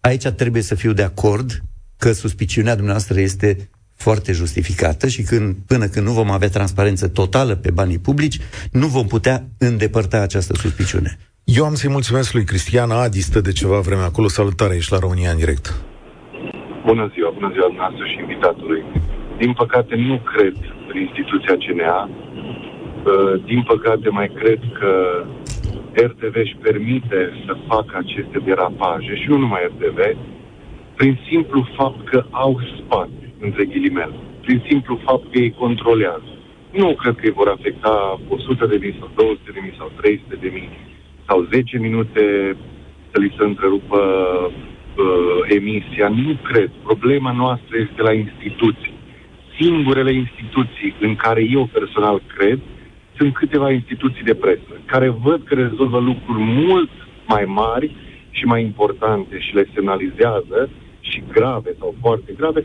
Aici 0.00 0.26
trebuie 0.28 0.62
să 0.62 0.74
fiu 0.74 0.92
de 0.92 1.02
acord 1.02 1.50
că 1.98 2.12
suspiciunea 2.12 2.74
dumneavoastră 2.74 3.20
este 3.20 3.68
foarte 3.94 4.32
justificată 4.32 5.06
și 5.08 5.22
când, 5.22 5.56
până 5.66 5.86
când 5.86 6.06
nu 6.06 6.12
vom 6.12 6.30
avea 6.30 6.48
transparență 6.48 7.08
totală 7.08 7.54
pe 7.54 7.70
banii 7.70 7.98
publici, 7.98 8.38
nu 8.72 8.86
vom 8.86 9.06
putea 9.06 9.44
îndepărta 9.58 10.18
această 10.20 10.54
suspiciune. 10.54 11.18
Eu 11.44 11.64
am 11.64 11.74
să-i 11.74 11.90
mulțumesc 11.90 12.32
lui 12.32 12.44
Cristian 12.44 12.90
Adistă 12.90 13.40
de 13.40 13.52
ceva 13.52 13.78
vreme 13.80 14.02
acolo. 14.02 14.28
Salutare, 14.28 14.74
ești 14.74 14.92
la 14.92 14.98
România 14.98 15.30
în 15.30 15.36
direct. 15.36 15.66
Bună 16.86 17.10
ziua, 17.14 17.30
bună 17.38 17.50
ziua 17.54 17.66
dumneavoastră 17.72 18.04
și 18.10 18.18
invitatului. 18.24 18.82
Din 19.38 19.52
păcate 19.52 19.94
nu 20.08 20.16
cred 20.30 20.56
în 20.90 20.96
instituția 21.06 21.56
CNA. 21.64 21.98
Uh, 22.08 23.44
din 23.44 23.62
păcate 23.62 24.08
mai 24.08 24.28
cred 24.38 24.60
că 24.78 24.90
RTV 25.94 26.34
își 26.34 26.56
permite 26.62 27.32
să 27.46 27.56
facă 27.68 27.96
aceste 27.96 28.38
derapaje 28.44 29.14
și 29.14 29.28
nu 29.28 29.36
numai 29.36 29.60
RTV, 29.64 29.98
prin 30.96 31.18
simplu 31.28 31.68
fapt 31.76 32.08
că 32.08 32.24
au 32.30 32.60
spate, 32.78 33.34
între 33.40 33.64
ghilimele, 33.64 34.14
prin 34.40 34.62
simplu 34.68 35.00
fapt 35.04 35.32
că 35.32 35.38
ei 35.38 35.54
controlează. 35.58 36.32
Nu 36.70 36.94
cred 36.94 37.14
că 37.14 37.26
îi 37.26 37.38
vor 37.40 37.48
afecta 37.48 38.20
100 38.28 38.66
de 38.66 38.78
mii 38.80 38.96
sau 38.98 39.10
200 39.14 39.50
de 39.52 39.60
mii 39.62 39.74
sau 39.78 39.90
300 40.00 40.36
de 40.40 40.50
mii 40.52 40.68
sau 41.26 41.46
10 41.52 41.78
minute 41.78 42.56
să 43.10 43.20
li 43.20 43.34
se 43.38 43.44
întrerupă 43.44 43.98
uh, 44.00 45.38
emisia. 45.48 46.08
Nu 46.08 46.36
cred. 46.42 46.70
Problema 46.82 47.32
noastră 47.32 47.76
este 47.78 48.02
la 48.02 48.12
instituții. 48.12 48.92
Singurele 49.60 50.12
instituții 50.12 50.94
în 51.00 51.14
care 51.16 51.42
eu 51.50 51.68
personal 51.72 52.22
cred 52.36 52.58
sunt 53.24 53.36
câteva 53.36 53.70
instituții 53.70 54.24
de 54.24 54.34
presă, 54.34 54.72
care 54.84 55.08
văd 55.08 55.44
că 55.44 55.54
rezolvă 55.54 55.98
lucruri 55.98 56.42
mult 56.42 56.90
mai 57.26 57.44
mari 57.44 57.96
și 58.30 58.44
mai 58.44 58.62
importante 58.62 59.38
și 59.38 59.54
le 59.54 59.68
semnalizează 59.74 60.70
și 61.00 61.22
grave 61.32 61.70
sau 61.78 61.94
foarte 62.00 62.32
grave 62.36 62.64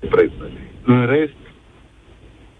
de 0.00 0.06
presă. 0.06 0.50
În 0.84 1.06
rest, 1.06 1.40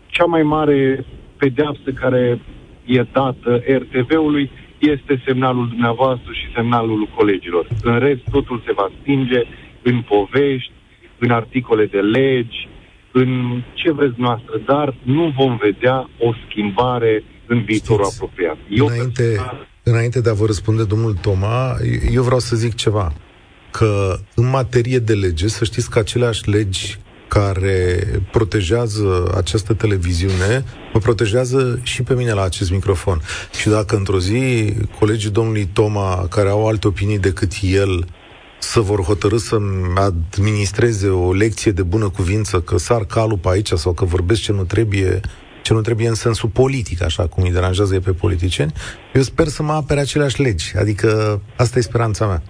cea 0.06 0.24
mai 0.24 0.42
mare 0.42 1.04
pedeapsă 1.36 1.90
care 1.90 2.40
e 2.84 3.02
dată 3.12 3.62
RTV-ului 3.66 4.50
este 4.78 5.22
semnalul 5.26 5.68
dumneavoastră 5.68 6.32
și 6.32 6.52
semnalul 6.54 7.08
colegilor. 7.16 7.66
În 7.82 7.98
rest, 7.98 8.22
totul 8.30 8.62
se 8.66 8.72
va 8.72 8.90
stinge 9.00 9.42
în 9.82 10.00
povești, 10.00 10.72
în 11.18 11.30
articole 11.30 11.86
de 11.86 12.00
legi, 12.00 12.68
în 13.12 13.62
ce 13.74 13.92
vreți 13.92 14.14
noastră, 14.16 14.60
dar 14.66 14.94
nu 15.02 15.32
vom 15.36 15.56
vedea 15.56 16.10
o 16.18 16.32
schimbare 16.48 17.24
în 17.46 17.62
viitorul 17.64 18.04
Știți, 18.04 18.22
apropiat. 18.22 18.56
Eu 18.70 18.86
înainte, 18.86 19.22
personal... 19.22 19.68
înainte 19.82 20.20
de 20.20 20.30
a 20.30 20.32
vă 20.32 20.46
răspunde 20.46 20.84
domnul 20.84 21.14
Toma, 21.14 21.76
eu 22.12 22.22
vreau 22.22 22.38
să 22.38 22.56
zic 22.56 22.74
ceva. 22.74 23.12
Că 23.70 24.18
în 24.34 24.48
materie 24.50 24.98
de 24.98 25.14
lege, 25.14 25.48
să 25.48 25.64
știți 25.64 25.90
că 25.90 25.98
aceleași 25.98 26.50
legi 26.50 26.98
care 27.28 27.98
protejează 28.30 29.32
această 29.36 29.74
televiziune, 29.74 30.64
mă 30.92 31.00
protejează 31.00 31.80
și 31.82 32.02
pe 32.02 32.14
mine 32.14 32.32
la 32.32 32.42
acest 32.42 32.70
microfon. 32.70 33.20
Și 33.60 33.68
dacă 33.68 33.96
într-o 33.96 34.18
zi 34.18 34.72
colegii 34.98 35.30
domnului 35.30 35.68
Toma, 35.72 36.26
care 36.30 36.48
au 36.48 36.68
alte 36.68 36.86
opinii 36.86 37.18
decât 37.18 37.52
el, 37.62 38.04
să 38.62 38.80
vor 38.80 39.02
hotărâ 39.02 39.36
să-mi 39.36 39.92
administreze 39.94 41.08
o 41.08 41.32
lecție 41.32 41.72
de 41.72 41.82
bună 41.82 42.08
cuvință 42.08 42.60
că 42.60 42.78
sar 42.78 43.04
calul 43.04 43.38
pe 43.38 43.48
aici 43.48 43.72
sau 43.72 43.92
că 43.92 44.04
vorbesc 44.04 44.40
ce 44.40 44.52
nu 44.52 44.64
trebuie, 44.64 45.20
ce 45.62 45.72
nu 45.72 45.80
trebuie 45.80 46.08
în 46.08 46.14
sensul 46.14 46.48
politic, 46.48 47.02
așa 47.02 47.26
cum 47.26 47.42
îi 47.42 47.52
deranjează 47.52 48.00
pe 48.00 48.12
politicieni, 48.12 48.72
eu 49.14 49.22
sper 49.22 49.46
să 49.46 49.62
mă 49.62 49.72
apere 49.72 50.00
aceleași 50.00 50.42
legi. 50.42 50.72
Adică 50.76 51.40
asta 51.56 51.78
e 51.78 51.82
speranța 51.82 52.26
mea. 52.26 52.42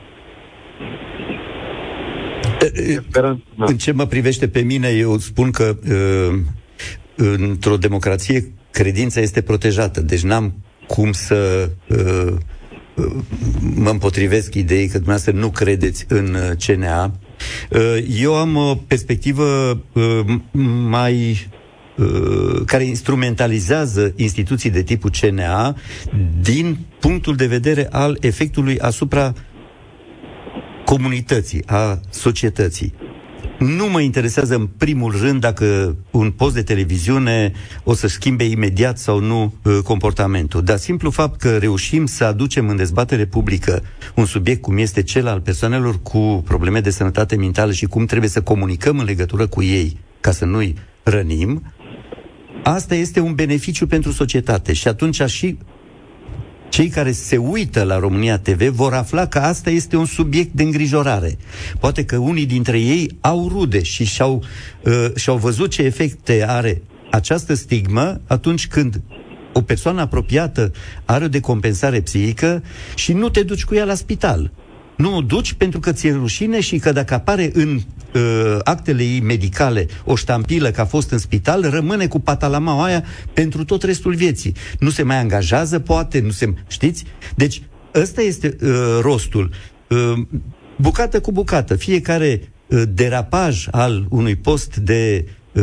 În 3.57 3.77
ce 3.77 3.93
mă 3.93 4.07
privește 4.07 4.49
pe 4.49 4.61
mine, 4.61 4.89
eu 4.89 5.19
spun 5.19 5.51
că 5.51 5.77
uh, 5.91 6.39
într-o 7.17 7.77
democrație 7.77 8.53
credința 8.71 9.21
este 9.21 9.41
protejată. 9.41 10.01
Deci 10.01 10.23
n-am 10.23 10.55
cum 10.87 11.13
să 11.13 11.71
uh, 11.89 12.35
mă 13.75 13.91
împotrivesc 13.91 14.55
ideii 14.55 14.87
că 14.87 14.93
dumneavoastră 14.93 15.33
nu 15.33 15.51
credeți 15.51 16.05
în 16.09 16.37
CNA. 16.67 17.13
Eu 18.21 18.35
am 18.35 18.57
o 18.57 18.75
perspectivă 18.75 19.79
mai 20.89 21.49
uh, 21.97 22.63
care 22.67 22.85
instrumentalizează 22.85 24.13
instituții 24.17 24.71
de 24.71 24.83
tipul 24.83 25.11
CNA 25.21 25.77
din 26.41 26.79
punctul 27.01 27.37
de 27.37 27.47
vedere 27.47 27.89
al 27.91 28.17
efectului 28.21 28.79
asupra 28.79 29.35
comunității, 30.85 31.63
a 31.67 32.01
societății. 32.11 32.95
Nu 33.63 33.89
mă 33.89 34.01
interesează 34.01 34.55
în 34.55 34.67
primul 34.67 35.17
rând 35.21 35.41
dacă 35.41 35.97
un 36.11 36.31
post 36.31 36.55
de 36.55 36.63
televiziune 36.63 37.53
o 37.85 37.95
să 37.95 38.09
schimbe 38.09 38.45
imediat 38.45 38.99
sau 38.99 39.21
nu 39.21 39.55
uh, 39.63 39.79
comportamentul, 39.85 40.63
dar 40.63 40.77
simplu 40.77 41.11
fapt 41.11 41.41
că 41.41 41.57
reușim 41.57 42.07
să 42.07 42.25
aducem 42.25 42.69
în 42.69 42.77
dezbatere 42.77 43.25
publică 43.25 43.83
un 44.15 44.25
subiect 44.25 44.63
cum 44.63 44.79
este 44.79 45.03
cel 45.03 45.27
al 45.27 45.41
persoanelor 45.41 46.03
cu 46.03 46.43
probleme 46.45 46.81
de 46.81 46.91
sănătate 46.91 47.37
mentală 47.37 47.73
și 47.73 47.87
cum 47.87 48.07
trebuie 48.07 48.31
să 48.31 48.43
comunicăm 48.43 48.99
în 48.99 49.05
legătură 49.05 49.47
cu 49.47 49.63
ei 49.63 49.99
ca 50.21 50.31
să 50.31 50.45
nu-i 50.45 50.75
rănim, 51.03 51.63
asta 52.63 52.95
este 52.95 53.21
un 53.21 53.35
beneficiu 53.35 53.87
pentru 53.87 54.13
societate. 54.13 54.73
Și 54.73 54.89
atunci 54.89 55.23
și 55.23 55.59
cei 56.73 56.89
care 56.89 57.13
se 57.13 57.37
uită 57.37 57.83
la 57.83 57.99
România 57.99 58.39
TV 58.39 58.69
vor 58.69 58.93
afla 58.93 59.27
că 59.27 59.39
asta 59.39 59.71
este 59.71 59.97
un 59.97 60.05
subiect 60.05 60.53
de 60.53 60.63
îngrijorare. 60.63 61.39
Poate 61.81 62.05
că 62.05 62.17
unii 62.17 62.47
dintre 62.47 62.81
ei 62.81 63.17
au 63.21 63.49
rude 63.49 63.83
și 63.83 64.05
și-au, 64.05 64.43
uh, 64.85 65.07
și-au 65.15 65.37
văzut 65.37 65.71
ce 65.71 65.83
efecte 65.83 66.45
are 66.49 66.83
această 67.11 67.55
stigmă 67.55 68.21
atunci 68.27 68.69
când 68.69 69.01
o 69.53 69.63
persoană 69.63 70.01
apropiată 70.01 70.73
are 71.05 71.25
o 71.25 71.29
decompensare 71.29 72.01
psihică 72.01 72.63
și 72.95 73.13
nu 73.13 73.29
te 73.29 73.43
duci 73.43 73.65
cu 73.65 73.75
ea 73.75 73.85
la 73.85 73.95
spital. 73.95 74.51
Nu 74.97 75.17
o 75.17 75.21
duci 75.21 75.53
pentru 75.53 75.81
că 75.81 75.93
ți-e 75.93 76.13
rușine 76.13 76.61
și 76.61 76.79
că 76.79 76.93
dacă 76.93 77.15
apare 77.15 77.51
în 77.53 77.75
uh, 77.75 78.59
actele 78.65 79.03
ei 79.03 79.21
medicale 79.21 79.87
o 80.05 80.15
ștampilă 80.15 80.71
că 80.71 80.81
a 80.81 80.85
fost 80.85 81.11
în 81.11 81.19
spital, 81.19 81.71
rămâne 81.71 82.07
cu 82.07 82.21
patalama 82.21 82.85
aia 82.85 83.05
pentru 83.33 83.65
tot 83.65 83.83
restul 83.83 84.15
vieții. 84.15 84.55
Nu 84.79 84.89
se 84.89 85.03
mai 85.03 85.19
angajează, 85.19 85.79
poate, 85.79 86.21
nu 86.21 86.31
se... 86.31 86.55
Știți? 86.69 87.05
Deci, 87.35 87.63
ăsta 87.95 88.23
este 88.23 88.57
uh, 88.63 88.69
rostul. 89.01 89.51
Uh, 89.89 90.13
bucată 90.77 91.21
cu 91.21 91.33
bucată. 91.33 91.77
Fiecare 91.77 92.41
uh, 92.67 92.83
derapaj 92.95 93.67
al 93.71 94.07
unui 94.11 94.37
post 94.37 94.77
de 94.77 95.25
uh, 95.53 95.63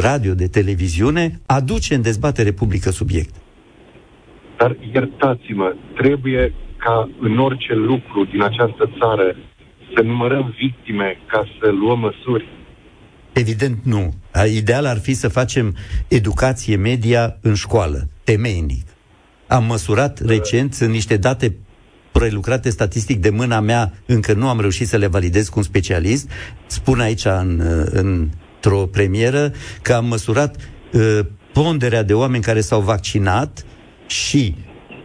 radio, 0.00 0.34
de 0.34 0.46
televiziune, 0.46 1.40
aduce 1.46 1.94
în 1.94 2.02
dezbatere 2.02 2.52
publică 2.52 2.90
subiect. 2.90 3.34
Dar 4.58 4.76
iertați-mă, 4.92 5.74
trebuie 5.96 6.52
ca 6.84 7.10
în 7.20 7.38
orice 7.38 7.74
lucru 7.74 8.24
din 8.24 8.42
această 8.42 8.90
țară 8.98 9.36
să 9.94 10.02
numărăm 10.02 10.54
victime 10.58 11.18
ca 11.26 11.44
să 11.60 11.70
luăm 11.70 11.98
măsuri? 11.98 12.48
Evident 13.32 13.78
nu. 13.84 14.14
Ideal 14.54 14.86
ar 14.86 14.98
fi 14.98 15.14
să 15.14 15.28
facem 15.28 15.76
educație 16.08 16.76
media 16.76 17.36
în 17.40 17.54
școală, 17.54 18.08
temeinic. 18.24 18.86
Am 19.46 19.64
măsurat 19.64 20.20
uh. 20.20 20.28
recent, 20.28 20.72
sunt 20.74 20.90
niște 20.90 21.16
date 21.16 21.56
prelucrate 22.12 22.70
statistic 22.70 23.20
de 23.20 23.30
mâna 23.30 23.60
mea, 23.60 23.92
încă 24.06 24.32
nu 24.32 24.48
am 24.48 24.60
reușit 24.60 24.86
să 24.86 24.96
le 24.96 25.06
validez 25.06 25.48
cu 25.48 25.58
un 25.58 25.64
specialist. 25.64 26.30
Spun 26.66 27.00
aici 27.00 27.24
în, 27.24 27.62
într-o 27.90 28.86
premieră 28.86 29.52
că 29.82 29.92
am 29.92 30.06
măsurat 30.06 30.56
uh, 30.92 31.20
ponderea 31.52 32.02
de 32.02 32.14
oameni 32.14 32.42
care 32.42 32.60
s-au 32.60 32.80
vaccinat 32.80 33.64
și 34.06 34.54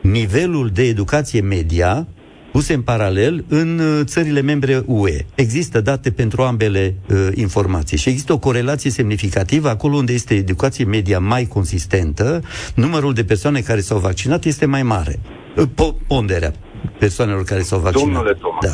nivelul 0.02 0.70
de 0.74 0.84
educație 0.84 1.42
media 1.42 2.08
puse 2.52 2.74
în 2.74 2.82
paralel 2.82 3.44
în 3.50 3.80
uh, 3.80 4.02
țările 4.04 4.42
membre 4.42 4.82
UE. 4.86 5.18
Există 5.36 5.82
date 5.82 6.12
pentru 6.12 6.42
ambele 6.42 6.94
uh, 7.10 7.28
informații 7.36 7.98
și 7.98 8.10
există 8.10 8.34
o 8.34 8.40
corelație 8.40 8.90
semnificativă 8.90 9.70
acolo 9.70 9.96
unde 9.96 10.14
este 10.14 10.34
educație 10.34 10.86
media 10.86 11.20
mai 11.20 11.46
consistentă, 11.46 12.42
numărul 12.76 13.14
de 13.14 13.24
persoane 13.24 13.60
care 13.60 13.80
s-au 13.80 14.00
vaccinat 14.00 14.46
este 14.46 14.66
mai 14.66 14.84
mare. 14.84 15.20
Uh, 15.58 15.64
po- 15.64 16.08
ponderea 16.08 16.52
persoanelor 17.00 17.44
care 17.44 17.62
s-au 17.62 17.80
vaccinat. 17.80 18.14
Domnule 18.14 18.34
Toma, 18.34 18.58
da. 18.62 18.74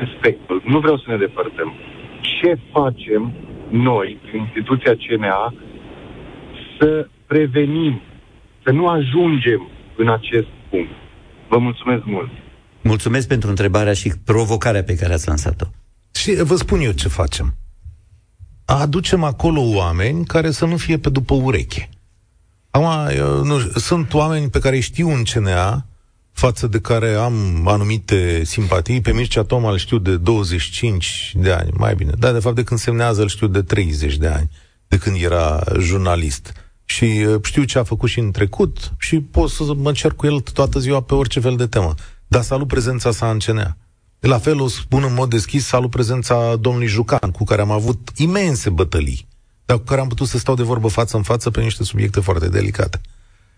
respectul, 0.00 0.62
nu 0.64 0.78
vreau 0.78 0.96
să 0.96 1.04
ne 1.06 1.16
depărtăm. 1.16 1.72
Ce 2.20 2.58
facem 2.72 3.32
noi, 3.68 4.18
instituția 4.34 4.94
CNA, 4.94 5.54
să 6.78 7.08
prevenim, 7.26 8.00
să 8.62 8.70
nu 8.70 8.86
ajungem 8.86 9.68
în 9.96 10.08
acest 10.08 10.48
punct? 10.70 10.90
Vă 11.48 11.58
mulțumesc 11.58 12.04
mult! 12.04 12.30
Mulțumesc 12.82 13.28
pentru 13.28 13.48
întrebarea 13.48 13.92
și 13.92 14.12
provocarea 14.24 14.82
pe 14.82 14.94
care 14.94 15.12
ați 15.12 15.28
lansat-o. 15.28 15.66
Și 16.14 16.34
vă 16.42 16.56
spun 16.56 16.80
eu 16.80 16.92
ce 16.92 17.08
facem. 17.08 17.54
Aducem 18.64 19.22
acolo 19.22 19.60
oameni 19.60 20.24
care 20.24 20.50
să 20.50 20.66
nu 20.66 20.76
fie 20.76 20.98
pe 20.98 21.10
după 21.10 21.34
ureche. 21.34 21.88
Acum, 22.70 23.16
nu, 23.46 23.58
sunt 23.58 24.14
oameni 24.14 24.50
pe 24.50 24.58
care 24.58 24.74
îi 24.74 24.80
știu 24.80 25.08
în 25.08 25.22
CNA, 25.22 25.86
față 26.32 26.66
de 26.66 26.80
care 26.80 27.14
am 27.14 27.66
anumite 27.68 28.44
simpatii. 28.44 29.00
Pe 29.00 29.12
Mircea 29.12 29.42
Toma 29.42 29.70
îl 29.70 29.78
știu 29.78 29.98
de 29.98 30.16
25 30.16 31.32
de 31.34 31.52
ani, 31.52 31.70
mai 31.76 31.94
bine. 31.94 32.12
Dar, 32.18 32.32
de 32.32 32.38
fapt, 32.38 32.54
de 32.54 32.64
când 32.64 32.80
semnează 32.80 33.22
îl 33.22 33.28
știu 33.28 33.46
de 33.46 33.62
30 33.62 34.16
de 34.16 34.26
ani, 34.26 34.50
de 34.88 34.96
când 34.96 35.16
era 35.22 35.62
jurnalist. 35.80 36.52
Și 36.86 37.04
uh, 37.04 37.40
știu 37.42 37.64
ce 37.64 37.78
a 37.78 37.84
făcut 37.84 38.08
și 38.08 38.18
în 38.18 38.30
trecut 38.30 38.92
și 38.98 39.20
pot 39.20 39.50
să 39.50 39.74
mă 39.74 39.92
cer 39.92 40.12
cu 40.12 40.26
el 40.26 40.40
toată 40.40 40.78
ziua 40.78 41.00
pe 41.00 41.14
orice 41.14 41.40
fel 41.40 41.56
de 41.56 41.66
temă. 41.66 41.94
Dar 42.26 42.42
salut 42.42 42.66
prezența 42.66 43.10
sa 43.10 43.30
în 43.30 43.38
CNA. 43.38 43.76
La 44.20 44.38
fel 44.38 44.60
o 44.60 44.68
spun 44.68 45.02
în 45.02 45.14
mod 45.14 45.30
deschis, 45.30 45.66
salut 45.66 45.90
prezența 45.90 46.56
domnului 46.56 46.88
Jucan, 46.88 47.30
cu 47.30 47.44
care 47.44 47.60
am 47.60 47.70
avut 47.70 48.10
imense 48.16 48.70
bătălii, 48.70 49.28
dar 49.64 49.76
cu 49.76 49.82
care 49.82 50.00
am 50.00 50.08
putut 50.08 50.26
să 50.26 50.38
stau 50.38 50.54
de 50.54 50.62
vorbă 50.62 50.88
față 50.88 51.16
în 51.16 51.22
față 51.22 51.50
pe 51.50 51.62
niște 51.62 51.84
subiecte 51.84 52.20
foarte 52.20 52.48
delicate. 52.48 53.00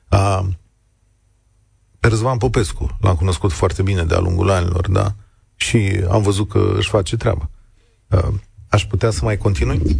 A, 0.09 0.49
pe 2.01 2.09
Răzvan 2.09 2.39
Popescu, 2.39 2.99
l-am 3.01 3.17
cunoscut 3.17 3.53
foarte 3.53 3.83
bine 3.83 4.05
de-a 4.05 4.19
lungul 4.19 4.51
anilor, 4.51 4.89
da? 4.89 5.15
Și 5.57 6.01
am 6.11 6.23
văzut 6.23 6.49
că 6.49 6.75
își 6.77 6.89
face 6.89 7.17
treaba. 7.17 7.51
A, 8.09 8.35
aș 8.69 8.85
putea 8.85 9.11
să 9.11 9.21
mai 9.25 9.37
continui? 9.37 9.99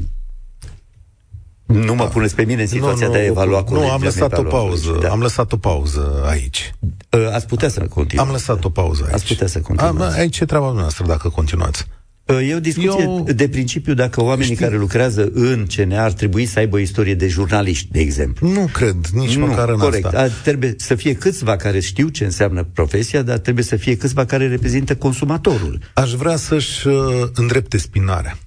Nu 1.69 1.95
mă 1.95 2.03
da. 2.03 2.09
puneți 2.09 2.35
pe 2.35 2.43
mine 2.43 2.61
în 2.61 2.67
situația 2.67 3.07
nu, 3.07 3.13
nu, 3.13 3.19
de 3.19 3.25
a 3.25 3.27
evalua 3.27 3.63
cu 3.63 3.75
Nu, 3.75 3.91
am 3.91 4.03
lăsat 4.03 4.39
o 4.39 4.43
pauză. 4.43 4.99
Da. 5.01 5.09
Am 5.09 5.21
lăsat 5.21 5.53
o 5.53 5.57
pauză 5.57 6.25
aici. 6.27 6.75
Uh, 7.11 7.33
ați 7.33 7.47
putea 7.47 7.69
să 7.69 7.81
continui. 7.81 8.25
Am 8.25 8.31
lăsat 8.31 8.65
o 8.65 8.69
pauză 8.69 9.03
aici. 9.05 9.15
Ați 9.15 9.27
putea 9.27 9.47
să 9.47 9.61
continuați. 9.61 10.19
Aici 10.19 10.39
e 10.39 10.45
treaba 10.45 10.73
noastră 10.73 11.05
dacă 11.07 11.29
continuați. 11.29 11.87
Uh, 12.25 12.49
e 12.49 12.55
o 12.55 12.61
discuție 12.61 13.03
Eu... 13.03 13.27
de 13.35 13.49
principiu 13.49 13.95
dacă 13.95 14.23
oamenii 14.23 14.55
Știi... 14.55 14.65
care 14.65 14.77
lucrează 14.77 15.31
în 15.33 15.67
CNA 15.77 16.05
ar 16.05 16.13
trebui 16.13 16.47
să 16.47 16.59
aibă 16.59 16.77
o 16.77 16.79
istorie 16.79 17.15
de 17.15 17.29
jurnaliști, 17.29 17.89
de 17.91 18.01
exemplu. 18.01 18.49
Nu 18.49 18.69
cred, 18.73 18.97
nici 19.13 19.37
nu, 19.37 19.47
măcar 19.47 19.69
în 19.69 19.79
corect. 19.79 20.05
asta. 20.05 20.29
Trebuie 20.43 20.75
să 20.79 20.95
fie 20.95 21.13
câțiva 21.15 21.57
care 21.57 21.81
știu 21.81 22.09
ce 22.09 22.25
înseamnă 22.25 22.69
profesia, 22.73 23.23
dar 23.23 23.39
trebuie 23.39 23.65
să 23.65 23.77
fie 23.77 23.97
câțiva 23.97 24.25
care 24.25 24.49
reprezintă 24.49 24.97
consumatorul. 24.97 25.79
Aș 25.95 26.13
vrea 26.13 26.37
să-și 26.37 26.87
uh, 26.87 26.95
îndrepte 27.35 27.79
spinarea. 27.79 28.39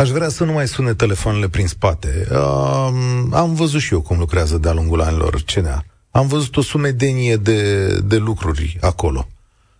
Aș 0.00 0.08
vrea 0.08 0.28
să 0.28 0.44
nu 0.44 0.52
mai 0.52 0.68
sune 0.68 0.94
telefoanele 0.94 1.48
prin 1.48 1.66
spate. 1.66 2.26
Um, 2.30 3.34
am 3.34 3.54
văzut 3.54 3.80
și 3.80 3.92
eu 3.92 4.00
cum 4.00 4.18
lucrează 4.18 4.58
de-a 4.58 4.72
lungul 4.72 5.00
anilor 5.00 5.42
CNA. 5.54 5.84
Am 6.10 6.26
văzut 6.26 6.56
o 6.56 6.62
sumedenie 6.62 7.36
de, 7.36 7.84
de 8.00 8.16
lucruri 8.16 8.78
acolo. 8.80 9.28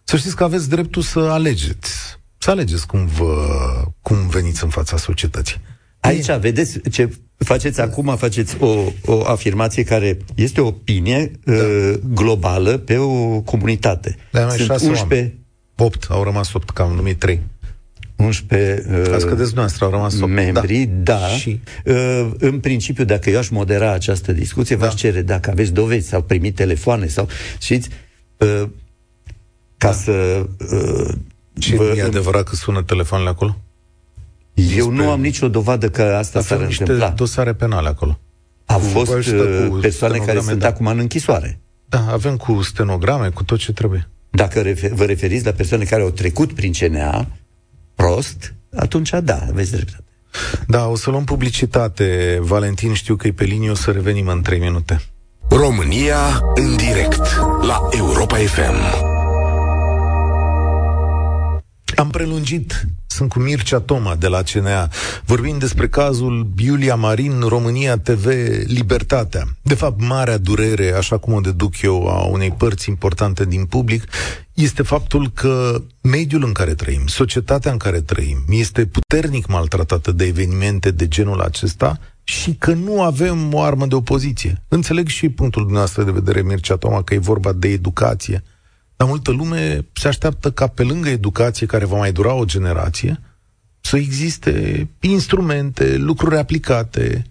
Să 0.05 0.17
știți 0.17 0.37
că 0.37 0.45
aveți 0.45 0.69
dreptul 0.69 1.03
să 1.03 1.19
alegeți. 1.19 2.19
Să 2.39 2.51
alegeți 2.51 2.87
cum, 2.87 3.07
vă, 3.07 3.47
cum 4.03 4.29
veniți 4.29 4.65
în 4.65 4.71
fața 4.71 4.97
societății. 4.97 5.61
Aici, 6.01 6.29
e... 6.29 6.37
vedeți 6.37 6.81
ce 6.91 7.19
faceți 7.39 7.81
acum, 7.81 8.17
faceți 8.17 8.57
o, 8.61 8.85
o 9.05 9.27
afirmație 9.27 9.83
care 9.83 10.19
este 10.35 10.61
o 10.61 10.67
opinie 10.67 11.31
da. 11.45 11.53
uh, 11.53 11.95
globală 12.15 12.77
pe 12.77 12.97
o 12.97 13.41
comunitate. 13.41 14.17
Da, 14.33 14.49
Sunt 14.49 14.71
11... 14.71 15.01
Oameni. 15.01 15.39
8, 15.77 16.07
au 16.09 16.23
rămas 16.23 16.53
8, 16.53 16.71
că 16.71 16.83
am 16.83 16.93
numit 16.93 17.19
3. 17.19 17.41
11 18.23 18.85
uh, 19.09 19.15
Ați 19.15 19.55
noastră, 19.55 19.85
au 19.85 19.91
rămas 19.91 20.21
8. 20.21 20.33
membri, 20.33 20.89
da. 21.03 21.15
da. 21.15 21.27
Și... 21.27 21.61
Uh, 21.85 22.31
în 22.39 22.61
principiu, 22.61 23.05
dacă 23.05 23.31
eu 23.31 23.39
aș 23.39 23.49
modera 23.49 23.93
această 23.93 24.33
discuție, 24.33 24.77
da. 24.77 24.85
v-aș 24.85 24.95
cere, 24.95 25.23
dacă 25.23 25.51
aveți 25.51 25.73
dovezi 25.73 26.09
sau 26.09 26.23
primit 26.23 26.55
telefoane 26.55 27.07
sau, 27.07 27.29
știți, 27.61 27.89
uh, 28.37 28.69
ca 29.77 29.89
da. 29.89 29.93
să... 29.93 30.47
Uh, 30.73 31.15
Ce 31.59 31.77
vă, 31.77 31.95
e 31.97 32.03
adevărat 32.03 32.45
că 32.49 32.55
sună 32.55 32.83
telefoanele 32.83 33.29
acolo? 33.29 33.57
Eu 34.55 34.65
Despre... 34.67 34.95
nu 34.95 35.11
am 35.11 35.21
nicio 35.21 35.49
dovadă 35.49 35.91
că 35.91 36.03
asta 36.03 36.39
Avem 36.39 36.57
s-ar 36.57 36.67
niște 36.67 36.83
întâmpla. 36.83 37.09
dosare 37.09 37.53
penale 37.53 37.89
acolo. 37.89 38.21
Au 38.67 38.79
cu 38.79 38.85
fost 38.85 39.13
uh, 39.13 39.79
persoane 39.81 40.19
care 40.19 40.41
sunt 40.41 40.59
da. 40.59 40.67
acum 40.67 40.87
în 40.87 40.99
închisoare. 40.99 41.61
Da, 41.89 42.07
avem 42.11 42.37
cu 42.37 42.63
stenograme, 42.63 43.29
cu 43.29 43.45
tot 43.45 43.59
ce 43.59 43.73
trebuie. 43.73 44.09
Dacă 44.31 44.63
refer- 44.63 44.93
vă 44.93 45.05
referiți 45.05 45.45
la 45.45 45.51
persoane 45.51 45.85
care 45.85 46.03
au 46.03 46.11
trecut 46.11 46.53
prin 46.53 46.73
CNA, 46.73 47.27
prost, 48.01 48.55
atunci 48.77 49.11
da, 49.23 49.39
aveți 49.49 49.71
dreptate. 49.71 50.05
Da, 50.67 50.87
o 50.87 50.97
să 50.97 51.11
luăm 51.11 51.25
publicitate. 51.25 52.39
Valentin, 52.41 52.95
știu 52.95 53.17
că 53.17 53.27
e 53.27 53.33
pe 53.33 53.45
linie, 53.45 53.71
o 53.71 53.75
să 53.75 53.91
revenim 53.91 54.27
în 54.27 54.43
3 54.43 54.59
minute. 54.59 55.01
România 55.49 56.41
în 56.55 56.77
direct 56.77 57.21
la 57.63 57.89
Europa 57.91 58.37
FM. 58.37 59.10
Am 62.01 62.11
prelungit 62.11 62.85
Sunt 63.07 63.29
cu 63.29 63.39
Mircea 63.39 63.79
Toma 63.79 64.15
de 64.15 64.27
la 64.27 64.43
CNA. 64.43 64.89
Vorbim 65.25 65.59
despre 65.59 65.89
cazul 65.89 66.49
Iulia 66.57 66.95
Marin, 66.95 67.41
România 67.41 67.97
TV, 67.97 68.27
Libertatea. 68.65 69.45
De 69.63 69.75
fapt, 69.75 70.01
marea 70.01 70.39
durere, 70.39 70.93
așa 70.93 71.19
cum 71.19 71.33
o 71.33 71.41
deduc 71.41 71.81
eu, 71.81 72.09
a 72.09 72.25
unei 72.25 72.51
părți 72.51 72.89
importante 72.89 73.45
din 73.45 73.65
public, 73.65 74.05
este 74.55 74.83
faptul 74.83 75.31
că 75.31 75.83
mediul 76.01 76.45
în 76.45 76.53
care 76.53 76.75
trăim, 76.75 77.07
societatea 77.07 77.73
în 77.73 77.79
care 77.79 78.01
trăim, 78.01 78.45
este 78.49 78.87
puternic 78.87 79.47
maltratată 79.47 80.13
de 80.13 80.25
evenimente 80.25 80.91
de 80.91 81.09
genul 81.09 81.41
acesta 81.41 81.99
și 82.25 82.55
că 82.55 82.73
nu 82.73 83.03
avem 83.03 83.55
o 83.55 83.61
armă 83.61 83.87
de 83.87 83.95
opoziție. 83.95 84.63
Înțeleg 84.69 85.09
și 85.09 85.29
punctul 85.29 85.63
dumneavoastră 85.63 86.03
de 86.03 86.11
vedere, 86.11 86.43
Mircea 86.43 86.77
Toma, 86.77 87.03
că 87.03 87.15
e 87.15 87.19
vorba 87.19 87.53
de 87.53 87.69
educație, 87.69 88.43
dar 89.01 89.09
multă 89.09 89.31
lume 89.31 89.87
se 89.93 90.09
așteaptă 90.09 90.51
ca 90.51 90.67
pe 90.67 90.83
lângă 90.83 91.09
educație, 91.09 91.67
care 91.67 91.85
va 91.85 91.97
mai 91.97 92.13
dura 92.13 92.33
o 92.33 92.45
generație, 92.45 93.21
să 93.81 93.97
existe 93.97 94.89
instrumente, 95.01 95.97
lucruri 95.97 96.37
aplicate. 96.37 97.25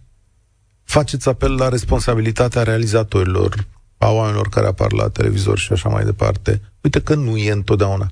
Faceți 0.84 1.28
apel 1.28 1.56
la 1.56 1.70
responsabilitatea 1.70 2.64
realizatorilor, 2.64 3.68
a 3.98 4.10
oamenilor 4.10 4.50
care 4.50 4.68
apar 4.68 4.92
la 4.92 5.10
televizor 5.10 5.58
și 5.58 5.72
așa 5.72 5.90
mai 5.90 6.04
departe. 6.04 6.62
Uite 6.82 7.02
că 7.02 7.16
nu 7.16 7.38
e 7.38 7.52
întotdeauna. 7.52 8.12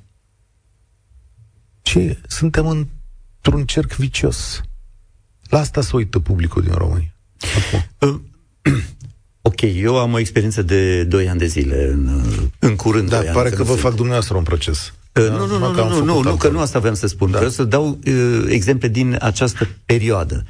Ce? 1.82 2.22
Suntem 2.28 2.68
într-un 2.68 3.66
cerc 3.66 3.94
vicios. 3.94 4.62
La 5.50 5.60
asta 5.60 5.82
se 5.82 5.96
uită 5.96 6.20
publicul 6.20 6.62
din 6.62 6.74
România. 6.74 7.14
Acum. 7.56 8.22
Ok, 9.48 9.62
eu 9.62 9.98
am 9.98 10.14
o 10.14 10.20
experiență 10.20 10.62
de 10.62 11.04
2 11.04 11.30
ani 11.30 11.40
de 11.40 11.46
zile, 11.46 11.90
în, 11.92 12.22
în 12.60 12.76
curând. 12.76 13.10
Da, 13.10 13.18
pare 13.18 13.48
ani, 13.48 13.56
că 13.56 13.64
vă 13.64 13.70
sunt. 13.70 13.80
fac 13.80 13.94
dumneavoastră 13.94 14.38
un 14.38 14.44
proces. 14.44 14.94
Uh, 15.20 15.28
da, 15.28 15.32
nu, 15.32 15.46
nu, 15.46 15.58
nu, 15.58 15.74
nu, 15.74 16.04
nu, 16.04 16.22
nu, 16.22 16.36
că 16.36 16.50
nu 16.50 16.60
asta 16.60 16.80
vreau 16.80 16.96
să 16.96 17.08
spun. 17.08 17.32
Da. 17.32 17.38
Vreau 17.38 17.52
să 17.52 17.64
dau 17.64 18.00
uh, 18.08 18.46
exemple 18.48 18.88
din 18.88 19.18
această 19.22 19.68
perioadă. 19.86 20.44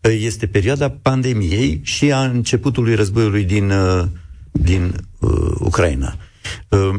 Uh, 0.00 0.16
este 0.20 0.46
perioada 0.46 0.90
pandemiei 1.02 1.80
și 1.82 2.12
a 2.12 2.20
începutului 2.20 2.94
războiului 2.94 3.44
din, 3.44 3.70
uh, 3.70 4.04
din 4.52 4.94
uh, 5.18 5.30
Ucraina. 5.58 6.16
Uh, 6.68 6.94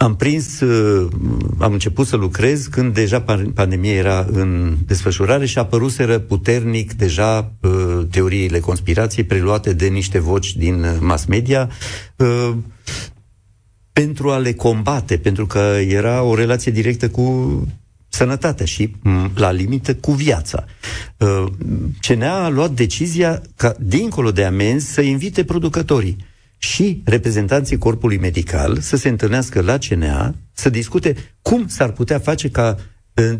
am 0.00 0.16
prins, 0.16 0.60
uh, 0.60 1.10
am 1.58 1.72
început 1.72 2.06
să 2.06 2.16
lucrez 2.16 2.66
când 2.66 2.94
deja 2.94 3.24
pandemia 3.54 3.92
era 3.92 4.26
în 4.30 4.76
desfășurare 4.86 5.46
și 5.46 5.58
apăruseră 5.58 6.18
puternic 6.18 6.92
deja 6.92 7.52
uh, 7.60 8.06
teoriile 8.10 8.60
conspirației 8.60 9.24
preluate 9.24 9.72
de 9.72 9.86
niște 9.86 10.18
voci 10.18 10.56
din 10.56 10.82
uh, 10.82 10.96
mass 11.00 11.24
media 11.24 11.70
pentru 13.92 14.30
a 14.30 14.38
le 14.38 14.52
combate, 14.52 15.16
pentru 15.16 15.46
că 15.46 15.58
era 15.88 16.22
o 16.22 16.34
relație 16.34 16.72
directă 16.72 17.08
cu 17.08 17.66
sănătatea 18.08 18.66
și, 18.66 18.90
la 19.34 19.50
limită, 19.50 19.94
cu 19.94 20.12
viața. 20.12 20.64
CNA 22.00 22.44
a 22.44 22.48
luat 22.48 22.70
decizia 22.70 23.42
ca, 23.56 23.74
dincolo 23.80 24.30
de 24.30 24.44
amenzi, 24.44 24.92
să 24.92 25.00
invite 25.00 25.44
producătorii 25.44 26.16
și 26.58 27.02
reprezentanții 27.04 27.78
corpului 27.78 28.18
medical 28.18 28.78
să 28.78 28.96
se 28.96 29.08
întâlnească 29.08 29.60
la 29.60 29.78
CNA, 29.78 30.34
să 30.52 30.70
discute 30.70 31.16
cum 31.42 31.66
s-ar 31.66 31.92
putea 31.92 32.18
face 32.18 32.50
ca 32.50 32.76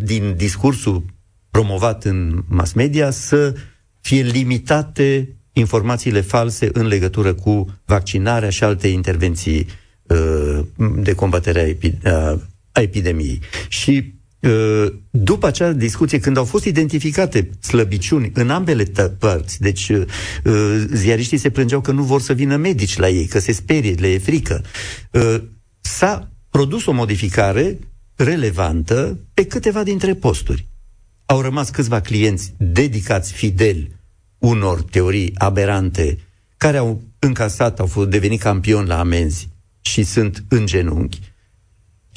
din 0.02 0.34
discursul 0.36 1.04
promovat 1.50 2.04
în 2.04 2.44
mass 2.48 2.72
media 2.72 3.10
să 3.10 3.54
fie 4.00 4.22
limitate 4.22 5.36
informațiile 5.52 6.20
false 6.20 6.68
în 6.72 6.86
legătură 6.86 7.34
cu 7.34 7.66
vaccinarea 7.84 8.50
și 8.50 8.64
alte 8.64 8.88
intervenții 8.88 9.66
uh, 10.02 10.60
de 10.96 11.12
combatere 11.12 11.78
a, 12.04 12.40
epidemiei. 12.72 13.40
Și 13.68 13.92
Uh, 14.02 14.17
după 15.10 15.46
acea 15.46 15.72
discuție, 15.72 16.18
când 16.18 16.36
au 16.36 16.44
fost 16.44 16.64
identificate 16.64 17.50
slăbiciuni 17.60 18.30
în 18.34 18.50
ambele 18.50 18.84
părți, 19.18 19.60
deci 19.60 19.88
uh, 19.88 20.06
ziariștii 20.92 21.38
se 21.38 21.50
plângeau 21.50 21.80
că 21.80 21.92
nu 21.92 22.02
vor 22.02 22.20
să 22.20 22.32
vină 22.32 22.56
medici 22.56 22.96
la 22.96 23.08
ei, 23.08 23.26
că 23.26 23.38
se 23.38 23.52
sperie, 23.52 23.92
le 23.92 24.08
e 24.08 24.18
frică, 24.18 24.64
uh, 25.12 25.42
s-a 25.80 26.30
produs 26.50 26.86
o 26.86 26.92
modificare 26.92 27.78
relevantă 28.14 29.18
pe 29.34 29.46
câteva 29.46 29.82
dintre 29.82 30.14
posturi. 30.14 30.66
Au 31.26 31.40
rămas 31.40 31.70
câțiva 31.70 32.00
clienți 32.00 32.54
dedicați 32.56 33.32
fideli 33.32 33.96
unor 34.38 34.82
teorii 34.82 35.32
aberante 35.34 36.18
care 36.56 36.76
au 36.76 37.02
încasat, 37.18 37.80
au 37.80 37.86
fost 37.86 38.08
devenit 38.08 38.40
campioni 38.40 38.88
la 38.88 38.98
amenzi 38.98 39.48
și 39.80 40.02
sunt 40.02 40.44
în 40.48 40.66
genunchi 40.66 41.20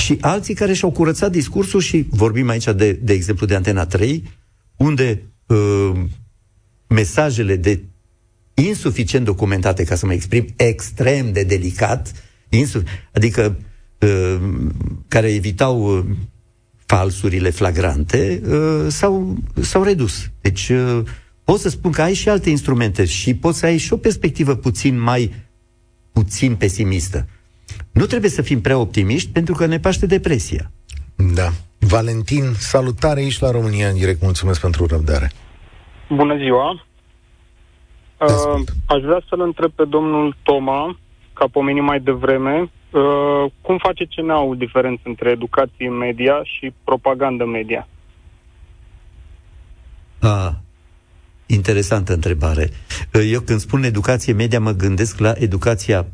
și 0.02 0.18
alții 0.22 0.54
care 0.54 0.74
și-au 0.74 0.91
curățat 0.91 1.32
discursul 1.32 1.80
și 1.80 2.06
vorbim 2.10 2.49
aici 2.49 2.64
de, 2.64 2.91
de 2.91 3.14
exemplu 3.14 3.45
de 3.45 3.56
Antena 3.56 3.86
3, 3.86 4.24
unde 4.78 5.24
uh, 5.47 5.91
mesajele 6.88 7.56
de 7.56 7.84
insuficient 8.54 9.26
documentate, 9.26 9.84
ca 9.84 9.95
să 9.95 10.06
mă 10.06 10.14
exprim 10.14 10.45
extrem 10.56 11.32
de 11.32 11.43
delicat, 11.43 12.12
insu- 12.49 12.84
adică 13.14 13.58
uh, 13.99 14.38
care 15.08 15.34
evitau 15.34 15.97
uh, 15.97 16.06
falsurile 16.86 17.49
flagrante, 17.49 18.41
uh, 18.49 18.86
s-au, 18.88 19.38
s-au 19.62 19.84
redus. 19.84 20.30
Deci 20.41 20.70
uh, 20.70 21.04
pot 21.43 21.60
să 21.60 21.70
spun 21.70 21.91
că 21.91 22.02
ai 22.02 22.14
și 22.14 22.30
alte 22.30 22.49
instrumente 22.49 23.06
și 23.06 23.34
poți 23.34 23.60
să 23.60 23.66
ai 23.66 23.78
și 23.78 23.93
o 23.93 23.97
perspectivă 23.97 24.56
puțin 24.56 24.99
mai 24.99 25.34
puțin 26.12 26.56
pesimistă. 26.56 27.28
Nu 27.91 28.05
trebuie 28.05 28.30
să 28.30 28.41
fim 28.41 28.61
prea 28.61 28.78
optimiști 28.78 29.30
pentru 29.32 29.53
că 29.53 29.65
ne 29.65 29.80
paște 29.80 30.05
depresia. 30.05 30.72
Da. 31.34 31.49
Valentin, 31.80 32.53
salutare 32.57 33.19
aici 33.19 33.39
la 33.39 33.51
România 33.51 33.88
în 33.88 33.95
direct. 33.95 34.22
Mulțumesc 34.22 34.61
pentru 34.61 34.86
răbdare. 34.86 35.32
Bună 36.09 36.38
ziua. 36.38 36.86
Uh, 38.17 38.61
aș 38.86 39.01
vrea 39.01 39.22
să-l 39.30 39.41
întreb 39.41 39.72
pe 39.72 39.86
domnul 39.86 40.36
Toma, 40.43 40.97
ca 41.34 41.45
pomenit 41.51 41.84
mai 41.84 41.99
devreme, 41.99 42.72
uh, 42.91 43.51
cum 43.61 43.78
face 43.78 44.07
CNA-ul 44.15 44.57
diferență 44.57 45.01
între 45.03 45.30
educație 45.30 45.89
media 45.89 46.41
și 46.43 46.74
propagandă 46.84 47.45
media? 47.45 47.88
Ah, 50.19 50.51
interesantă 51.45 52.13
întrebare. 52.13 52.69
Uh, 53.13 53.22
eu 53.32 53.39
când 53.39 53.59
spun 53.59 53.84
educație 53.84 54.34
media 54.34 54.59
mă 54.59 54.72
gândesc 54.72 55.19
la 55.19 55.34
educația 55.36 56.05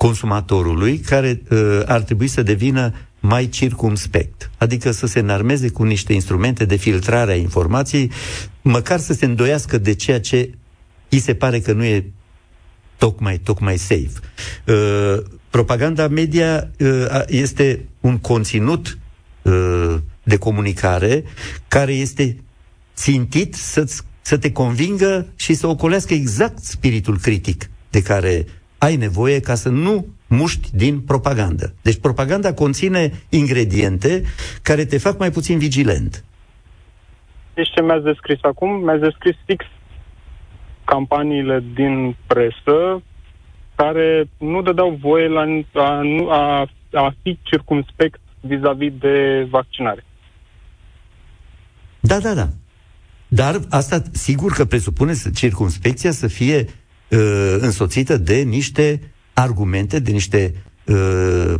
consumatorului 0.00 0.98
care 0.98 1.42
uh, 1.50 1.80
ar 1.86 2.00
trebui 2.02 2.26
să 2.26 2.42
devină 2.42 2.92
mai 3.18 3.48
circumspect, 3.48 4.50
adică 4.56 4.90
să 4.90 5.06
se 5.06 5.18
înarmeze 5.18 5.68
cu 5.68 5.82
niște 5.82 6.12
instrumente 6.12 6.64
de 6.64 6.76
filtrare 6.76 7.32
a 7.32 7.36
informației, 7.36 8.10
măcar 8.62 8.98
să 8.98 9.12
se 9.12 9.24
îndoiască 9.24 9.78
de 9.78 9.94
ceea 9.94 10.20
ce 10.20 10.50
îi 11.08 11.18
se 11.18 11.34
pare 11.34 11.60
că 11.60 11.72
nu 11.72 11.84
e 11.84 12.04
tocmai, 12.96 13.38
tocmai 13.38 13.76
safe. 13.76 14.12
Uh, 14.66 15.22
propaganda 15.50 16.08
media 16.08 16.70
uh, 16.78 17.22
este 17.26 17.88
un 18.00 18.18
conținut 18.18 18.98
uh, 19.42 19.94
de 20.22 20.36
comunicare 20.36 21.24
care 21.68 21.92
este 21.92 22.36
țintit 22.94 23.54
să 23.54 23.84
să 24.22 24.36
te 24.36 24.52
convingă 24.52 25.26
și 25.36 25.54
să 25.54 25.66
ocolească 25.66 26.14
exact 26.14 26.64
spiritul 26.64 27.18
critic 27.18 27.70
de 27.90 28.02
care 28.02 28.46
ai 28.80 28.96
nevoie 28.96 29.40
ca 29.40 29.54
să 29.54 29.68
nu 29.68 30.06
muști 30.26 30.68
din 30.76 31.00
propagandă. 31.00 31.74
Deci 31.82 32.00
propaganda 32.00 32.54
conține 32.54 33.10
ingrediente 33.28 34.22
care 34.62 34.84
te 34.84 34.98
fac 34.98 35.18
mai 35.18 35.30
puțin 35.30 35.58
vigilent. 35.58 36.24
Deci 37.54 37.70
ce 37.74 37.82
mi-ați 37.82 38.04
descris 38.04 38.38
acum? 38.42 38.70
Mi-ați 38.84 39.00
descris 39.00 39.36
fix 39.46 39.64
campaniile 40.84 41.64
din 41.74 42.16
presă 42.26 43.02
care 43.74 44.28
nu 44.38 44.62
dădeau 44.62 44.98
voie 45.00 45.28
la 45.28 45.44
a, 45.74 46.02
a, 46.28 46.68
a 46.92 47.14
fi 47.22 47.38
circumspect 47.42 48.20
vis-a-vis 48.40 48.92
de 48.98 49.46
vaccinare. 49.50 50.04
Da, 52.00 52.18
da, 52.18 52.34
da. 52.34 52.48
Dar 53.28 53.60
asta 53.70 54.02
sigur 54.12 54.52
că 54.52 54.64
presupune 54.64 55.12
circumspecția 55.34 56.10
să 56.10 56.26
fie 56.26 56.66
uh, 57.10 57.56
însoțită 57.60 58.16
de 58.16 58.36
niște 58.36 59.00
argumente, 59.34 60.00
de 60.00 60.12
niște 60.12 60.54
uh, 60.86 61.54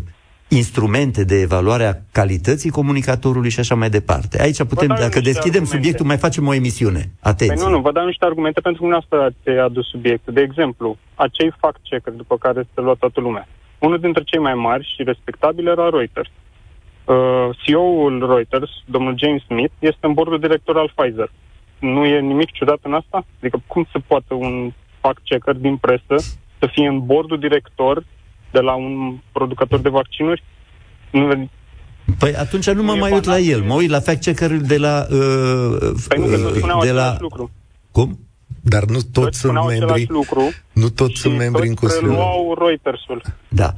instrumente 0.49 1.25
de 1.25 1.41
evaluare 1.41 1.85
a 1.85 1.95
calității 2.13 2.71
comunicatorului 2.71 3.51
și 3.51 3.61
așa 3.61 3.75
mai 3.75 3.91
departe. 3.91 4.43
Aici 4.43 4.63
putem, 4.65 4.89
dacă 4.89 5.21
deschidem 5.21 5.63
argumente. 5.63 5.77
subiectul, 5.77 6.07
mai 6.07 6.17
facem 6.17 6.47
o 6.47 6.55
emisiune. 6.55 7.03
Atenție. 7.21 7.57
Păi 7.57 7.65
nu, 7.65 7.71
nu, 7.77 7.81
vă 7.81 7.93
dau 7.93 8.07
niște 8.07 8.25
argumente 8.25 8.61
pentru 8.61 8.87
că 8.87 8.95
asta 8.95 9.17
ați 9.17 9.59
adus 9.59 9.89
subiectul. 9.89 10.33
De 10.33 10.41
exemplu, 10.41 10.99
acei 11.15 11.53
fact-checker 11.61 12.13
după 12.17 12.37
care 12.37 12.69
se 12.75 12.81
lua 12.81 12.95
toată 12.99 13.21
lumea. 13.21 13.49
Unul 13.79 13.99
dintre 13.99 14.23
cei 14.23 14.41
mai 14.41 14.55
mari 14.55 14.93
și 14.95 15.03
respectabili 15.03 15.69
era 15.69 15.89
Reuters. 15.89 16.31
Uh, 17.05 17.49
CEO-ul 17.63 18.27
Reuters, 18.27 18.71
domnul 18.85 19.15
James 19.19 19.43
Smith, 19.43 19.73
este 19.79 20.07
în 20.07 20.13
bordul 20.13 20.39
director 20.39 20.77
al 20.77 20.93
Pfizer. 20.95 21.31
Nu 21.79 22.05
e 22.05 22.21
nimic 22.21 22.51
ciudat 22.53 22.79
în 22.83 22.95
asta? 22.95 23.25
Adică 23.41 23.63
cum 23.67 23.87
se 23.93 23.99
poate 24.07 24.35
un 24.35 24.73
fact-checker 25.01 25.57
din 25.61 25.77
presă 25.77 26.15
să 26.59 26.69
fie 26.73 26.87
în 26.87 27.07
bordul 27.07 27.39
director 27.39 28.05
de 28.51 28.61
la 28.61 28.75
un 28.75 29.19
producător 29.33 29.79
de 29.79 29.89
vaccinuri? 29.89 30.43
Nu, 31.11 31.49
Păi 32.19 32.35
atunci 32.35 32.71
nu 32.71 32.83
mă 32.83 32.95
mai 32.95 33.13
uit 33.13 33.25
la 33.25 33.39
el, 33.39 33.63
mă 33.63 33.75
uit 33.75 33.91
la 33.91 34.01
fact-checker 34.01 34.51
de 34.61 34.77
la... 34.77 35.07
Uh, 35.11 35.93
păi 36.09 36.19
nu, 36.19 36.25
uh, 36.25 36.83
de 36.83 36.93
la... 36.93 37.17
Lucru. 37.21 37.51
Cum? 37.91 38.19
Dar 38.61 38.85
nu 38.85 38.99
toți 39.13 39.39
sunt 39.39 39.53
membri. 39.67 40.07
Lucru 40.09 40.53
nu 40.73 40.89
toți 40.89 41.21
sunt 41.21 41.37
membri 41.37 41.69
în 41.69 41.75
Consiliul. 41.75 42.13
Nu 42.13 42.55
Reutersul. 42.59 43.23
Da. 43.49 43.75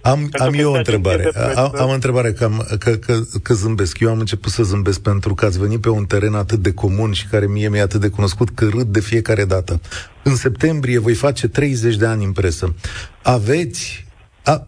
Am, 0.00 0.28
am 0.32 0.52
eu 0.54 0.72
o 0.72 0.76
întrebare. 0.76 1.30
Am, 1.54 1.74
am 1.78 1.88
o 1.88 1.92
întrebare 1.92 2.32
că, 2.32 2.44
am, 2.44 2.66
că, 2.78 2.90
că, 2.90 3.20
că 3.42 3.54
zâmbesc. 3.54 4.00
Eu 4.00 4.10
am 4.10 4.18
început 4.18 4.52
să 4.52 4.62
zâmbesc 4.62 5.00
pentru 5.00 5.34
că 5.34 5.44
ați 5.44 5.58
venit 5.58 5.80
pe 5.80 5.88
un 5.88 6.04
teren 6.04 6.34
atât 6.34 6.58
de 6.58 6.72
comun 6.72 7.12
și 7.12 7.26
care 7.26 7.46
mie 7.46 7.68
mi-e 7.68 7.80
atât 7.80 8.00
de 8.00 8.08
cunoscut 8.08 8.50
că 8.50 8.68
râd 8.68 8.86
de 8.86 9.00
fiecare 9.00 9.44
dată. 9.44 9.80
În 10.22 10.36
septembrie 10.36 10.98
voi 10.98 11.14
face 11.14 11.48
30 11.48 11.96
de 11.96 12.06
ani 12.06 12.24
în 12.24 12.32
presă. 12.32 12.74
Aveți... 13.22 14.06
A, 14.44 14.66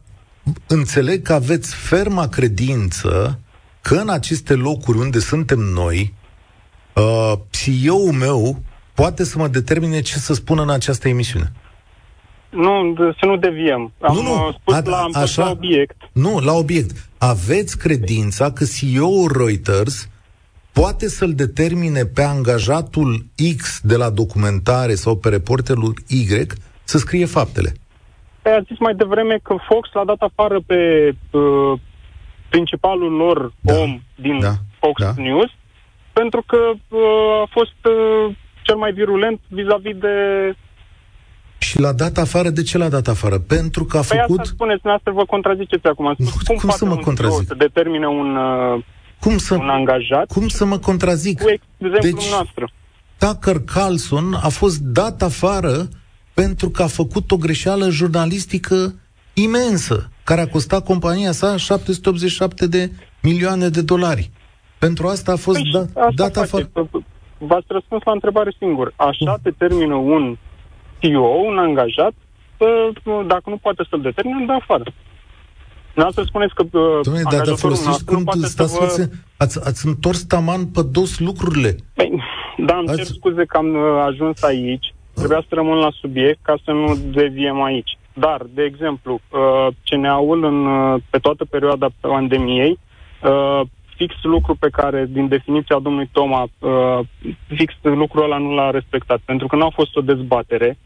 înțeleg 0.67 1.23
că 1.23 1.33
aveți 1.33 1.75
ferma 1.75 2.29
credință 2.29 3.39
că 3.83 3.95
în 3.95 4.09
aceste 4.09 4.55
locuri 4.55 4.99
unde 4.99 5.19
suntem 5.19 5.59
noi, 5.59 6.15
uh, 6.95 7.33
CEO-ul 7.51 8.13
meu 8.13 8.63
poate 8.97 9.25
să 9.25 9.39
mă 9.39 9.49
determine 9.49 10.01
ce 10.01 10.19
să 10.19 10.35
spună 10.35 10.63
în 10.63 10.71
această 10.71 11.09
emisiune. 11.09 11.53
Nu, 12.51 12.95
să 13.19 13.27
nu 13.27 13.37
deviem. 13.37 13.93
Am 14.01 14.15
nu, 14.15 14.23
nu, 14.23 14.57
spus 14.61 14.75
a, 14.75 14.81
la, 14.85 14.97
am 14.97 15.13
așa, 15.15 15.45
la 15.45 15.51
obiect. 15.51 15.97
Nu, 16.13 16.39
la 16.39 16.53
obiect. 16.53 17.09
Aveți 17.19 17.79
credința 17.79 18.53
că 18.53 18.65
CEO-ul 18.65 19.33
Reuters 19.37 20.09
poate 20.73 21.09
să-l 21.09 21.33
determine 21.35 22.05
pe 22.05 22.23
angajatul 22.23 23.25
X 23.57 23.81
de 23.83 23.97
la 23.97 24.11
documentare 24.11 24.95
sau 24.95 25.17
pe 25.17 25.29
reporterul 25.29 25.95
Y 26.09 26.47
să 26.85 26.99
scrie 26.99 27.27
faptele? 27.27 27.73
Păi 28.43 28.53
a 28.53 28.61
zis 28.61 28.79
mai 28.79 28.95
devreme 28.95 29.39
că 29.43 29.57
Fox 29.69 29.89
l-a 29.93 30.05
dat 30.05 30.21
afară 30.21 30.61
pe 30.67 31.13
uh, 31.31 31.81
principalul 32.49 33.13
lor 33.13 33.53
da, 33.61 33.75
om 33.75 34.01
din 34.15 34.39
da, 34.41 34.53
Fox 34.81 35.03
da. 35.03 35.13
News 35.17 35.51
pentru 36.13 36.43
că 36.47 36.59
uh, 36.89 37.43
a 37.45 37.49
fost 37.51 37.81
uh, 37.85 38.35
cel 38.67 38.77
mai 38.77 38.93
virulent 38.93 39.41
vis-a-vis 39.49 39.97
de... 39.97 40.15
Și 41.59 41.81
l-a 41.81 41.93
dat 41.93 42.17
afară, 42.17 42.51
de 42.51 42.63
ce 42.63 42.79
l-a 42.79 42.89
dat 42.89 43.07
afară? 43.09 43.39
Pentru 43.39 43.85
că 43.85 43.97
a 43.97 44.05
păi 44.09 44.19
făcut... 44.19 44.39
Asta 44.41 44.53
spuneți, 44.55 44.81
dumneavoastră 44.83 45.13
vă 45.13 45.25
contraziceți 45.25 45.87
acum. 45.87 46.15
Nu, 46.19 46.31
cum, 46.47 46.57
cum 46.57 46.71
să 46.71 46.85
mă 46.85 46.97
contrazic? 46.97 47.47
Să 47.47 47.55
determine 47.55 48.07
un, 48.07 48.37
uh, 48.37 48.85
cum 49.21 49.39
să, 49.39 49.55
un 49.55 49.69
angajat? 49.69 50.27
Cum 50.27 50.49
să 50.49 50.65
mă 50.65 50.79
contrazic? 50.79 51.41
Cu 51.41 51.49
exemplul 51.79 52.01
deci, 52.01 52.31
noastră. 52.31 52.71
Tucker 53.19 53.61
Carlson 53.61 54.35
a 54.43 54.49
fost 54.49 54.79
dat 54.81 55.23
afară 55.23 55.89
pentru 56.35 56.69
că 56.71 56.83
a 56.83 56.87
făcut 56.87 57.31
o 57.31 57.37
greșeală 57.37 57.91
jurnalistică 57.91 58.95
imensă, 59.35 60.11
care 60.25 60.41
a 60.41 60.47
costat 60.47 60.85
compania 60.85 61.33
sa 61.33 61.57
787 61.57 62.67
de 62.67 62.91
milioane 63.23 63.69
de 63.69 63.83
dolari. 63.83 64.31
Pentru 64.79 65.07
asta 65.07 65.33
a 65.33 65.37
fost 65.37 65.61
păi 65.61 65.71
da, 65.73 66.09
dat 66.15 66.37
afară 66.37 66.71
v-ați 67.39 67.67
răspuns 67.69 68.03
la 68.05 68.13
întrebare 68.13 68.53
singur. 68.59 68.93
Așa 68.97 69.39
determină 69.43 69.95
un 69.95 70.37
CEO, 70.99 71.27
un 71.27 71.59
angajat, 71.59 72.13
să, 72.59 72.91
dacă 73.27 73.51
nu 73.51 73.57
poate 73.57 73.85
să-l 73.91 74.01
determine, 74.01 74.41
îl 74.41 74.47
dă 74.47 74.53
afară. 74.53 74.85
să 76.11 76.23
spuneți 76.27 76.55
că 76.55 76.63
uh, 76.73 77.01
Dom'le, 77.09 77.23
dar, 77.31 77.47
dar 77.47 77.57
folosiți 77.57 78.05
cum 78.05 78.25
stați 78.43 78.79
vă... 78.79 79.09
ați, 79.37 79.67
ați 79.67 79.87
întors 79.87 80.23
taman 80.23 80.67
pe 80.67 80.83
dos 80.83 81.19
lucrurile. 81.19 81.77
Păi, 81.95 82.23
da, 82.57 82.77
îmi 82.77 82.89
ați... 82.89 82.97
cer 82.97 83.07
scuze 83.07 83.45
că 83.45 83.57
am 83.57 83.75
uh, 83.75 84.05
ajuns 84.07 84.43
aici. 84.43 84.95
Trebuia 85.15 85.45
să 85.49 85.55
rămân 85.55 85.79
la 85.79 85.91
subiect 86.01 86.39
ca 86.43 86.55
să 86.65 86.71
nu 86.71 86.97
deviem 87.13 87.63
aici. 87.63 87.99
Dar, 88.13 88.47
de 88.55 88.63
exemplu, 88.63 89.21
uh, 89.31 89.67
CNA-ul 89.85 90.45
în, 90.45 90.67
uh, 90.67 91.03
pe 91.11 91.19
toată 91.19 91.45
perioada 91.45 91.89
pandemiei 92.01 92.79
uh, 93.23 93.61
fix 93.97 94.15
lucru 94.23 94.55
pe 94.55 94.69
care, 94.73 95.07
din 95.09 95.29
definiția 95.29 95.79
domnului 95.79 96.09
Toma, 96.13 96.43
uh, 96.43 96.99
fix 97.57 97.75
lucrul 97.83 98.25
ăla 98.25 98.39
nu 98.39 98.55
l-a 98.55 98.71
respectat, 98.71 99.21
pentru 99.25 99.47
că 99.47 99.57
nu 99.57 99.65
a 99.65 99.71
fost 99.75 99.97
o 99.97 100.01
dezbatere. 100.01 100.79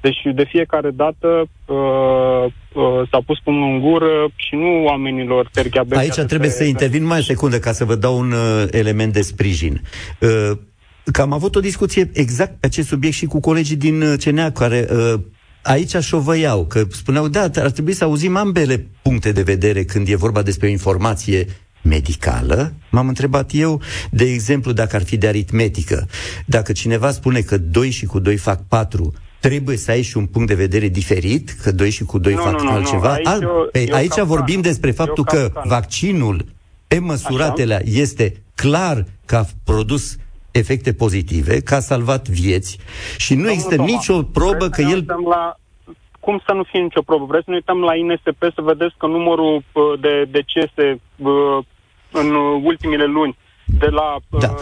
Deci 0.00 0.20
de 0.34 0.44
fiecare 0.44 0.90
dată 0.90 1.28
uh, 1.66 2.44
uh, 2.72 3.08
s-a 3.10 3.20
pus 3.26 3.38
pumnul 3.38 3.72
în 3.72 3.80
gură 3.80 4.30
și 4.34 4.54
nu 4.54 4.84
oamenilor 4.84 5.48
tergheabeți. 5.52 6.00
Aici 6.00 6.26
trebuie 6.26 6.50
să 6.50 6.64
intervin 6.64 7.04
mai 7.04 7.18
o 7.18 7.22
secundă 7.22 7.58
ca 7.58 7.72
să 7.72 7.84
vă 7.84 7.94
dau 7.94 8.18
un 8.18 8.32
uh, 8.32 8.64
element 8.70 9.12
de 9.12 9.20
sprijin. 9.20 9.80
Uh, 10.20 10.58
că 11.12 11.22
am 11.22 11.32
avut 11.32 11.54
o 11.56 11.60
discuție 11.60 12.10
exact 12.12 12.60
pe 12.60 12.66
acest 12.66 12.88
subiect 12.88 13.16
și 13.16 13.26
cu 13.26 13.40
colegii 13.40 13.76
din 13.76 14.02
uh, 14.02 14.14
CNA 14.24 14.50
care 14.50 14.86
uh, 14.90 15.20
aici 15.62 15.96
șovăiau, 15.96 16.64
că 16.66 16.84
spuneau, 16.90 17.28
da, 17.28 17.40
ar 17.40 17.70
trebui 17.70 17.92
să 17.92 18.04
auzim 18.04 18.36
ambele 18.36 18.86
puncte 19.02 19.32
de 19.32 19.42
vedere 19.42 19.84
când 19.84 20.08
e 20.08 20.16
vorba 20.16 20.42
despre 20.42 20.66
o 20.66 20.70
informație 20.70 21.46
medicală, 21.82 22.72
m-am 22.90 23.08
întrebat 23.08 23.50
eu, 23.54 23.80
de 24.10 24.24
exemplu, 24.24 24.72
dacă 24.72 24.96
ar 24.96 25.02
fi 25.02 25.16
de 25.16 25.26
aritmetică. 25.26 26.08
Dacă 26.46 26.72
cineva 26.72 27.10
spune 27.10 27.40
că 27.40 27.58
2 27.58 27.90
și 27.90 28.06
cu 28.06 28.18
2 28.18 28.36
fac 28.36 28.60
4, 28.68 29.12
trebuie 29.40 29.76
să 29.76 29.90
ai 29.90 30.02
și 30.02 30.16
un 30.16 30.26
punct 30.26 30.48
de 30.48 30.54
vedere 30.54 30.88
diferit, 30.88 31.50
că 31.50 31.72
2 31.72 31.90
și 31.90 32.04
cu 32.04 32.18
2 32.18 32.34
nu, 32.34 32.40
fac 32.40 32.60
nu, 32.60 32.70
altceva. 32.70 33.08
Nu, 33.08 33.12
aici, 33.14 33.26
Al, 33.26 33.42
eu, 33.42 33.68
pe, 33.72 33.88
eu 33.88 33.94
aici 33.94 34.20
vorbim 34.20 34.60
despre 34.60 34.90
faptul 34.90 35.24
că 35.24 35.40
capcan. 35.40 35.68
vaccinul 35.68 36.44
pe 36.86 36.98
măsuratele 36.98 37.82
este 37.84 38.42
clar 38.54 39.04
că 39.24 39.36
a 39.36 39.44
produs 39.64 40.16
efecte 40.50 40.92
pozitive, 40.92 41.60
că 41.60 41.74
a 41.74 41.80
salvat 41.80 42.28
vieți 42.28 42.78
și 43.16 43.32
nu 43.32 43.38
Domnul 43.38 43.52
există 43.52 43.76
Toma, 43.76 43.88
nicio 43.88 44.22
probă 44.22 44.68
că 44.68 44.80
el... 44.80 45.06
La, 45.28 45.56
cum 46.20 46.42
să 46.46 46.52
nu 46.52 46.62
fie 46.62 46.80
nicio 46.80 47.02
probă? 47.02 47.24
Vreți 47.24 47.44
să 47.44 47.50
ne 47.50 47.56
uităm 47.56 47.80
la 47.80 47.96
INSP 47.96 48.42
să 48.54 48.62
vedeți 48.62 48.94
că 48.98 49.06
numărul 49.06 49.54
uh, 49.54 50.00
de 50.00 50.24
decese 50.30 51.00
uh, 51.16 51.58
în 52.12 52.34
ultimile 52.62 53.04
luni 53.04 53.36
de 53.78 53.86
la... 53.86 54.16
Da. 54.40 54.54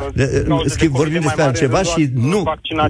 Uh, 0.48 0.60
Schimb, 0.64 0.92
vorbim 0.92 1.20
despre 1.20 1.42
altceva 1.42 1.82
și 1.82 2.08
nu... 2.14 2.42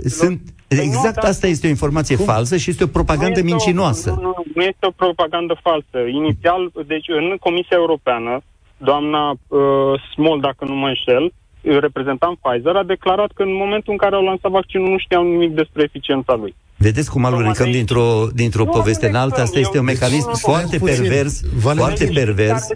Sunt, 0.04 0.40
păi 0.68 0.78
exact 0.78 1.22
nu, 1.22 1.28
asta 1.28 1.46
este 1.46 1.66
o 1.66 1.70
informație 1.70 2.16
cum? 2.16 2.24
falsă 2.24 2.56
și 2.56 2.70
este 2.70 2.84
o 2.84 2.86
propagandă 2.86 3.40
nu 3.40 3.44
mincinoasă. 3.44 4.10
O, 4.10 4.14
nu, 4.14 4.20
nu, 4.22 4.44
nu 4.54 4.62
este 4.62 4.86
o 4.86 4.90
propagandă 4.90 5.56
falsă. 5.62 5.98
Inițial, 6.08 6.72
deci 6.86 7.08
în 7.08 7.36
Comisia 7.40 7.76
Europeană, 7.76 8.40
doamna 8.76 9.30
uh, 9.30 9.60
Small, 10.14 10.40
dacă 10.40 10.64
nu 10.64 10.74
mă 10.74 10.86
înșel, 10.86 11.32
reprezentant 11.62 12.38
Pfizer, 12.38 12.76
a 12.76 12.82
declarat 12.82 13.30
că 13.34 13.42
în 13.42 13.54
momentul 13.54 13.92
în 13.92 13.98
care 13.98 14.14
au 14.14 14.24
lansat 14.24 14.50
vaccinul 14.50 14.88
nu 14.88 14.98
știau 14.98 15.22
nimic 15.22 15.50
despre 15.54 15.82
eficiența 15.82 16.34
lui. 16.34 16.54
Vedeți 16.82 17.10
cum 17.10 17.24
alunecăm 17.24 17.70
dintr-o, 17.70 18.26
dintr-o 18.34 18.64
poveste 18.64 19.08
în 19.08 19.14
alta? 19.14 19.42
Asta 19.42 19.58
este 19.58 19.78
un 19.78 19.84
mecanism 19.84 20.32
foarte 20.36 20.78
pervers, 20.78 21.40
foarte 21.60 22.10
pervers. 22.14 22.66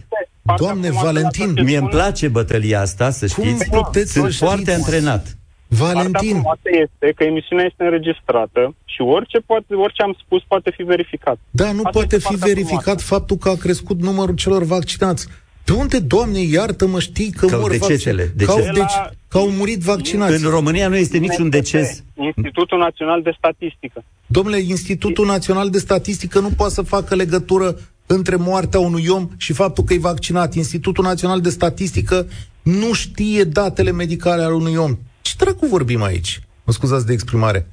Doamne, 0.56 0.90
Valentin, 0.90 1.52
mie 1.62 1.76
îmi 1.76 1.88
place 1.88 2.28
bătălia 2.28 2.80
asta, 2.80 3.10
să 3.10 3.26
știți. 3.26 3.68
Cum 3.68 3.82
puteți 3.82 4.12
Sunt 4.12 4.32
să 4.32 4.44
foarte 4.44 4.60
știți? 4.60 4.76
antrenat. 4.76 5.36
Valentin. 5.68 6.40
Partea 6.42 6.72
este 6.82 7.12
că 7.16 7.24
emisiunea 7.24 7.64
este 7.64 7.84
înregistrată 7.84 8.74
și 8.84 9.00
orice, 9.00 9.38
poate, 9.38 9.74
orice 9.74 10.02
am 10.02 10.16
spus 10.24 10.42
poate 10.48 10.70
fi 10.76 10.82
verificat. 10.82 11.38
Da, 11.50 11.72
nu 11.72 11.78
Asta 11.84 11.90
poate 11.90 12.18
fi 12.18 12.34
verificat 12.34 12.80
frumoasă. 12.82 13.04
faptul 13.14 13.36
că 13.36 13.48
a 13.48 13.54
crescut 13.54 14.00
numărul 14.00 14.34
celor 14.34 14.62
vaccinați. 14.62 15.26
De 15.64 15.72
unde, 15.72 15.98
Doamne, 15.98 16.38
iartă-mă, 16.38 17.00
știi 17.00 17.30
că, 17.30 17.46
că 17.46 17.56
mor 17.56 17.70
decesele, 17.70 18.32
vaccin... 18.36 18.46
că, 18.46 18.52
au, 18.52 18.74
deci, 18.74 18.96
că 19.34 19.40
au 19.40 19.50
murit 19.50 19.80
vaccinați? 19.80 20.44
În 20.44 20.50
România 20.50 20.88
nu 20.88 20.96
este 20.96 21.18
niciun 21.18 21.48
deces. 21.48 22.02
Institutul 22.14 22.78
Național 22.78 23.22
de 23.22 23.34
Statistică. 23.38 24.04
Domnule, 24.26 24.58
Institutul 24.58 25.26
Național 25.26 25.70
de 25.70 25.78
Statistică 25.78 26.38
nu 26.40 26.48
poate 26.48 26.72
să 26.72 26.82
facă 26.82 27.14
legătură 27.14 27.78
între 28.06 28.36
moartea 28.36 28.80
unui 28.80 29.06
om 29.08 29.28
și 29.36 29.52
faptul 29.52 29.84
că 29.84 29.94
e 29.94 29.98
vaccinat. 29.98 30.54
Institutul 30.54 31.04
Național 31.04 31.40
de 31.40 31.48
Statistică 31.48 32.26
nu 32.62 32.92
știe 32.92 33.44
datele 33.44 33.90
medicale 33.90 34.42
ale 34.42 34.54
unui 34.54 34.74
om. 34.74 34.98
Ce 35.20 35.34
dracu 35.38 35.66
vorbim 35.66 36.02
aici? 36.02 36.40
Mă 36.64 36.72
scuzați 36.72 37.06
de 37.06 37.12
exprimare. 37.12 37.66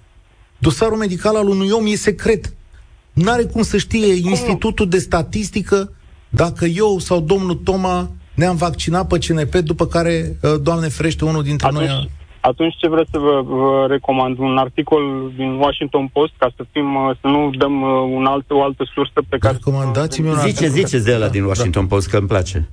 Dosarul 0.57 0.97
medical 0.97 1.35
al 1.35 1.47
unui 1.47 1.69
om 1.69 1.85
e 1.85 1.95
secret. 1.95 2.53
N-are 3.13 3.43
cum 3.43 3.61
să 3.61 3.77
știe 3.77 4.13
Institutul 4.13 4.89
de 4.89 4.97
Statistică 4.97 5.93
dacă 6.29 6.65
eu 6.65 6.99
sau 6.99 7.19
domnul 7.19 7.55
Toma 7.55 8.11
ne-am 8.41 8.55
vaccinat 8.55 9.07
pe 9.07 9.17
CNP, 9.25 9.53
după 9.71 9.85
care, 9.85 10.13
uh, 10.41 10.55
Doamne 10.67 10.87
ferește, 10.87 11.25
unul 11.25 11.43
dintre 11.43 11.67
atunci, 11.67 11.87
noi... 11.87 12.09
Atunci 12.39 12.75
ce 12.81 12.87
vreau 12.87 13.07
să 13.11 13.17
vă, 13.17 13.41
vă 13.45 13.85
recomand? 13.89 14.37
Un 14.37 14.57
articol 14.57 15.03
din 15.35 15.51
Washington 15.63 16.05
Post, 16.13 16.33
ca 16.37 16.49
să 16.55 16.63
fim, 16.71 16.95
uh, 16.95 17.11
să 17.21 17.27
nu 17.27 17.49
dăm 17.57 17.81
uh, 17.81 17.89
un 18.17 18.25
alt, 18.25 18.45
o 18.51 18.63
altă 18.63 18.83
sursă 18.93 19.19
pe 19.29 19.37
care... 19.37 19.53
Recomandați-mi 19.53 20.27
un 20.27 20.35
Zice, 20.35 20.67
ziceți 20.67 21.05
de 21.05 21.15
la 21.15 21.27
din 21.27 21.43
Washington 21.43 21.85
da. 21.87 21.95
Post, 21.95 22.09
că 22.09 22.17
îmi 22.17 22.27
place. 22.27 22.69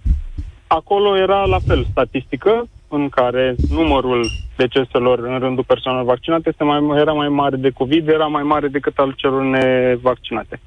Acolo 0.66 1.16
era 1.16 1.44
la 1.44 1.58
fel 1.66 1.86
statistică, 1.90 2.68
în 2.88 3.08
care 3.08 3.54
numărul 3.70 4.30
deceselor 4.56 5.18
în 5.18 5.38
rândul 5.38 5.64
persoanelor 5.64 6.06
vaccinate 6.06 6.48
este 6.48 6.64
mai, 6.64 6.78
era 7.00 7.12
mai 7.12 7.28
mare 7.28 7.56
de 7.56 7.70
COVID, 7.70 8.08
era 8.08 8.26
mai 8.26 8.42
mare 8.42 8.68
decât 8.68 8.98
al 8.98 9.12
celor 9.16 9.42
nevaccinate. 9.42 10.60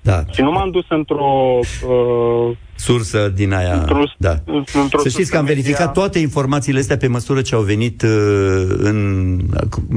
Da. 0.00 0.18
Și 0.32 0.40
nu 0.40 0.50
m-am 0.50 0.70
dus 0.70 0.84
într-o 0.88 1.58
uh, 1.88 2.56
sursă 2.80 3.32
din 3.34 3.52
aia. 3.52 3.74
Într-o, 3.74 4.02
da. 4.18 4.42
într-o 4.82 5.00
Să 5.02 5.08
știți 5.08 5.30
că 5.30 5.36
am 5.36 5.44
verificat 5.44 5.78
media... 5.78 5.92
toate 5.92 6.18
informațiile 6.18 6.78
astea 6.78 6.96
pe 6.96 7.06
măsură 7.06 7.40
ce 7.40 7.54
au 7.54 7.62
venit 7.62 8.02
uh, 8.02 8.08
în. 8.78 9.38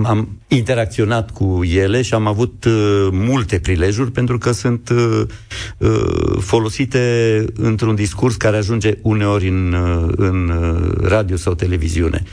Am 0.03 0.37
interacționat 0.47 1.31
cu 1.31 1.61
ele 1.63 2.01
și 2.01 2.13
am 2.13 2.27
avut 2.27 2.65
uh, 2.65 3.07
multe 3.11 3.59
prilejuri 3.59 4.11
pentru 4.11 4.37
că 4.37 4.51
sunt 4.51 4.89
uh, 4.89 5.21
uh, 5.77 5.89
folosite 6.39 7.45
într-un 7.55 7.95
discurs 7.95 8.35
care 8.35 8.57
ajunge 8.57 8.97
uneori 9.01 9.47
în, 9.47 9.73
uh, 9.73 10.13
în 10.15 10.49
uh, 10.49 11.07
radio 11.09 11.35
sau 11.35 11.53
televiziune. 11.53 12.23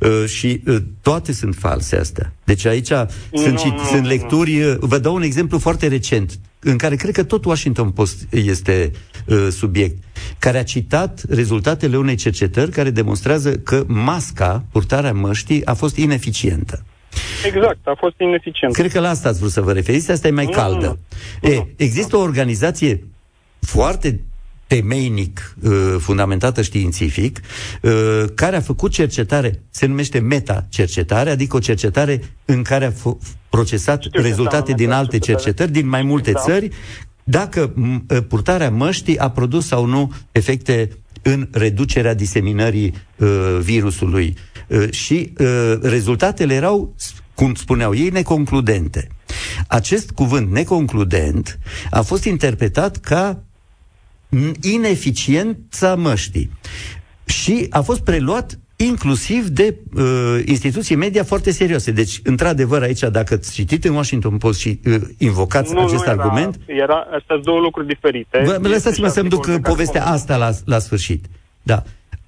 Uh, 0.00 0.24
și 0.26 0.62
uh, 0.66 0.76
toate 1.02 1.32
sunt 1.32 1.54
false 1.54 1.96
astea. 1.96 2.32
Deci 2.44 2.66
aici 2.66 2.90
nu, 2.90 3.06
sunt, 3.32 3.60
nu, 3.60 3.72
nu, 3.72 3.84
sunt 3.90 4.02
nu. 4.02 4.08
lecturi. 4.08 4.62
uh, 4.62 4.76
Vă 4.80 4.98
dau 4.98 5.14
un 5.14 5.22
exemplu 5.22 5.58
foarte 5.58 5.86
recent 5.88 6.38
în 6.60 6.76
care 6.76 6.96
cred 6.96 7.14
că 7.14 7.24
tot 7.24 7.44
Washington 7.44 7.90
Post 7.90 8.26
este 8.30 8.90
uh, 9.26 9.48
subiect, 9.50 10.02
care 10.38 10.58
a 10.58 10.62
citat 10.64 11.22
rezultatele 11.28 11.96
unei 11.96 12.14
cercetări 12.14 12.70
care 12.70 12.90
demonstrează 12.90 13.56
că 13.56 13.84
masca, 13.86 14.64
purtarea 14.72 15.12
măștii, 15.12 15.66
a 15.66 15.74
fost 15.74 15.96
ineficientă. 15.96 16.84
Exact, 17.46 17.78
a 17.86 17.94
fost 17.98 18.14
ineficient. 18.18 18.74
Cred 18.74 18.92
că 18.92 19.00
la 19.00 19.08
asta 19.08 19.28
ați 19.28 19.38
vrut 19.38 19.50
să 19.50 19.60
vă 19.60 19.72
referiți, 19.72 20.10
asta 20.10 20.28
e 20.28 20.30
mai 20.30 20.44
Nu, 20.44 20.50
caldă. 20.50 20.98
nu, 21.42 21.48
E, 21.48 21.54
nu. 21.54 21.68
există 21.76 22.16
o 22.16 22.20
organizație 22.20 23.04
foarte 23.60 24.20
temeinic 24.80 25.54
uh, 25.62 25.72
fundamentată 25.98 26.62
științific, 26.62 27.40
uh, 27.82 28.24
care 28.34 28.56
a 28.56 28.60
făcut 28.60 28.90
cercetare, 28.90 29.62
se 29.70 29.86
numește 29.86 30.18
meta-cercetare, 30.18 31.30
adică 31.30 31.56
o 31.56 31.58
cercetare 31.58 32.20
în 32.44 32.62
care 32.62 32.84
a 32.84 32.90
f- 32.92 33.18
procesat 33.48 34.02
Știu 34.02 34.20
ce 34.20 34.26
rezultate 34.26 34.56
înseamnă 34.56 34.84
din 34.84 34.90
alte 34.90 35.12
meta-cercetare. 35.12 35.42
cercetări, 35.44 35.72
din 35.82 35.88
mai 35.88 36.02
multe 36.02 36.32
Da. 36.32 36.40
țări, 36.40 36.68
dacă 37.24 37.72
m- 37.72 38.06
uh, 38.16 38.18
purtarea 38.28 38.70
măștii 38.70 39.18
a 39.18 39.30
produs 39.30 39.66
sau 39.66 39.84
nu 39.84 40.12
efecte 40.32 40.88
în 41.22 41.48
reducerea 41.52 42.14
diseminării 42.14 42.94
uh, 43.16 43.28
virusului. 43.60 44.36
Uh, 44.66 44.90
și 44.90 45.32
uh, 45.38 45.74
rezultatele 45.82 46.54
erau, 46.54 46.94
s- 46.96 47.12
cum 47.34 47.54
spuneau 47.54 47.94
ei, 47.94 48.08
neconcludente. 48.08 49.08
Acest 49.68 50.10
cuvânt 50.10 50.50
neconcludent 50.50 51.58
a 51.90 52.00
fost 52.02 52.24
interpretat 52.24 52.96
ca 52.96 53.28
m, 53.30 53.49
ineficiența 54.62 55.94
măștii. 55.94 56.50
Și 57.24 57.66
a 57.70 57.80
fost 57.80 58.00
preluat 58.04 58.58
inclusiv 58.76 59.46
de 59.46 59.76
uh, 59.94 60.40
instituții 60.44 60.96
media 60.96 61.24
foarte 61.24 61.50
serioase. 61.50 61.90
Deci, 61.90 62.20
într-adevăr, 62.24 62.82
aici, 62.82 63.00
dacă 63.00 63.34
ați 63.34 63.52
citit 63.52 63.84
în 63.84 63.94
Washington 63.94 64.36
Post 64.36 64.58
și 64.60 64.80
uh, 64.86 64.94
invocați 65.18 65.72
nu, 65.72 65.78
acest 65.80 66.04
nu 66.04 66.12
era, 66.12 66.22
argument, 66.22 66.56
Era, 66.66 66.96
astea 66.96 67.20
sunt 67.26 67.44
două 67.44 67.60
lucruri 67.60 67.86
diferite. 67.86 68.42
Vă, 68.44 68.52
Este 68.52 68.68
lăsați-mă 68.68 69.06
și 69.06 69.12
să-mi 69.12 69.28
duc 69.28 69.38
articolul 69.38 69.56
de 69.56 69.62
care 69.62 69.74
povestea 69.74 70.00
vorbim. 70.00 70.18
asta 70.18 70.36
la, 70.36 70.50
la 70.74 70.78
sfârșit. 70.78 71.24
Da. 71.62 71.82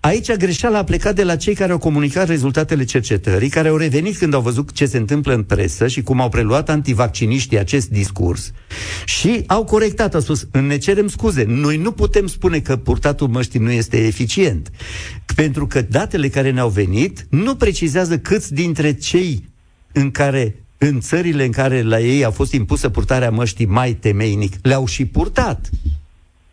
Aici 0.04 0.32
greșeala 0.32 0.78
a 0.78 0.84
plecat 0.84 1.14
de 1.14 1.22
la 1.22 1.36
cei 1.36 1.54
care 1.54 1.72
au 1.72 1.78
comunicat 1.78 2.28
rezultatele 2.28 2.84
cercetării, 2.84 3.48
care 3.48 3.68
au 3.68 3.76
revenit 3.76 4.16
când 4.16 4.34
au 4.34 4.40
văzut 4.40 4.72
ce 4.72 4.86
se 4.86 4.96
întâmplă 4.96 5.34
în 5.34 5.42
presă 5.42 5.86
și 5.88 6.02
cum 6.02 6.20
au 6.20 6.28
preluat 6.28 6.68
antivacciniștii 6.68 7.58
acest 7.58 7.88
discurs 7.88 8.52
și 9.04 9.42
au 9.46 9.64
corectat, 9.64 10.14
au 10.14 10.20
spus, 10.20 10.46
ne 10.52 10.78
cerem 10.78 11.08
scuze, 11.08 11.44
noi 11.44 11.76
nu 11.76 11.92
putem 11.92 12.26
spune 12.26 12.60
că 12.60 12.76
purtatul 12.76 13.28
măștii 13.28 13.60
nu 13.60 13.70
este 13.70 14.06
eficient, 14.06 14.70
pentru 15.34 15.66
că 15.66 15.82
datele 15.82 16.28
care 16.28 16.50
ne-au 16.50 16.68
venit 16.68 17.26
nu 17.30 17.54
precizează 17.54 18.18
câți 18.18 18.54
dintre 18.54 18.94
cei 18.94 19.48
în 19.92 20.10
care 20.10 20.56
în 20.78 21.00
țările 21.00 21.44
în 21.44 21.52
care 21.52 21.82
la 21.82 22.00
ei 22.00 22.24
a 22.24 22.30
fost 22.30 22.52
impusă 22.52 22.88
purtarea 22.88 23.30
măștii 23.30 23.66
mai 23.66 23.94
temeinic, 23.94 24.54
le-au 24.62 24.86
și 24.86 25.04
purtat. 25.04 25.70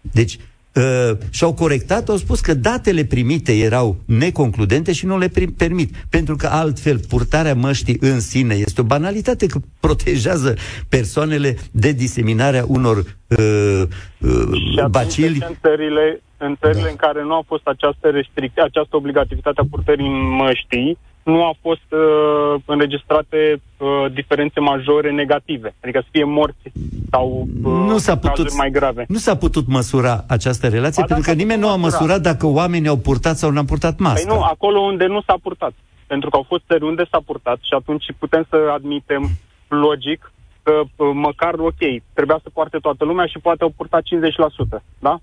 Deci, 0.02 0.40
uh, 0.80 1.18
și-au 1.30 1.54
corectat, 1.54 2.10
au 2.10 2.16
spus 2.16 2.40
că 2.40 2.54
datele 2.54 3.04
primite 3.04 3.54
erau 3.58 3.98
neconcludente 4.06 4.92
și 4.92 5.06
nu 5.06 5.18
le 5.18 5.28
prim- 5.28 5.56
permit. 5.58 5.96
Pentru 6.10 6.36
că 6.36 6.48
altfel 6.48 7.00
purtarea 7.10 7.56
măștii 7.56 7.98
în 8.00 8.20
sine 8.20 8.54
este 8.54 8.82
o 8.82 8.84
banalitate 8.84 9.46
că 9.46 9.60
protejează 9.80 10.56
persoanele 10.90 11.56
de 11.72 11.92
diseminarea 11.92 12.66
unor 12.68 12.98
uh, 12.98 13.08
Și 13.38 14.26
uh, 14.26 14.78
atunci, 14.78 14.92
bacili. 14.92 15.46
În 15.48 15.56
țările, 15.62 16.22
în, 16.38 16.56
țările 16.60 16.82
da. 16.84 16.90
în 16.90 16.96
care 16.96 17.24
nu 17.24 17.34
a 17.34 17.44
fost 17.48 17.68
această 17.68 18.08
restricție, 18.10 18.62
această 18.62 18.96
obligativitate 18.96 19.62
a 19.62 19.68
purtării 19.70 20.10
măștii, 20.38 20.98
nu 21.30 21.44
au 21.44 21.56
fost 21.62 21.88
uh, 21.92 22.62
înregistrate 22.66 23.62
uh, 23.78 23.88
diferențe 24.14 24.60
majore 24.60 25.12
negative, 25.12 25.76
adică 25.84 26.00
să 26.02 26.08
fie 26.12 26.24
morți 26.24 26.72
sau 27.12 27.48
uh, 27.64 27.72
Nu 27.90 27.98
s-a 27.98 28.18
cazuri 28.18 28.36
putut, 28.36 28.58
mai 28.58 28.70
grave. 28.72 29.06
nu 29.08 29.18
s-a 29.18 29.36
putut 29.36 29.68
măsura 29.68 30.24
această 30.28 30.68
relație, 30.68 31.02
Ba 31.02 31.08
da, 31.08 31.14
pentru 31.14 31.32
că 31.32 31.38
s-a 31.38 31.42
nimeni 31.44 31.60
nu 31.62 31.68
a 31.68 31.70
putut 31.70 31.84
măsura. 31.84 32.02
măsurat 32.02 32.22
dacă 32.32 32.46
oamenii 32.48 32.88
au 32.90 32.98
purtat 32.98 33.38
sau 33.38 33.52
nu 33.52 33.58
au 33.58 33.64
purtat 33.64 33.96
Păi 33.96 34.06
mască. 34.06 34.34
nu, 34.34 34.42
acolo 34.42 34.80
unde 34.80 35.06
nu 35.06 35.22
s-a 35.22 35.36
purtat. 35.44 35.74
Pentru 36.08 36.30
că 36.30 36.36
au 36.36 36.46
fost 36.48 36.64
țări 36.68 36.84
unde 36.84 37.04
s-a 37.12 37.22
purtat 37.26 37.58
și 37.62 37.74
atunci 37.80 38.06
putem 38.20 38.46
să 38.50 38.58
admitem 38.74 39.30
logic 39.68 40.32
că 40.64 40.74
uh, 40.96 41.10
măcar, 41.14 41.54
ok, 41.54 41.82
trebuia 42.14 42.40
să 42.44 42.50
poarte 42.54 42.78
toată 42.78 43.06
lumea 43.06 43.26
și 43.26 43.40
poate 43.40 43.64
au 43.64 43.74
purtat 43.78 44.02
50%, 44.02 44.82
da? 45.00 45.20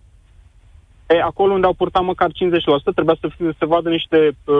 E, 1.08 1.20
acolo 1.22 1.52
unde 1.52 1.66
au 1.66 1.72
purtat 1.72 2.02
măcar 2.04 2.28
50%, 2.30 2.32
trebuia 2.94 3.16
să 3.20 3.28
fie, 3.36 3.54
să 3.58 3.66
vadă 3.66 3.88
niște 3.88 4.36
uh, 4.44 4.54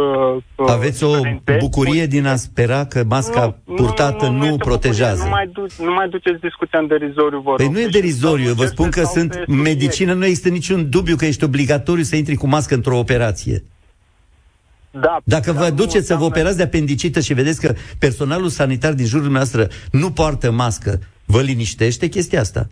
uh, 0.56 0.66
Aveți 0.70 1.04
o 1.04 1.06
diferențe. 1.14 1.56
bucurie 1.58 2.06
din 2.06 2.26
a 2.26 2.36
spera 2.36 2.84
că 2.84 3.04
masca 3.08 3.56
Nu, 3.64 3.74
purtată 3.74 4.26
nu, 4.26 4.34
este 4.36 4.48
bucurie, 4.50 4.56
protejează. 4.56 5.22
Nu 5.24 5.28
mai, 5.30 5.48
du- 5.52 5.84
nu 5.84 5.92
mai 5.92 6.08
duceți 6.08 6.40
discuția 6.40 6.78
în 6.78 6.86
derizoriu, 6.86 7.40
vă 7.40 7.54
Păi 7.54 7.64
rog. 7.64 7.74
nu 7.74 7.80
e 7.80 7.82
Deci, 7.82 7.92
derizoriu, 7.92 8.44
sau 8.46 8.54
vă 8.54 8.66
spun 8.66 8.90
că 8.90 9.02
sau 9.02 9.12
sunt 9.12 9.30
pe 9.30 9.38
subiect. 9.46 9.62
medicină, 9.62 10.12
nu 10.12 10.24
există 10.24 10.48
niciun 10.48 10.90
dubiu 10.90 11.16
că 11.16 11.24
ești 11.26 11.44
obligatoriu 11.44 12.02
să 12.02 12.16
intri 12.16 12.34
cu 12.34 12.46
mască 12.46 12.74
într-o 12.74 12.98
operație. 12.98 13.64
Da, 14.90 15.18
Dacă 15.24 15.52
dar 15.52 15.62
vă 15.62 15.68
nu 15.68 15.74
duceți 15.74 15.92
să 15.92 15.96
vă 15.96 16.00
înseamnă- 16.00 16.24
operați 16.26 16.56
de 16.56 16.62
apendicită 16.62 17.20
și 17.20 17.34
vedeți 17.34 17.60
că 17.60 17.74
personalul 17.98 18.48
sanitar 18.48 18.92
din 18.92 19.06
jurul 19.06 19.30
noastră 19.30 19.68
nu 19.90 20.10
poartă 20.10 20.50
mască, 20.50 20.98
vă 21.24 21.40
liniștește 21.40 22.08
chestia 22.08 22.40
asta? 22.40 22.66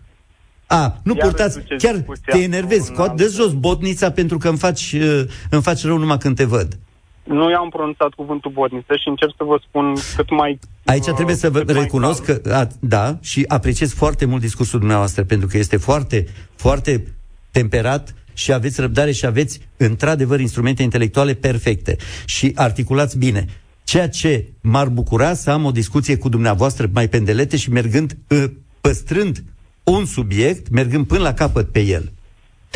A, 0.67 0.99
nu 1.03 1.13
Iar 1.15 1.27
purtați, 1.27 1.59
duceți 1.59 1.85
chiar 1.85 1.95
discuția 1.95 2.33
te 2.33 2.43
enervezi, 2.43 2.89
în 2.89 2.95
scoat, 2.95 3.09
altă- 3.09 3.23
dă 3.23 3.29
jos 3.29 3.53
botnița 3.53 4.11
pentru 4.11 4.37
că 4.37 4.47
îmi 4.47 4.57
faci, 4.57 4.93
uh, 4.93 5.21
îmi 5.49 5.61
faci 5.61 5.83
rău 5.83 5.97
numai 5.97 6.17
când 6.17 6.35
te 6.35 6.43
văd. 6.43 6.77
Nu 7.23 7.49
i-am 7.49 7.69
pronunțat 7.69 8.09
cuvântul 8.09 8.51
botniță 8.51 8.95
și 8.95 9.07
încerc 9.07 9.33
să 9.37 9.43
vă 9.43 9.59
spun 9.67 9.93
cât 10.15 10.29
mai... 10.29 10.59
Aici 10.85 11.07
uh, 11.07 11.13
trebuie 11.13 11.35
să 11.35 11.49
vă 11.49 11.59
cât 11.59 11.73
mai 11.73 11.81
recunosc 11.81 12.25
calm. 12.25 12.39
că, 12.43 12.53
a, 12.53 12.67
da, 12.79 13.17
și 13.21 13.43
apreciez 13.47 13.93
foarte 13.93 14.25
mult 14.25 14.41
discursul 14.41 14.79
dumneavoastră, 14.79 15.23
pentru 15.23 15.47
că 15.47 15.57
este 15.57 15.77
foarte, 15.77 16.25
foarte 16.55 17.03
temperat 17.51 18.15
și 18.33 18.53
aveți 18.53 18.81
răbdare 18.81 19.11
și 19.11 19.25
aveți, 19.25 19.61
într-adevăr, 19.77 20.39
instrumente 20.39 20.83
intelectuale 20.83 21.33
perfecte 21.33 21.95
și 22.25 22.51
articulați 22.55 23.17
bine. 23.17 23.45
Ceea 23.83 24.09
ce 24.09 24.45
m-ar 24.61 24.87
bucura 24.87 25.33
să 25.33 25.49
am 25.51 25.65
o 25.65 25.71
discuție 25.71 26.17
cu 26.17 26.29
dumneavoastră 26.29 26.89
mai 26.93 27.07
pendelete 27.07 27.57
și 27.57 27.71
mergând, 27.71 28.17
uh, 28.27 28.43
păstrând 28.81 29.43
un 29.85 30.05
subiect, 30.05 30.69
mergând 30.69 31.07
până 31.07 31.21
la 31.21 31.33
capăt 31.33 31.71
pe 31.71 31.79
el. 31.79 32.11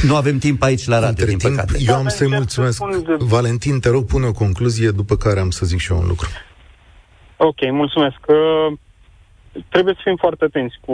Nu 0.07 0.16
avem 0.16 0.38
timp 0.38 0.62
aici 0.62 0.86
la 0.88 0.93
radio, 0.95 1.10
Între 1.10 1.26
din 1.26 1.38
timp, 1.38 1.55
păcate. 1.55 1.78
eu 1.88 1.95
am 1.95 2.03
Da, 2.03 2.10
să-i 2.10 2.26
încerc 2.26 2.41
mulțumesc. 2.41 2.78
să 2.78 2.86
spun 2.89 3.03
de- 3.18 3.24
Valentin, 3.26 3.80
te 3.80 3.89
rog, 3.89 4.05
pune 4.05 4.26
o 4.26 4.32
concluzie, 4.32 4.89
după 4.91 5.16
care 5.16 5.39
am 5.39 5.49
să 5.49 5.66
zic 5.66 5.80
și 5.80 5.91
eu 5.91 5.97
un 5.97 6.07
lucru. 6.07 6.28
Ok, 7.38 7.72
mulțumesc. 7.72 8.18
Uh, 8.28 8.78
trebuie 9.70 9.93
să 9.93 10.01
fim 10.03 10.16
foarte 10.16 10.43
atenți 10.45 10.76
cu, 10.86 10.91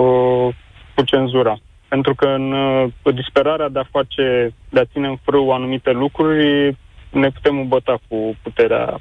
uh, 0.00 0.54
cu 0.94 1.02
cenzura. 1.04 1.58
Pentru 1.88 2.14
că 2.14 2.26
în 2.26 2.52
uh, 2.52 2.90
disperarea 3.14 3.68
de 3.68 3.78
a 3.78 3.88
face, 3.90 4.54
de 4.70 4.80
a 4.80 4.84
ține 4.84 5.08
în 5.08 5.16
frâu 5.24 5.52
anumite 5.52 5.90
lucruri, 5.90 6.76
ne 7.10 7.30
putem 7.30 7.58
îmbăta 7.58 7.98
cu 8.08 8.36
puterea 8.42 9.00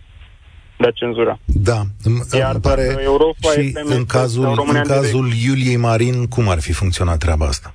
de 0.84 0.90
a 0.90 0.92
cenzura. 0.92 1.40
Da, 1.46 1.80
îmi, 2.04 2.22
Iar 2.32 2.52
îmi 2.54 2.62
pare 2.62 2.86
dacă 2.88 3.02
Europa 3.02 3.50
și 3.54 3.60
este 3.60 3.80
în 3.80 3.88
menționată 3.88 4.18
cazul, 4.18 4.46
în 4.48 4.54
România 4.56 4.82
în 4.82 4.88
direct. 4.88 5.04
cazul 5.04 5.28
Iuliei 5.46 5.76
Marin, 5.76 6.26
cum 6.26 6.50
ar 6.50 6.60
fi 6.60 6.72
funcționat 6.72 7.18
treaba 7.18 7.46
asta? 7.46 7.74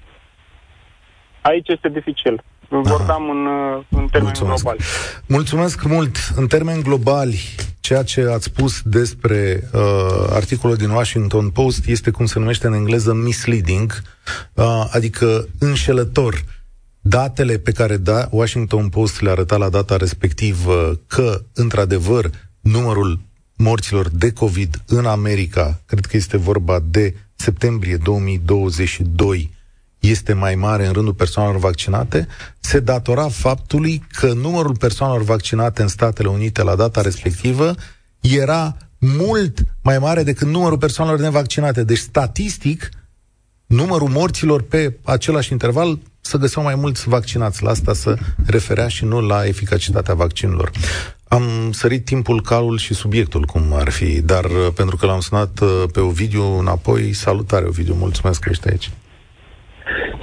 Aici 1.41 1.69
este 1.69 1.89
dificil. 1.89 2.43
Vorbeam 2.69 3.31
în, 3.31 3.47
uh, 3.47 3.85
în 3.89 4.07
termeni 4.07 4.25
Mulțumesc. 4.25 4.63
globali. 4.63 4.85
Mulțumesc 5.27 5.85
mult. 5.85 6.17
În 6.37 6.47
termeni 6.47 6.83
globali, 6.83 7.39
ceea 7.81 8.03
ce 8.03 8.21
ați 8.21 8.45
spus 8.45 8.83
despre 8.83 9.61
uh, 9.73 9.81
articolul 10.31 10.77
din 10.77 10.91
Washington 10.91 11.51
Post 11.51 11.87
este 11.87 12.11
cum 12.11 12.27
se 12.27 12.39
numește 12.39 12.67
în 12.67 12.73
engleză 12.73 13.13
misleading, 13.15 14.03
uh, 14.55 14.85
adică 14.91 15.49
înșelător. 15.59 16.35
Datele 17.01 17.59
pe 17.59 17.73
care 17.73 17.97
da, 17.97 18.29
Washington 18.31 18.89
Post 18.89 19.21
le 19.21 19.31
arăta 19.31 19.57
la 19.57 19.69
data 19.69 19.97
respectivă 19.97 21.01
că, 21.07 21.41
într-adevăr, 21.55 22.31
numărul 22.71 23.19
morților 23.57 24.09
de 24.09 24.33
COVID 24.33 24.83
în 24.87 25.07
America, 25.07 25.81
cred 25.87 26.07
că 26.07 26.17
este 26.17 26.37
vorba 26.37 26.79
de 26.91 27.15
septembrie 27.35 27.97
2022, 27.97 29.57
este 29.99 30.33
mai 30.33 30.55
mare 30.55 30.87
în 30.87 30.93
rândul 30.93 31.15
persoanelor 31.15 31.61
vaccinate, 31.61 32.29
se 32.61 32.81
datora 32.81 33.29
faptului 33.29 34.03
că 34.13 34.33
numărul 34.33 34.77
persoanelor 34.77 35.23
vaccinate 35.23 35.83
în 35.83 35.89
Statele 35.89 36.29
Unite 36.29 36.63
la 36.63 36.75
data 36.75 37.01
respectivă 37.01 37.75
era 38.21 38.77
mult 38.99 39.65
mai 39.83 39.99
mare 39.99 40.23
decât 40.23 40.47
numărul 40.47 40.79
persoanelor 40.79 41.21
nevaccinate. 41.21 41.85
Deci, 41.85 41.99
statistic, 41.99 42.89
numărul 43.67 44.09
morților 44.09 44.63
pe 44.63 44.97
același 45.03 45.53
interval 45.53 45.99
să 46.29 46.37
găseau 46.37 46.65
mai 46.65 46.75
mulți 46.75 47.09
vaccinați. 47.09 47.63
La 47.63 47.71
asta 47.71 47.93
să 47.93 48.17
referea 48.47 48.89
și 48.89 49.05
nu 49.05 49.21
la 49.21 49.47
eficacitatea 49.47 50.15
vaccinurilor. 50.15 50.71
Am 51.29 51.43
sărit 51.73 52.05
timpul, 52.05 52.43
calul 52.43 52.79
și 52.79 52.95
subiectul, 52.95 53.45
cum 53.45 53.63
ar 53.73 53.91
fi, 53.91 54.23
dar 54.23 54.45
uh, 54.45 54.67
pentru 54.75 54.97
că 54.97 55.07
l-am 55.07 55.21
sunat 55.21 55.61
uh, 55.61 55.69
pe 55.93 56.01
Ovidiu 56.01 56.59
înapoi, 56.59 57.13
salutare 57.13 57.65
Ovidiu, 57.65 57.95
mulțumesc 57.95 58.41
că 58.41 58.49
ești 58.51 58.69
aici. 58.69 58.91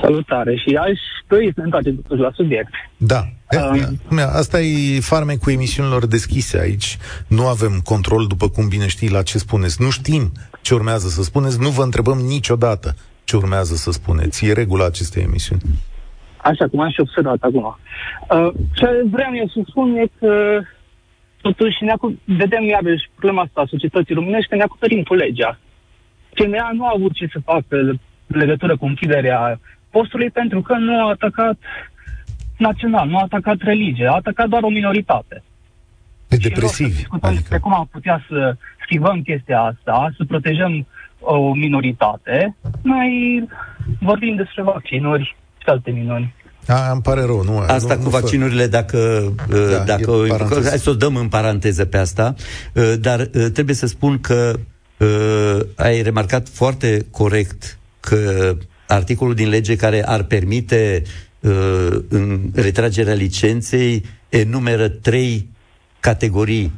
Salutare 0.02 0.56
și 0.56 0.76
aș 0.76 1.00
dori 1.28 1.52
să 1.56 1.62
întoarcem 1.64 2.04
la 2.08 2.32
subiect. 2.34 2.72
Da. 2.98 3.28
Um, 3.52 4.20
asta 4.34 4.62
e 4.62 5.00
farme 5.00 5.36
cu 5.36 5.50
emisiunilor 5.52 6.06
deschise 6.06 6.60
aici. 6.60 6.98
Nu 7.28 7.48
avem 7.48 7.80
control, 7.84 8.28
după 8.28 8.50
cum 8.50 8.68
bine 8.68 8.88
știi, 8.88 9.10
la 9.10 9.22
ce 9.22 9.38
spuneți. 9.38 9.82
Nu 9.82 9.90
știm 9.90 10.32
ce 10.62 10.74
urmează 10.74 11.08
să 11.08 11.24
spuneți, 11.24 11.60
nu 11.60 11.70
vă 11.70 11.84
întrebăm 11.84 12.18
niciodată 12.18 12.96
ce 13.24 13.36
urmează 13.36 13.76
să 13.76 13.92
spuneți. 13.92 14.46
E 14.46 14.54
regula 14.54 14.86
acestei 14.86 15.24
emisiuni. 15.24 15.62
Așa 16.52 16.68
cum 16.68 16.80
am 16.80 16.90
și 16.90 17.00
observat 17.00 17.42
acum. 17.42 17.78
Uh, 18.30 18.52
ce 18.74 18.88
vreau 19.12 19.36
eu 19.36 19.48
să 19.48 19.60
spun 19.68 19.96
e 19.96 20.06
că 20.20 20.62
totuși 21.42 21.84
ne 21.84 21.92
acu- 21.92 22.20
vedem 22.26 22.64
iarăși 22.64 23.10
problema 23.16 23.42
asta 23.42 23.62
a 23.62 23.72
societății 23.74 24.14
românești, 24.16 24.50
că 24.50 24.56
ne 24.56 24.64
acoperim 24.64 25.04
cu 25.04 25.14
legea. 25.14 25.60
CNA 26.34 26.70
nu 26.74 26.86
a 26.86 26.92
avut 26.96 27.14
ce 27.14 27.28
să 27.32 27.40
facă 27.52 27.76
legătură 28.28 28.78
cu 28.78 28.86
închiderea 28.86 29.60
postului 29.90 30.30
pentru 30.30 30.62
că 30.62 30.74
nu 30.74 31.06
a 31.06 31.10
atacat 31.10 31.58
național, 32.58 33.08
nu 33.08 33.18
a 33.18 33.22
atacat 33.22 33.58
religie, 33.60 34.08
a 34.08 34.20
atacat 34.22 34.48
doar 34.48 34.64
o 34.64 34.70
minoritate. 34.70 35.44
De 36.28 36.38
depresivi. 36.38 37.04
Adică... 37.10 37.30
Despre 37.30 37.60
cum 37.60 37.74
am 37.74 37.88
putea 37.92 38.26
să 38.28 38.56
schimbăm 38.84 39.22
chestia 39.22 39.62
asta, 39.62 40.14
să 40.18 40.24
protejăm 40.28 40.88
o 41.20 41.54
minoritate, 41.54 42.56
noi 42.82 43.44
vorbim 44.00 44.36
despre 44.36 44.62
vaccinuri 44.62 45.24
și 45.24 45.34
alte 45.70 45.92
minuni. 45.92 46.34
A, 46.68 46.92
îmi 46.92 47.02
pare 47.02 47.22
rău, 47.22 47.44
nu 47.44 47.58
Asta 47.58 47.94
nu, 47.94 48.00
cu 48.00 48.04
nu 48.04 48.10
vaccinurile, 48.10 48.68
dacă, 48.68 49.32
da, 49.50 49.84
dacă 49.86 50.30
hai 50.64 50.80
să 50.80 50.90
o 50.90 50.94
dăm 50.94 51.16
în 51.16 51.28
paranteză 51.28 51.86
pe 51.86 51.98
asta, 51.98 52.34
uh, 52.74 52.94
dar 53.00 53.20
uh, 53.20 53.46
trebuie 53.54 53.76
să 53.76 53.88
spun 53.88 54.20
că 54.20 54.60
uh, 54.98 55.60
ai 55.76 56.02
remarcat 56.02 56.48
foarte 56.50 57.06
corect 57.12 57.78
că 58.00 58.56
articolul 58.88 59.34
din 59.34 59.50
lege 59.50 59.76
care 59.76 60.08
ar 60.08 60.24
permite 60.24 61.02
în 62.08 62.40
retragerea 62.54 63.14
licenței 63.14 64.04
enumeră 64.30 64.90
trei 64.90 65.50
categorii 66.00 66.72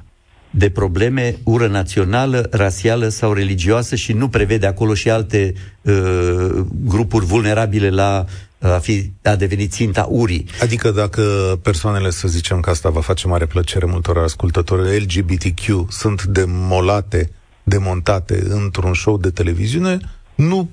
de 0.49 0.69
probleme, 0.69 1.35
ură 1.43 1.67
națională, 1.67 2.47
rasială 2.51 3.07
sau 3.07 3.33
religioasă 3.33 3.95
și 3.95 4.13
nu 4.13 4.27
prevede 4.27 4.67
acolo 4.67 4.93
și 4.93 5.09
alte 5.09 5.53
uh, 5.81 6.65
grupuri 6.85 7.25
vulnerabile 7.25 7.89
la 7.89 8.25
a, 8.59 8.77
fi, 8.77 9.11
a 9.23 9.35
deveni 9.35 9.67
ținta 9.67 10.07
urii. 10.09 10.45
Adică 10.61 10.91
dacă 10.91 11.21
persoanele, 11.61 12.09
să 12.09 12.27
zicem 12.27 12.59
că 12.59 12.69
asta 12.69 12.89
va 12.89 13.01
face 13.01 13.27
mare 13.27 13.45
plăcere 13.45 13.85
multor 13.85 14.17
ascultători, 14.17 14.99
LGBTQ 15.03 15.91
sunt 15.91 16.23
demolate, 16.23 17.31
demontate 17.63 18.43
într-un 18.49 18.93
show 18.93 19.17
de 19.17 19.29
televiziune, 19.29 19.97
nu 20.35 20.69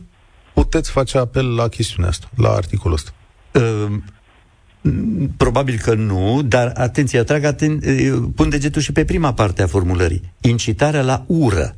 puteți 0.54 0.90
face 0.90 1.18
apel 1.18 1.54
la 1.54 1.68
chestiunea 1.68 2.10
asta, 2.10 2.30
la 2.36 2.48
articolul 2.48 2.96
ăsta. 2.96 3.10
Uh, 3.52 3.92
Probabil 5.36 5.78
că 5.78 5.94
nu, 5.94 6.42
dar 6.42 6.72
atenție, 6.76 7.18
atrag 7.18 7.44
aten- 7.54 7.80
pun 8.34 8.48
degetul 8.48 8.82
și 8.82 8.92
pe 8.92 9.04
prima 9.04 9.34
parte 9.34 9.62
a 9.62 9.66
formulării. 9.66 10.32
Incitarea 10.40 11.02
la 11.02 11.24
ură. 11.26 11.74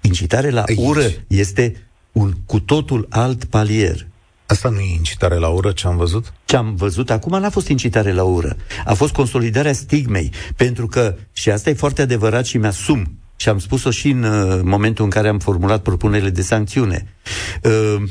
Incitarea 0.00 0.50
la 0.50 0.62
Aici. 0.62 0.78
ură 0.80 1.02
este 1.26 1.86
un 2.12 2.32
cu 2.46 2.60
totul 2.60 3.06
alt 3.10 3.44
palier. 3.44 4.06
Asta 4.52 4.68
nu 4.68 4.80
e 4.80 4.94
incitare 4.94 5.36
la 5.36 5.48
ură, 5.48 5.72
ce 5.72 5.86
am 5.86 5.96
văzut? 5.96 6.32
Ce 6.44 6.56
am 6.56 6.74
văzut 6.74 7.10
acum 7.10 7.40
n-a 7.40 7.50
fost 7.50 7.68
incitare 7.68 8.12
la 8.12 8.22
ură. 8.22 8.56
A 8.84 8.94
fost 8.94 9.12
consolidarea 9.12 9.72
stigmei. 9.72 10.32
Pentru 10.56 10.86
că, 10.86 11.16
și 11.32 11.50
asta 11.50 11.70
e 11.70 11.74
foarte 11.74 12.02
adevărat 12.02 12.44
și 12.44 12.58
mi-asum, 12.58 13.18
și 13.36 13.48
am 13.48 13.58
spus-o 13.58 13.90
și 13.90 14.08
în 14.08 14.22
uh, 14.22 14.60
momentul 14.64 15.04
în 15.04 15.10
care 15.10 15.28
am 15.28 15.38
formulat 15.38 15.82
propunerile 15.82 16.30
de 16.30 16.42
sancțiune, 16.42 17.14
uh, 17.62 18.02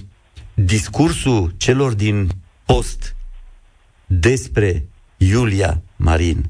discursul 0.54 1.54
celor 1.58 1.94
din 1.94 2.30
post 2.66 3.16
despre 4.06 4.86
Iulia 5.18 5.82
Marin 5.96 6.50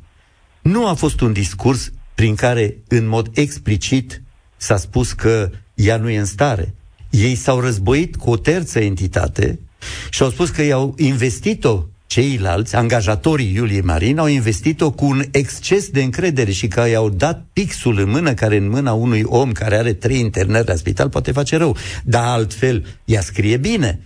nu 0.61 0.87
a 0.87 0.93
fost 0.93 1.21
un 1.21 1.33
discurs 1.33 1.91
prin 2.15 2.35
care, 2.35 2.77
în 2.87 3.07
mod 3.07 3.29
explicit, 3.33 4.21
s-a 4.57 4.77
spus 4.77 5.13
că 5.13 5.49
ea 5.73 5.97
nu 5.97 6.09
e 6.09 6.19
în 6.19 6.25
stare. 6.25 6.75
Ei 7.09 7.35
s-au 7.35 7.59
războit 7.59 8.15
cu 8.15 8.29
o 8.29 8.37
terță 8.37 8.79
entitate 8.79 9.59
și 10.09 10.21
au 10.21 10.29
spus 10.29 10.49
că 10.49 10.63
i-au 10.63 10.93
investit-o 10.97 11.83
ceilalți, 12.11 12.75
angajatorii 12.75 13.53
Iuliei 13.53 13.81
Marin, 13.81 14.17
au 14.17 14.27
investit-o 14.27 14.91
cu 14.91 15.05
un 15.05 15.23
exces 15.31 15.89
de 15.89 16.03
încredere 16.03 16.51
și 16.51 16.67
că 16.67 16.87
i-au 16.89 17.09
dat 17.09 17.45
pixul 17.53 17.99
în 17.99 18.09
mână, 18.09 18.33
care 18.33 18.55
în 18.55 18.69
mâna 18.69 18.93
unui 18.93 19.23
om 19.25 19.51
care 19.51 19.75
are 19.77 19.93
trei 19.93 20.19
internări 20.19 20.67
la 20.67 20.75
spital 20.75 21.09
poate 21.09 21.31
face 21.31 21.57
rău. 21.57 21.77
Dar 22.03 22.23
altfel, 22.23 22.85
ea 23.05 23.21
scrie 23.21 23.57
bine. 23.57 23.99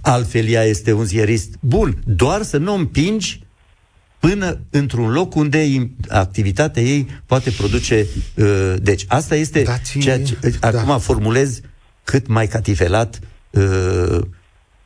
Altfel 0.00 0.46
ea 0.46 0.62
este 0.62 0.92
un 0.92 1.04
ziarist 1.04 1.54
bun, 1.60 2.02
doar 2.04 2.42
să 2.42 2.56
nu 2.56 2.74
împingi 2.74 3.40
până 4.18 4.60
într-un 4.70 5.10
loc 5.10 5.34
unde 5.34 5.90
activitatea 6.08 6.82
ei 6.82 7.06
poate 7.26 7.50
produce... 7.50 8.06
Uh, 8.34 8.74
deci, 8.82 9.04
asta 9.08 9.34
este 9.34 9.62
Dați, 9.62 9.98
ceea 9.98 10.22
ce... 10.22 10.36
Da. 10.60 10.68
Acum 10.68 10.98
formulez 10.98 11.60
cât 12.04 12.26
mai 12.26 12.48
catifelat 12.48 13.18
uh, 13.50 14.20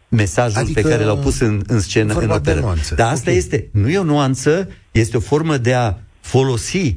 mesajul 0.09 0.59
adică 0.59 0.81
pe 0.81 0.89
care 0.89 1.05
l-au 1.05 1.19
pus 1.19 1.41
în, 1.41 1.63
în 1.67 1.81
scenă, 1.81 2.15
în 2.15 2.31
operă. 2.31 2.75
Dar 2.97 3.13
asta 3.13 3.21
okay. 3.21 3.37
este, 3.37 3.69
nu 3.73 3.91
e 3.91 3.99
o 3.99 4.05
nuanță, 4.05 4.69
este 4.91 5.17
o 5.17 5.21
formă 5.21 5.57
de 5.57 5.75
a 5.75 5.95
folosi 6.21 6.97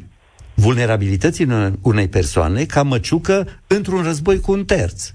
vulnerabilității 0.53 1.47
unei 1.82 2.07
persoane 2.07 2.64
ca 2.64 2.84
măciucă 2.84 3.47
într-un 3.68 4.03
război 4.03 4.39
cu 4.39 4.51
un 4.51 4.66
terț. 4.66 5.12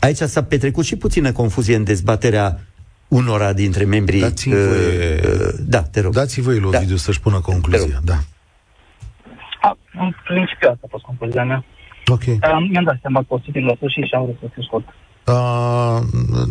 Aici 0.00 0.16
s-a 0.16 0.42
petrecut 0.42 0.84
și 0.84 0.96
puțină 0.96 1.32
confuzie 1.32 1.76
în 1.76 1.84
dezbaterea 1.84 2.60
unora 3.08 3.52
dintre 3.52 3.84
membrii... 3.84 4.20
Dați-mi 4.20 4.54
uh, 4.54 4.60
voie, 4.60 5.20
uh, 5.24 5.54
da, 5.60 5.82
te 5.82 6.00
rog. 6.00 6.12
Dați-i 6.12 6.42
voi 6.42 6.58
lui 6.58 6.70
Ovidiu 6.74 6.94
da. 6.94 7.00
să-și 7.00 7.20
pună 7.20 7.40
concluzia. 7.40 8.00
Da. 8.04 8.18
A, 9.60 9.78
în 9.92 10.14
principiu 10.24 10.68
asta 10.68 10.80
a 10.84 10.86
fost 10.90 11.04
concluzia 11.04 11.44
mea. 11.44 11.64
Ok. 12.06 12.24
Dar 12.24 12.66
mi-am 12.70 12.84
dat 12.84 12.98
seama 13.00 13.20
că 13.20 13.34
o 13.34 13.38
să 13.38 13.58
la 13.60 13.74
sfârșit 13.74 14.04
și 14.04 14.14
am 14.14 14.22
vrut 14.24 14.38
să 14.40 14.46
fiu 14.52 14.62
scurt. 14.62 14.84
Uh, 15.28 15.98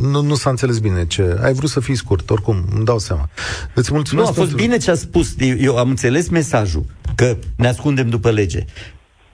nu, 0.01 0.21
nu 0.21 0.35
s-a 0.35 0.49
înțeles 0.49 0.79
bine 0.79 1.05
ce... 1.05 1.37
Ai 1.41 1.53
vrut 1.53 1.69
să 1.69 1.79
fii 1.79 1.95
scurt, 1.95 2.29
oricum, 2.29 2.65
îmi 2.75 2.85
dau 2.85 2.99
seama. 2.99 3.29
Îți 3.73 3.93
mulțumesc 3.93 4.25
Nu, 4.25 4.31
a 4.31 4.35
fost 4.35 4.49
pentru... 4.49 4.65
bine 4.65 4.77
ce 4.77 4.91
a 4.91 4.95
spus. 4.95 5.35
Eu 5.59 5.77
am 5.77 5.89
înțeles 5.89 6.29
mesajul, 6.29 6.85
că 7.15 7.37
ne 7.55 7.67
ascundem 7.67 8.09
după 8.09 8.31
lege. 8.31 8.65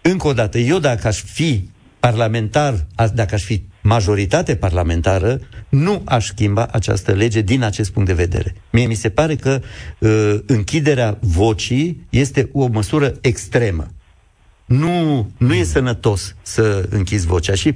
Încă 0.02 0.28
o 0.28 0.34
dată, 0.34 0.58
eu 0.58 0.80
dacă 0.80 1.08
aș 1.08 1.22
fi 1.22 1.70
parlamentar, 2.00 2.86
dacă 3.14 3.36
aș 3.36 3.44
fi 3.44 3.64
majoritate 3.82 4.56
parlamentară, 4.56 5.40
nu 5.70 6.02
aș 6.06 6.28
schimba 6.28 6.68
această 6.72 7.12
lege 7.12 7.42
din 7.42 7.64
acest 7.64 7.92
punct 7.92 8.08
de 8.08 8.14
vedere. 8.14 8.56
Mie 8.72 8.86
mi 8.86 8.94
se 8.94 9.10
pare 9.10 9.36
că 9.36 9.62
uh, 10.00 10.40
închiderea 10.46 11.18
vocii 11.22 12.08
este 12.10 12.50
o 12.52 12.68
măsură 12.68 13.14
extremă. 13.22 13.88
Nu, 14.66 15.30
nu 15.38 15.54
e 15.54 15.64
sănătos 15.64 16.36
să 16.42 16.88
închizi 16.90 17.26
vocea. 17.26 17.54
Și 17.54 17.74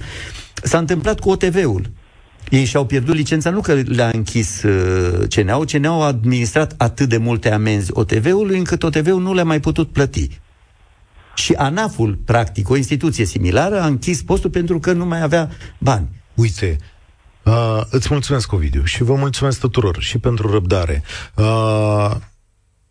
s-a 0.63 0.77
întâmplat 0.77 1.19
cu 1.19 1.29
OTV-ul. 1.29 1.89
Ei 2.49 2.65
și-au 2.65 2.85
pierdut 2.85 3.15
licența, 3.15 3.49
nu 3.49 3.61
că 3.61 3.73
le-a 3.73 4.11
închis 4.13 4.63
uh, 4.63 5.27
CNA-ul, 5.29 5.65
CNA-ul 5.65 6.01
a 6.01 6.05
administrat 6.05 6.73
atât 6.77 7.09
de 7.09 7.17
multe 7.17 7.51
amenzi 7.51 7.89
OTV-ului, 7.93 8.57
încât 8.57 8.83
OTV-ul 8.83 9.21
nu 9.21 9.33
le-a 9.33 9.43
mai 9.43 9.59
putut 9.59 9.91
plăti. 9.91 10.39
Și 11.35 11.53
ANAF-ul, 11.53 12.19
practic, 12.25 12.69
o 12.69 12.75
instituție 12.75 13.25
similară, 13.25 13.81
a 13.81 13.85
închis 13.85 14.21
postul 14.21 14.49
pentru 14.49 14.79
că 14.79 14.93
nu 14.93 15.05
mai 15.05 15.21
avea 15.21 15.49
bani. 15.77 16.07
Uite, 16.33 16.77
uh, 17.43 17.81
îți 17.89 18.07
mulțumesc, 18.11 18.51
Ovidiu, 18.51 18.83
și 18.83 19.03
vă 19.03 19.15
mulțumesc 19.15 19.59
tuturor 19.59 19.97
și 19.99 20.17
pentru 20.17 20.51
răbdare. 20.51 21.03
Uh, 21.35 22.11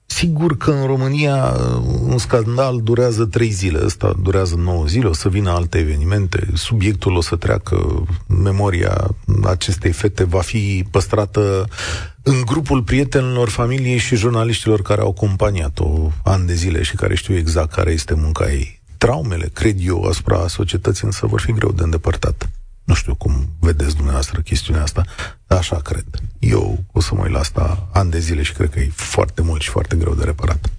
Sigur 0.07 0.57
că 0.57 0.70
în 0.70 0.86
România 0.86 1.44
uh, 1.44 1.82
un 2.02 2.18
scandal 2.18 2.80
durează 2.82 3.24
trei 3.24 3.50
zile, 3.50 3.84
ăsta 3.84 4.14
durează 4.22 4.54
nouă 4.54 4.86
zile, 4.86 5.07
o 5.07 5.12
să 5.12 5.28
vină 5.28 5.50
alte 5.50 5.78
evenimente, 5.78 6.48
subiectul 6.54 7.16
o 7.16 7.20
să 7.20 7.36
treacă, 7.36 8.04
memoria 8.26 9.14
acestei 9.44 9.92
fete 9.92 10.24
va 10.24 10.40
fi 10.40 10.84
păstrată 10.90 11.68
în 12.22 12.42
grupul 12.44 12.82
prietenilor, 12.82 13.48
familiei 13.48 13.98
și 13.98 14.16
jurnaliștilor 14.16 14.82
care 14.82 15.00
au 15.00 15.09
acompaniat-o 15.09 16.11
ani 16.24 16.46
de 16.46 16.54
zile 16.54 16.82
și 16.82 16.96
care 16.96 17.14
știu 17.14 17.36
exact 17.36 17.72
care 17.72 17.90
este 17.90 18.14
munca 18.14 18.52
ei. 18.52 18.80
Traumele, 18.98 19.50
cred 19.52 19.76
eu, 19.80 20.02
asupra 20.04 20.48
societății 20.48 21.07
însă 21.07 21.26
vor 21.26 21.40
fi 21.40 21.52
greu 21.52 21.72
de 21.72 21.82
îndepărtat. 21.82 22.48
Nu 22.87 22.95
știu 22.95 23.14
cum 23.14 23.49
vedeți 23.61 23.95
dumneavoastră 23.95 24.41
chestiunea 24.41 24.82
asta, 24.82 25.05
dar 25.47 25.59
așa 25.59 25.76
cred. 25.76 26.05
Eu 26.39 26.84
o 26.93 27.01
să 27.01 27.14
mă 27.14 27.22
uit 27.22 27.32
la 27.32 27.39
asta 27.39 27.89
ani 27.93 28.11
de 28.11 28.18
zile 28.18 28.43
și 28.43 28.53
cred 28.53 28.70
că 28.70 28.80
e 28.80 28.91
foarte 28.95 29.43
mult 29.43 29.61
și 29.61 29.68
foarte 29.68 29.97
greu 29.97 30.14
de 30.14 30.24
reparat. 30.24 30.70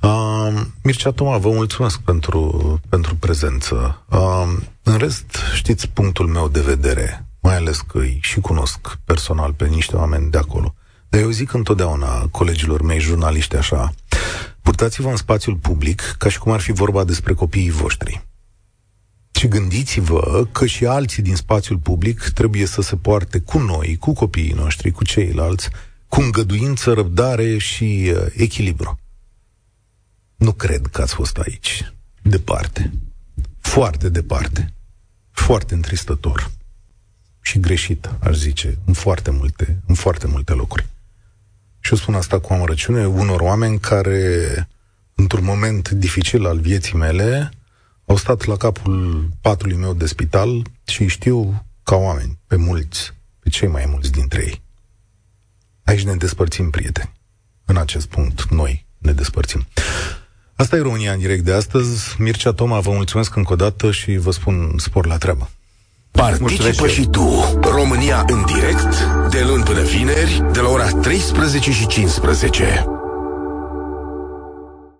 Uh, 0.00 0.60
Mircea 0.82 1.10
Toma, 1.10 1.38
vă 1.38 1.50
mulțumesc 1.50 1.98
pentru, 1.98 2.80
pentru 2.88 3.14
prezență. 3.14 4.04
Uh, 4.08 4.56
în 4.82 4.96
rest, 4.96 5.36
știți 5.54 5.88
punctul 5.88 6.26
meu 6.26 6.48
de 6.48 6.60
vedere. 6.60 7.26
mai 7.40 7.56
ales 7.56 7.80
că 7.80 7.98
îi 7.98 8.18
și 8.22 8.40
cunosc 8.40 8.98
personal 9.04 9.52
pe 9.52 9.66
niște 9.66 9.96
oameni 9.96 10.30
de 10.30 10.38
acolo. 10.38 10.74
Dar 11.08 11.20
eu 11.20 11.30
zic 11.30 11.52
întotdeauna 11.52 12.26
colegilor 12.30 12.82
mei 12.82 13.00
jurnaliști 13.00 13.56
așa, 13.56 13.92
purtați-vă 14.62 15.08
în 15.08 15.16
spațiul 15.16 15.54
public 15.54 16.14
ca 16.18 16.28
și 16.28 16.38
cum 16.38 16.52
ar 16.52 16.60
fi 16.60 16.72
vorba 16.72 17.04
despre 17.04 17.34
copiii 17.34 17.70
voștri. 17.70 18.27
Și 19.38 19.48
gândiți-vă 19.48 20.46
că 20.52 20.66
și 20.66 20.86
alții 20.86 21.22
din 21.22 21.36
spațiul 21.36 21.78
public 21.78 22.20
trebuie 22.20 22.66
să 22.66 22.82
se 22.82 22.96
poarte 22.96 23.40
cu 23.40 23.58
noi, 23.58 23.96
cu 23.96 24.12
copiii 24.12 24.52
noștri, 24.52 24.90
cu 24.90 25.04
ceilalți, 25.04 25.68
cu 26.08 26.20
îngăduință, 26.20 26.92
răbdare 26.92 27.58
și 27.58 28.12
uh, 28.14 28.26
echilibru. 28.32 28.98
Nu 30.36 30.52
cred 30.52 30.86
că 30.86 31.02
ați 31.02 31.14
fost 31.14 31.36
aici. 31.36 31.92
Departe. 32.22 32.92
Foarte 33.60 34.08
departe. 34.08 34.74
Foarte 35.30 35.74
întristător. 35.74 36.50
Și 37.40 37.60
greșit, 37.60 38.10
aș 38.18 38.36
zice, 38.36 38.78
în 38.84 38.92
foarte 38.92 39.30
multe, 39.30 39.80
în 39.86 39.94
foarte 39.94 40.26
multe 40.26 40.52
locuri. 40.52 40.86
Și 41.80 41.92
eu 41.92 41.98
spun 41.98 42.14
asta 42.14 42.40
cu 42.40 42.52
amărăciune 42.52 43.06
unor 43.06 43.40
oameni 43.40 43.78
care, 43.78 44.68
într-un 45.14 45.44
moment 45.44 45.90
dificil 45.90 46.46
al 46.46 46.60
vieții 46.60 46.96
mele, 46.96 47.50
au 48.08 48.16
stat 48.16 48.44
la 48.44 48.56
capul 48.56 49.28
patului 49.40 49.76
meu 49.76 49.94
de 49.94 50.06
spital 50.06 50.62
și 50.86 51.06
știu 51.06 51.64
ca 51.82 51.96
oameni, 51.96 52.38
pe 52.46 52.56
mulți, 52.56 53.12
pe 53.38 53.48
cei 53.48 53.68
mai 53.68 53.84
mulți 53.88 54.12
dintre 54.12 54.42
ei. 54.42 54.62
Aici 55.84 56.04
ne 56.04 56.14
despărțim, 56.14 56.70
prieteni. 56.70 57.12
În 57.64 57.76
acest 57.76 58.06
punct, 58.06 58.44
noi 58.50 58.86
ne 58.98 59.12
despărțim. 59.12 59.66
Asta 60.54 60.76
e 60.76 60.80
România 60.80 61.12
în 61.12 61.18
direct 61.18 61.44
de 61.44 61.52
astăzi. 61.52 62.14
Mircea 62.18 62.52
Toma, 62.52 62.80
vă 62.80 62.90
mulțumesc 62.90 63.36
încă 63.36 63.52
o 63.52 63.56
dată 63.56 63.90
și 63.90 64.16
vă 64.16 64.30
spun 64.30 64.74
spor 64.76 65.06
la 65.06 65.16
treabă. 65.18 65.50
Participă 66.10 66.88
și 66.88 67.06
tu. 67.06 67.58
România 67.60 68.24
în 68.26 68.44
direct, 68.44 69.04
de 69.30 69.44
luni 69.44 69.62
până 69.62 69.82
vineri, 69.82 70.42
de 70.52 70.60
la 70.60 70.68
ora 70.68 70.88
13 70.88 71.72
și 71.72 71.86
15. 71.86 72.97